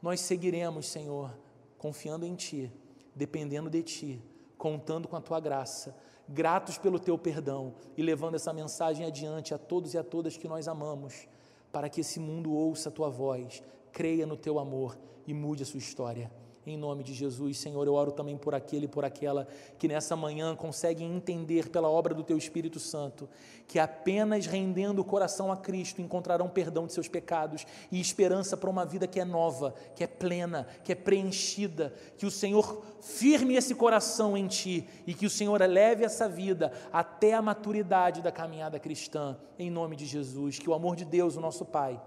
nós 0.00 0.20
seguiremos, 0.20 0.86
Senhor 0.88 1.43
confiando 1.84 2.24
em 2.24 2.34
Ti, 2.34 2.72
dependendo 3.14 3.68
de 3.68 3.82
Ti, 3.82 4.22
contando 4.56 5.06
com 5.06 5.16
a 5.16 5.20
Tua 5.20 5.38
graça, 5.38 5.94
gratos 6.26 6.78
pelo 6.78 6.98
Teu 6.98 7.18
perdão 7.18 7.74
e 7.94 8.02
levando 8.02 8.36
essa 8.36 8.54
mensagem 8.54 9.04
adiante 9.04 9.52
a 9.52 9.58
todos 9.58 9.92
e 9.92 9.98
a 9.98 10.02
todas 10.02 10.38
que 10.38 10.48
nós 10.48 10.66
amamos, 10.66 11.28
para 11.70 11.90
que 11.90 12.00
esse 12.00 12.18
mundo 12.18 12.54
ouça 12.54 12.88
a 12.88 12.92
Tua 12.92 13.10
voz, 13.10 13.62
creia 13.92 14.26
no 14.26 14.34
Teu 14.34 14.58
amor 14.58 14.96
e 15.26 15.34
mude 15.34 15.62
a 15.62 15.66
sua 15.66 15.76
história 15.76 16.32
em 16.66 16.76
nome 16.76 17.02
de 17.04 17.12
Jesus. 17.12 17.58
Senhor, 17.58 17.86
eu 17.86 17.94
oro 17.94 18.12
também 18.12 18.36
por 18.36 18.54
aquele 18.54 18.86
e 18.86 18.88
por 18.88 19.04
aquela 19.04 19.46
que 19.78 19.88
nessa 19.88 20.16
manhã 20.16 20.56
conseguem 20.56 21.14
entender 21.14 21.68
pela 21.68 21.88
obra 21.88 22.14
do 22.14 22.24
Teu 22.24 22.38
Espírito 22.38 22.78
Santo 22.78 23.28
que 23.66 23.78
apenas 23.78 24.46
rendendo 24.46 25.00
o 25.00 25.04
coração 25.04 25.50
a 25.50 25.56
Cristo 25.56 26.00
encontrarão 26.00 26.48
perdão 26.48 26.86
de 26.86 26.92
seus 26.92 27.08
pecados 27.08 27.66
e 27.90 28.00
esperança 28.00 28.56
para 28.56 28.70
uma 28.70 28.84
vida 28.84 29.06
que 29.06 29.18
é 29.18 29.24
nova, 29.24 29.74
que 29.94 30.04
é 30.04 30.06
plena, 30.06 30.66
que 30.82 30.92
é 30.92 30.94
preenchida. 30.94 31.92
Que 32.16 32.26
o 32.26 32.30
Senhor 32.30 32.82
firme 33.00 33.56
esse 33.56 33.74
coração 33.74 34.36
em 34.36 34.46
Ti 34.46 34.86
e 35.06 35.14
que 35.14 35.26
o 35.26 35.30
Senhor 35.30 35.60
eleve 35.60 36.04
essa 36.04 36.28
vida 36.28 36.72
até 36.92 37.34
a 37.34 37.42
maturidade 37.42 38.22
da 38.22 38.30
caminhada 38.30 38.78
cristã, 38.78 39.36
em 39.58 39.70
nome 39.70 39.96
de 39.96 40.06
Jesus. 40.06 40.58
Que 40.58 40.68
o 40.68 40.74
amor 40.74 40.96
de 40.96 41.04
Deus, 41.04 41.36
o 41.36 41.40
nosso 41.40 41.64
Pai, 41.64 42.00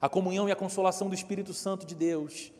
a 0.00 0.08
comunhão 0.08 0.48
e 0.48 0.52
a 0.52 0.56
consolação 0.56 1.08
do 1.08 1.14
Espírito 1.14 1.52
Santo 1.52 1.86
de 1.86 1.94
Deus 1.94 2.52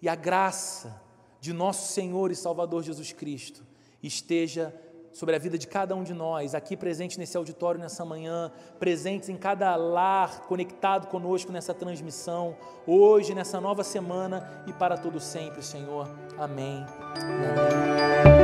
e 0.00 0.08
a 0.08 0.14
graça 0.14 1.00
de 1.40 1.52
nosso 1.52 1.92
Senhor 1.92 2.30
e 2.30 2.36
Salvador 2.36 2.82
Jesus 2.82 3.12
Cristo 3.12 3.64
esteja 4.02 4.74
sobre 5.16 5.34
a 5.34 5.38
vida 5.38 5.56
de 5.56 5.66
cada 5.66 5.96
um 5.96 6.02
de 6.02 6.12
nós, 6.12 6.54
aqui 6.54 6.76
presente 6.76 7.18
nesse 7.18 7.38
auditório 7.38 7.80
nessa 7.80 8.04
manhã, 8.04 8.52
presentes 8.78 9.30
em 9.30 9.36
cada 9.36 9.74
lar, 9.74 10.40
conectado 10.42 11.06
conosco 11.06 11.50
nessa 11.50 11.72
transmissão, 11.72 12.54
hoje, 12.86 13.34
nessa 13.34 13.58
nova 13.58 13.82
semana 13.82 14.62
e 14.66 14.74
para 14.74 14.98
todo 14.98 15.18
sempre, 15.18 15.62
Senhor. 15.62 16.06
Amém. 16.36 16.84
Amém. 17.14 18.35